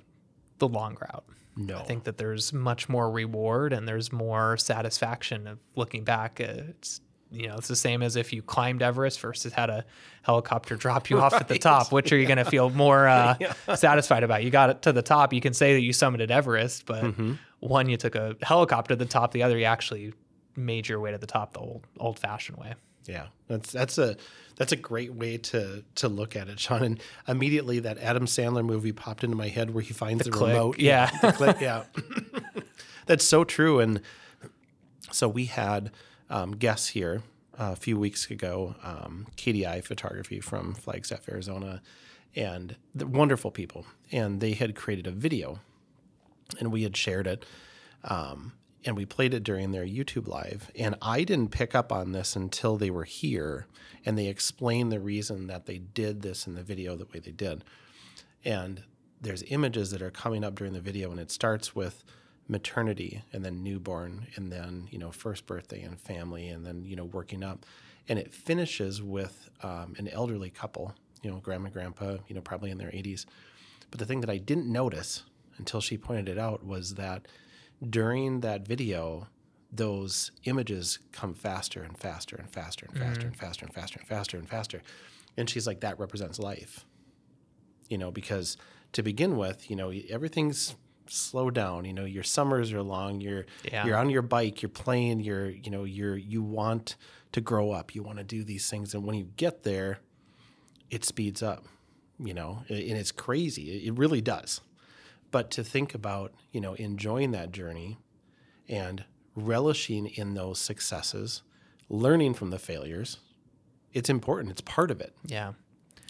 the 0.59 0.69
long 0.69 0.97
route. 1.01 1.25
no. 1.57 1.79
I 1.79 1.83
think 1.85 2.05
that 2.05 2.19
there's 2.19 2.53
much 2.53 2.89
more 2.89 3.11
reward 3.11 3.73
and 3.73 3.87
there's 3.89 4.13
more 4.13 4.57
satisfaction 4.57 5.47
of 5.47 5.59
looking 5.77 6.05
back. 6.05 6.41
It's 6.41 7.01
you 7.31 7.47
know 7.47 7.57
it's 7.57 7.69
the 7.69 7.77
same 7.77 8.03
as 8.03 8.17
if 8.17 8.33
you 8.33 8.43
climbed 8.43 8.83
Everest 8.83 9.21
versus 9.21 9.53
had 9.53 9.71
a 9.71 9.85
helicopter 10.23 10.75
drop 10.77 11.11
you 11.11 11.21
off 11.21 11.33
at 11.33 11.47
the 11.49 11.59
top. 11.71 11.93
Which 11.93 12.13
are 12.13 12.17
you 12.19 12.27
going 12.27 12.39
to 12.39 12.45
feel 12.45 12.71
more 12.71 13.07
uh, 13.07 13.37
satisfied 13.77 14.25
about? 14.25 14.43
You 14.43 14.51
got 14.51 14.71
it 14.71 14.83
to 14.83 14.93
the 14.93 15.03
top. 15.03 15.33
You 15.33 15.41
can 15.41 15.55
say 15.55 15.75
that 15.75 15.81
you 15.81 15.93
summited 15.93 16.31
Everest, 16.31 16.87
but 16.87 17.05
Mm-hmm. 17.05 17.35
one 17.61 17.89
you 17.89 17.97
took 17.97 18.17
a 18.17 18.35
helicopter 18.43 18.95
to 18.95 18.97
the 18.97 19.05
top. 19.09 19.31
The 19.31 19.45
other 19.45 19.57
you 19.57 19.65
actually 19.67 20.13
made 20.57 20.89
your 20.89 20.99
way 20.99 21.13
to 21.13 21.19
the 21.19 21.27
top 21.29 21.53
the 21.53 21.61
old 21.61 21.87
old 22.01 22.19
fashioned 22.19 22.59
way. 22.59 22.75
Yeah, 23.07 23.27
that's 23.47 23.71
that's 23.73 23.97
a 23.99 24.17
that's 24.61 24.73
a 24.73 24.77
great 24.77 25.15
way 25.15 25.39
to 25.39 25.83
to 25.95 26.07
look 26.07 26.37
at 26.37 26.49
it, 26.49 26.61
Sean. 26.61 26.83
And 26.83 27.01
immediately 27.27 27.79
that 27.79 27.97
Adam 27.97 28.27
Sandler 28.27 28.63
movie 28.63 28.93
popped 28.93 29.25
into 29.25 29.35
my 29.35 29.49
head 29.49 29.73
where 29.73 29.83
he 29.83 29.95
finds 29.95 30.23
the, 30.23 30.31
click, 30.31 30.53
remote. 30.53 30.79
yeah. 30.79 31.11
the 31.23 31.33
click, 31.33 31.63
yeah. 31.63 31.85
that's 33.07 33.25
so 33.25 33.43
true. 33.43 33.81
And 33.81 34.03
so 35.11 35.29
we 35.31 35.47
had 35.47 35.93
um, 36.29 36.53
guests 36.53 36.89
here 36.89 37.23
uh, 37.59 37.71
a 37.73 37.77
few 37.77 37.99
weeks 37.99 38.31
ago, 38.31 38.75
um, 38.83 39.29
KDI 39.39 39.83
Photography 39.83 40.41
from 40.41 40.75
Flagstaff, 40.75 41.27
Arizona, 41.27 41.81
and 42.37 42.77
the 42.95 43.07
wonderful 43.07 43.51
people. 43.51 43.87
And 44.13 44.41
they 44.41 44.53
had 44.53 44.75
created 44.75 45.07
a 45.07 45.11
video, 45.11 45.61
and 46.59 46.71
we 46.71 46.83
had 46.83 46.99
shared 46.99 47.27
it 47.27 47.47
um, 48.05 48.53
and 48.85 48.97
we 48.97 49.05
played 49.05 49.35
it 49.35 49.43
during 49.43 49.73
their 49.73 49.85
YouTube 49.85 50.27
live. 50.27 50.71
And 50.79 50.97
I 51.03 51.25
didn't 51.25 51.51
pick 51.51 51.75
up 51.75 51.93
on 51.93 52.13
this 52.13 52.35
until 52.35 52.77
they 52.77 52.91
were 52.91 53.05
here 53.05 53.67
and 54.05 54.17
they 54.17 54.27
explained 54.27 54.91
the 54.91 55.01
reason 55.01 55.47
that 55.49 55.67
they 55.67 55.79
did 55.79 56.23
this 56.23 56.47
in 56.47 56.55
the 56.55 56.63
video 56.63 56.97
the 56.97 57.05
way 57.05 57.21
they 57.21 57.33
did. 57.33 57.65
And 58.45 58.83
there's 59.21 59.43
images 59.49 59.91
that 59.91 60.01
are 60.01 60.11
coming 60.11 60.45
up 60.45 60.55
during 60.55 60.73
the 60.73 60.81
video, 60.81 61.11
and 61.11 61.21
it 61.21 61.31
starts 61.31 61.75
with 61.77 62.03
maternity 62.49 63.23
and 63.33 63.45
then 63.45 63.63
newborn 63.63 64.27
and 64.35 64.51
then 64.51 64.89
you 64.91 64.99
know 64.99 65.13
first 65.13 65.47
birthday 65.47 65.83
and 65.83 66.01
family 66.01 66.49
and 66.49 66.67
then 66.67 66.85
you 66.85 66.97
know 66.97 67.05
working 67.05 67.45
up 67.45 67.65
and 68.09 68.19
it 68.19 68.35
finishes 68.35 69.01
with 69.01 69.49
um, 69.63 69.95
an 69.99 70.09
elderly 70.09 70.51
couple 70.51 70.93
you 71.23 71.31
know 71.31 71.37
grandma 71.37 71.67
and 71.67 71.73
grandpa 71.73 72.17
you 72.27 72.35
know 72.35 72.41
probably 72.41 72.73
in 72.73 72.79
their 72.79 72.89
80s 72.89 73.25
but 73.93 74.01
the 74.01 74.05
thing 74.05 74.21
that 74.21 74.29
i 74.29 74.37
didn't 74.37 74.67
notice 74.67 75.23
until 75.59 75.81
she 75.81 75.97
pointed 75.97 76.29
it 76.29 76.39
out 76.39 76.67
was 76.67 76.97
that 76.97 77.29
during 77.89 78.41
that 78.41 78.67
video, 78.67 79.29
those 79.73 80.33
images 80.45 80.99
come 81.13 81.35
faster 81.35 81.83
and 81.83 81.97
faster 81.97 82.37
and 82.37 82.51
faster 82.51 82.87
and 82.87 82.99
faster 82.99 83.27
and 83.27 83.33
mm-hmm. 83.33 83.47
faster 83.47 83.65
and 83.65 83.75
faster 83.75 83.99
and 83.99 84.09
faster 84.09 84.37
and 84.37 84.49
faster. 84.49 84.83
And 85.37 85.49
she's 85.49 85.67
like, 85.67 85.81
that 85.81 85.99
represents 85.99 86.39
life. 86.39 86.85
You 87.89 87.99
know, 87.99 88.11
because 88.11 88.57
to 88.93 89.03
begin 89.03 89.37
with, 89.37 89.71
you 89.71 89.77
know, 89.77 89.93
everything's 90.11 90.77
slow 91.07 91.51
down. 91.51 91.85
You 91.85 91.93
know, 91.93 92.05
your 92.05 92.23
summers 92.23 92.73
are 92.73 92.83
long. 92.83 93.21
You're 93.21 93.47
Yeah. 93.65 93.87
you're 93.87 93.97
on 93.97 94.11
your 94.11 94.23
bike. 94.23 94.63
You're 94.63 94.71
playing. 94.71 95.21
You're 95.21 95.51
you 95.51 95.71
know 95.71 95.85
you're 95.85 96.17
you 96.17 96.43
want 96.43 96.97
to 97.33 97.41
grow 97.41 97.73
up. 97.73 97.95
You 97.95 98.03
want 98.03 98.19
to 98.19 98.25
do 98.25 98.45
these 98.45 98.69
things, 98.69 98.95
and 98.95 99.05
when 99.05 99.17
you 99.17 99.29
get 99.37 99.63
there, 99.63 99.99
it 100.91 101.05
speeds 101.05 101.43
up. 101.43 101.67
You 102.19 102.35
know, 102.35 102.65
and 102.69 102.79
it's 102.79 103.13
crazy. 103.13 103.87
It 103.87 103.99
really 103.99 104.21
does. 104.21 104.61
But 105.31 105.51
to 105.53 105.65
think 105.65 105.95
about 105.95 106.33
you 106.53 106.61
know 106.61 106.75
enjoying 106.75 107.31
that 107.33 107.53
journey 107.53 107.99
and 108.69 109.05
relishing 109.35 110.07
in 110.07 110.35
those 110.35 110.59
successes, 110.59 111.43
learning 111.89 112.35
from 112.35 112.51
the 112.51 112.59
failures, 112.59 113.19
it's 113.93 114.11
important. 114.11 114.51
It's 114.53 114.61
part 114.61 114.91
of 114.91 115.01
it. 115.01 115.15
Yeah. 115.25 115.53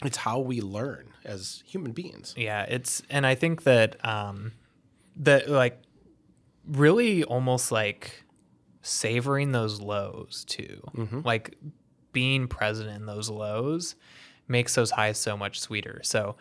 It's 0.03 0.17
how 0.17 0.39
we 0.39 0.61
learn 0.61 1.09
as 1.23 1.63
human 1.65 1.91
beings. 1.91 2.33
Yeah, 2.35 2.63
it's 2.63 3.03
and 3.09 3.25
I 3.25 3.35
think 3.35 3.63
that 3.63 4.03
um 4.05 4.53
that 5.17 5.49
like 5.49 5.81
really 6.67 7.23
almost 7.23 7.71
like 7.71 8.23
savoring 8.81 9.51
those 9.51 9.79
lows 9.79 10.45
too. 10.45 10.81
Like 11.23 11.55
being 12.13 12.47
present 12.47 12.89
in 12.89 13.05
those 13.05 13.29
lows 13.29 13.95
makes 14.47 14.75
those 14.75 14.91
highs 14.91 15.17
so 15.17 15.37
much 15.37 15.59
sweeter. 15.59 16.01
So 16.03 16.35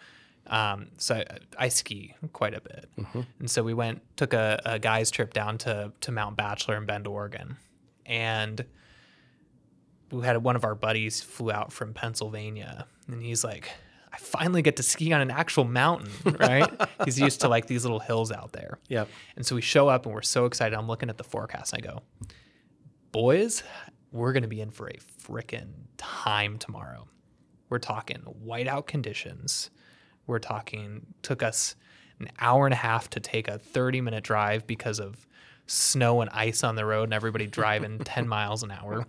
um 0.51 0.89
so 0.99 1.15
I, 1.15 1.25
I 1.59 1.69
ski 1.69 2.15
quite 2.33 2.55
a 2.55 2.61
bit. 2.61 2.91
And 3.39 3.51
so 3.51 3.63
we 3.63 3.73
went 3.73 4.03
took 4.17 4.35
a, 4.35 4.61
a 4.65 4.79
guy's 4.79 5.11
trip 5.11 5.33
down 5.33 5.57
to 5.59 5.93
to 6.03 6.13
Mount 6.13 6.37
Bachelor 6.37 6.77
in 6.77 6.85
Bend, 6.87 7.07
Oregon. 7.07 7.57
And 8.05 8.65
we 10.11 10.25
had 10.25 10.37
one 10.43 10.57
of 10.57 10.65
our 10.65 10.75
buddies 10.75 11.23
flew 11.23 11.53
out 11.53 11.73
from 11.73 11.95
Pennsylvania 11.95 12.87
and 13.07 13.23
he's 13.23 13.45
like, 13.45 13.71
I 14.13 14.17
finally 14.19 14.63
get 14.63 14.77
to 14.77 14.83
ski 14.83 15.13
on 15.13 15.21
an 15.21 15.31
actual 15.31 15.65
mountain, 15.65 16.11
right? 16.41 16.69
he's 17.05 17.19
used 17.19 17.43
to 17.43 17.49
like 17.49 17.67
these 17.67 17.85
little 17.85 18.01
hills 18.01 18.33
out 18.33 18.53
there. 18.53 18.79
Yep. 18.89 19.09
And 19.37 19.47
so 19.47 19.55
we 19.55 19.61
show 19.61 19.89
up 19.89 20.05
and 20.07 20.15
we're 20.15 20.23
so 20.23 20.47
excited. 20.47 20.77
I'm 20.77 20.89
looking 20.89 21.09
at 21.09 21.19
the 21.19 21.25
forecast 21.25 21.73
and 21.73 21.85
I 21.85 21.93
go, 21.93 22.03
boys, 23.13 23.63
we're 24.13 24.33
going 24.33 24.43
to 24.43 24.49
be 24.49 24.61
in 24.61 24.71
for 24.71 24.89
a 24.89 24.97
frickin' 25.23 25.69
time 25.97 26.59
tomorrow. 26.59 27.07
We're 27.69 27.79
talking 27.79 28.23
whiteout 28.45 28.87
conditions. 28.87 29.71
We're 30.27 30.39
talking, 30.39 31.07
took 31.23 31.43
us 31.43 31.77
an 32.19 32.29
hour 32.39 32.67
and 32.67 32.73
a 32.73 32.77
half 32.77 33.11
to 33.11 33.21
take 33.21 33.49
a 33.49 33.59
30 33.59 34.01
minute 34.01 34.25
drive 34.25 34.67
because 34.67 35.01
of 35.01 35.27
snow 35.67 36.21
and 36.21 36.31
ice 36.31 36.65
on 36.65 36.75
the 36.75 36.85
road 36.85 37.05
and 37.05 37.15
everybody 37.15 37.47
driving 37.49 37.99
10 37.99 38.29
miles 38.29 38.63
an 38.63 38.71
hour. 38.71 39.07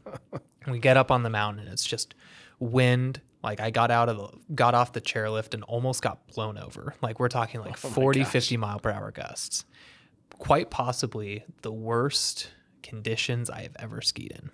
We 0.68 0.80
get 0.80 0.97
up 0.97 1.12
on 1.12 1.24
the 1.24 1.30
mountain 1.30 1.64
and 1.64 1.74
it's 1.74 1.86
just 1.86 2.16
wind. 2.59 3.22
Like 3.43 3.59
I 3.59 3.72
got 3.72 3.91
out 3.91 4.09
of 4.09 4.18
the, 4.18 4.55
got 4.55 4.76
off 4.76 4.93
the 4.93 5.01
chairlift 5.01 5.53
and 5.53 5.64
almost 5.64 6.01
got 6.01 6.28
blown 6.28 6.57
over. 6.57 6.93
Like 7.01 7.20
we're 7.20 7.30
talking 7.30 7.62
like 7.62 7.78
40, 7.78 8.24
50 8.24 8.57
mile 8.57 8.80
per 8.80 8.91
hour 8.91 9.12
gusts 9.12 9.66
quite 10.41 10.72
possibly 10.72 11.43
the 11.62 11.72
worst 11.72 12.49
conditions 12.82 13.47
I 13.47 13.62
have 13.62 13.76
ever 13.78 14.01
skied 14.01 14.32
in. 14.32 14.49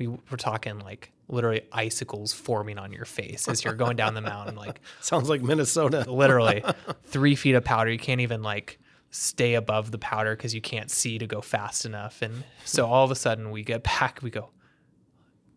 We 0.00 0.08
were 0.08 0.36
talking 0.36 0.80
like 0.80 1.12
literally 1.28 1.60
icicles 1.72 2.32
forming 2.32 2.78
on 2.78 2.90
your 2.90 3.04
face 3.04 3.46
as 3.46 3.62
you're 3.62 3.74
going 3.74 3.96
down 3.96 4.14
the 4.14 4.20
mountain, 4.20 4.56
like 4.56 4.80
Sounds 5.00 5.28
like 5.28 5.42
Minnesota. 5.42 6.04
literally 6.10 6.64
three 7.04 7.36
feet 7.36 7.54
of 7.54 7.64
powder. 7.64 7.90
You 7.90 7.98
can't 7.98 8.22
even 8.22 8.42
like 8.42 8.80
stay 9.10 9.54
above 9.54 9.90
the 9.90 9.98
powder 9.98 10.34
because 10.34 10.54
you 10.54 10.60
can't 10.60 10.90
see 10.90 11.18
to 11.18 11.26
go 11.26 11.40
fast 11.40 11.84
enough. 11.84 12.22
And 12.22 12.44
so 12.64 12.86
all 12.86 13.04
of 13.04 13.10
a 13.10 13.14
sudden 13.14 13.50
we 13.50 13.62
get 13.62 13.82
back, 13.82 14.20
we 14.22 14.30
go, 14.30 14.50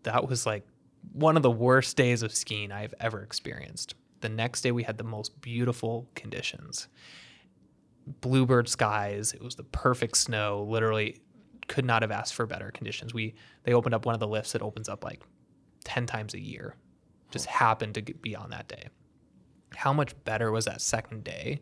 that 0.04 0.28
was 0.28 0.46
like 0.46 0.68
one 1.14 1.38
of 1.38 1.44
the 1.44 1.52
worst 1.52 1.96
days 1.96 2.22
of 2.22 2.34
skiing 2.34 2.72
I've 2.72 2.94
ever 3.00 3.22
experienced. 3.22 3.96
The 4.22 4.30
next 4.30 4.62
day 4.62 4.72
we 4.72 4.84
had 4.84 4.98
the 4.98 5.04
most 5.04 5.42
beautiful 5.42 6.10
conditions. 6.16 6.88
Bluebird 8.22 8.68
skies, 8.68 9.34
it 9.34 9.42
was 9.42 9.56
the 9.56 9.64
perfect 9.64 10.18
snow, 10.18 10.66
literally 10.70 11.22
could 11.74 11.86
not 11.86 12.02
have 12.04 12.12
asked 12.12 12.34
for 12.36 12.46
better 12.46 12.72
conditions. 12.72 13.14
We 13.14 13.36
they 13.64 13.74
opened 13.74 13.96
up 13.96 14.06
one 14.06 14.14
of 14.14 14.20
the 14.20 14.28
lifts 14.28 14.52
that 14.52 14.62
opens 14.62 14.88
up 14.88 15.04
like 15.04 15.24
10 15.86 16.06
times 16.06 16.34
a 16.34 16.40
year. 16.40 16.76
Just 17.32 17.48
happened 17.48 17.96
to 17.96 18.02
be 18.02 18.36
on 18.36 18.52
that 18.52 18.68
day 18.68 18.90
how 19.76 19.94
much 19.94 20.14
better 20.24 20.52
was 20.52 20.66
that 20.66 20.82
second 20.82 21.24
day 21.24 21.62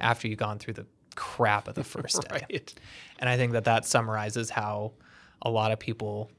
after 0.00 0.28
you 0.28 0.36
gone 0.36 0.58
through 0.58 0.74
the 0.74 0.86
crap 1.14 1.68
of 1.68 1.74
the 1.74 1.84
first 1.84 2.22
day? 2.28 2.40
Right. 2.50 2.74
And 3.18 3.28
I 3.28 3.36
think 3.36 3.52
that 3.52 3.64
that 3.64 3.84
summarizes 3.84 4.50
how 4.50 4.92
a 5.40 5.50
lot 5.50 5.72
of 5.72 5.78
people 5.78 6.30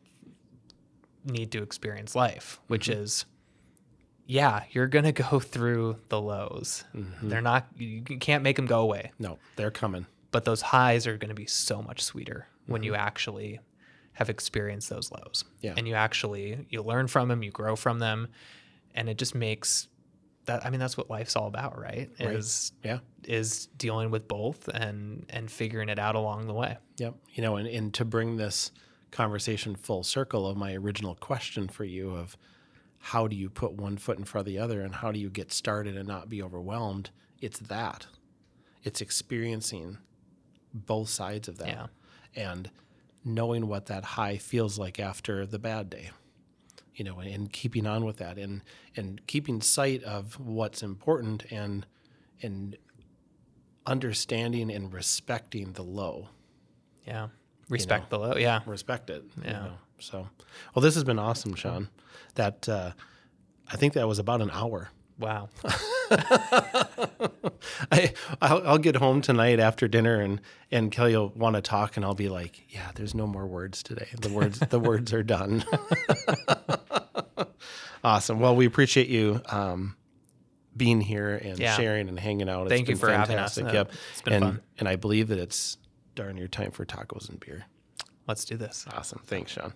need 1.26 1.52
to 1.52 1.64
experience 1.64 2.16
life, 2.16 2.60
which 2.68 2.88
mm-hmm. 2.88 3.02
is, 3.02 3.26
yeah, 4.26 4.64
you're 4.72 4.88
going 4.88 5.06
to 5.06 5.12
go 5.12 5.40
through 5.40 5.98
the 6.10 6.20
lows. 6.20 6.84
Mm-hmm. 6.96 7.30
They're 7.30 7.42
not, 7.42 7.68
you 7.78 8.02
can't 8.02 8.44
make 8.44 8.56
them 8.56 8.66
go 8.66 8.82
away, 8.82 9.12
No, 9.20 9.38
they're 9.56 9.72
coming. 9.72 10.06
but 10.32 10.46
those 10.46 10.62
highs 10.62 11.08
are 11.08 11.18
going 11.18 11.30
to 11.30 11.36
be 11.36 11.46
so 11.46 11.82
much 11.82 12.02
sweeter 12.04 12.48
when 12.66 12.84
you 12.84 12.94
mm-hmm. 12.94 13.02
actually 13.02 13.60
have 14.14 14.30
experienced 14.30 14.90
those 14.90 15.12
lows. 15.12 15.44
Yeah. 15.62 15.74
And 15.76 15.88
you 15.88 15.96
actually, 15.96 16.66
you 16.70 16.82
learn 16.84 17.08
from 17.08 17.28
them, 17.28 17.44
you 17.44 17.52
grow 17.52 17.76
from 17.76 18.00
them. 18.00 18.28
And 18.94 19.10
it 19.10 19.18
just 19.18 19.34
makes 19.34 19.88
that, 20.46 20.66
I 20.66 20.70
mean, 20.70 20.80
that's 20.80 20.98
what 20.98 21.10
life's 21.10 21.36
all 21.36 21.48
about, 21.48 21.80
right? 21.80 22.12
Right. 22.20 22.36
Is, 22.36 22.74
Yeah. 22.84 23.00
is 23.24 23.68
dealing 23.78 24.12
with 24.12 24.28
both 24.28 24.68
and, 24.68 25.26
and 25.30 25.50
figuring 25.50 25.90
it 25.90 25.98
out 25.98 26.16
along 26.16 26.48
the 26.48 26.54
way. 26.54 26.78
Yep. 26.98 27.16
You 27.32 27.42
know, 27.42 27.56
and, 27.56 27.68
and 27.68 27.94
to 27.96 28.06
bring 28.06 28.38
this 28.38 28.72
conversation 29.12 29.76
full 29.76 30.04
circle 30.04 30.48
of 30.48 30.58
my 30.58 30.74
original 30.74 31.16
question 31.16 31.68
for 31.68 31.86
you 31.86 32.12
of 32.12 32.38
how 33.00 33.28
do 33.28 33.36
you 33.36 33.50
put 33.50 33.74
one 33.74 33.98
foot 33.98 34.18
in 34.18 34.26
front 34.26 34.48
of 34.48 34.54
the 34.54 34.60
other 34.60 34.82
and 34.82 34.96
how 34.96 35.12
do 35.12 35.20
you 35.20 35.30
get 35.30 35.52
started 35.52 35.98
and 35.98 36.08
not 36.08 36.30
be 36.30 36.42
overwhelmed? 36.42 37.10
It's 37.42 37.60
that. 37.60 38.08
It's 38.84 39.02
experiencing 39.02 39.98
both 40.74 41.10
sides 41.10 41.48
of 41.48 41.58
that. 41.58 41.68
Yeah. 41.68 41.88
And 42.36 42.70
knowing 43.24 43.68
what 43.68 43.86
that 43.88 44.04
high 44.04 44.38
feels 44.38 44.78
like 44.78 45.00
after 45.00 45.46
the 45.46 45.60
bad 45.60 45.90
day. 45.90 46.12
You 46.96 47.06
know, 47.06 47.20
and 47.20 47.52
keeping 47.52 47.88
on 47.88 48.06
with 48.06 48.18
that 48.18 48.38
and 48.38 48.62
and 48.96 49.26
keeping 49.26 49.62
sight 49.62 50.04
of 50.04 50.40
what's 50.40 50.84
important 50.84 51.46
and 51.52 51.86
and 52.42 52.78
understanding 53.86 54.72
and 54.72 54.94
respecting 54.94 55.74
the 55.74 55.84
low. 55.84 56.30
Yeah. 57.08 57.30
Respect 57.70 58.10
the 58.10 58.20
low. 58.20 58.36
Yeah. 58.36 58.62
respect 58.66 59.10
it. 59.10 59.24
you 59.38 59.44
Yeah. 59.46 59.52
know. 59.52 59.74
So, 60.00 60.28
well, 60.76 60.82
this 60.84 60.96
has 60.96 61.04
been 61.04 61.20
awesome, 61.20 61.56
Sean. 61.56 61.88
That 62.36 62.68
uh, 62.68 62.92
I 63.72 63.78
think 63.78 63.94
that 63.94 64.08
was 64.08 64.20
about 64.20 64.42
an 64.42 64.52
hour. 64.52 64.90
Wow. 65.20 65.50
I 67.92 68.14
I'll, 68.42 68.68
I'll 68.68 68.78
get 68.78 68.96
home 68.96 69.22
tonight 69.22 69.60
after 69.60 69.88
dinner, 69.88 70.20
and 70.20 70.42
and 70.72 70.92
Kelly 70.92 71.16
will 71.16 71.30
want 71.30 71.56
to 71.56 71.62
talk, 71.62 71.96
and 71.98 72.06
I'll 72.06 72.16
be 72.16 72.30
like, 72.30 72.64
"Yeah, 72.74 72.92
there's 72.96 73.14
no 73.16 73.28
more 73.28 73.46
words 73.46 73.84
today. 73.84 74.08
The 74.20 74.30
words 74.30 74.60
the 74.60 74.80
words 74.80 75.14
are 75.14 75.24
done." 75.24 75.64
awesome. 78.04 78.40
Well, 78.40 78.56
we 78.56 78.66
appreciate 78.66 79.08
you. 79.08 79.42
Um, 79.50 79.96
being 80.76 81.02
here 81.02 81.36
and 81.36 81.60
Yeah. 81.60 81.76
sharing 81.76 82.10
and 82.10 82.20
hanging 82.20 82.50
out. 82.50 82.64
It's 82.64 82.72
Thank 82.72 82.90
you 82.90 82.96
for 82.96 83.10
having 83.12 83.38
us. 83.38 83.56
fantastic. 83.56 83.74
Yep. 83.74 83.92
it's 84.12 84.22
been 84.24 84.34
and 84.34 84.44
fun. 84.44 84.62
and 84.80 84.88
I 84.90 84.96
believe 84.96 85.28
that 85.28 85.38
it's 85.38 85.78
darn 86.16 86.36
near 86.36 86.48
time 86.48 86.72
for 86.72 86.84
tacos 86.84 87.30
and 87.30 87.40
beer. 87.40 87.66
Let's 88.28 88.44
do 88.46 88.58
this. 88.58 88.86
Awesome. 88.92 89.22
Thanks, 89.26 89.52
Sean. 89.52 89.74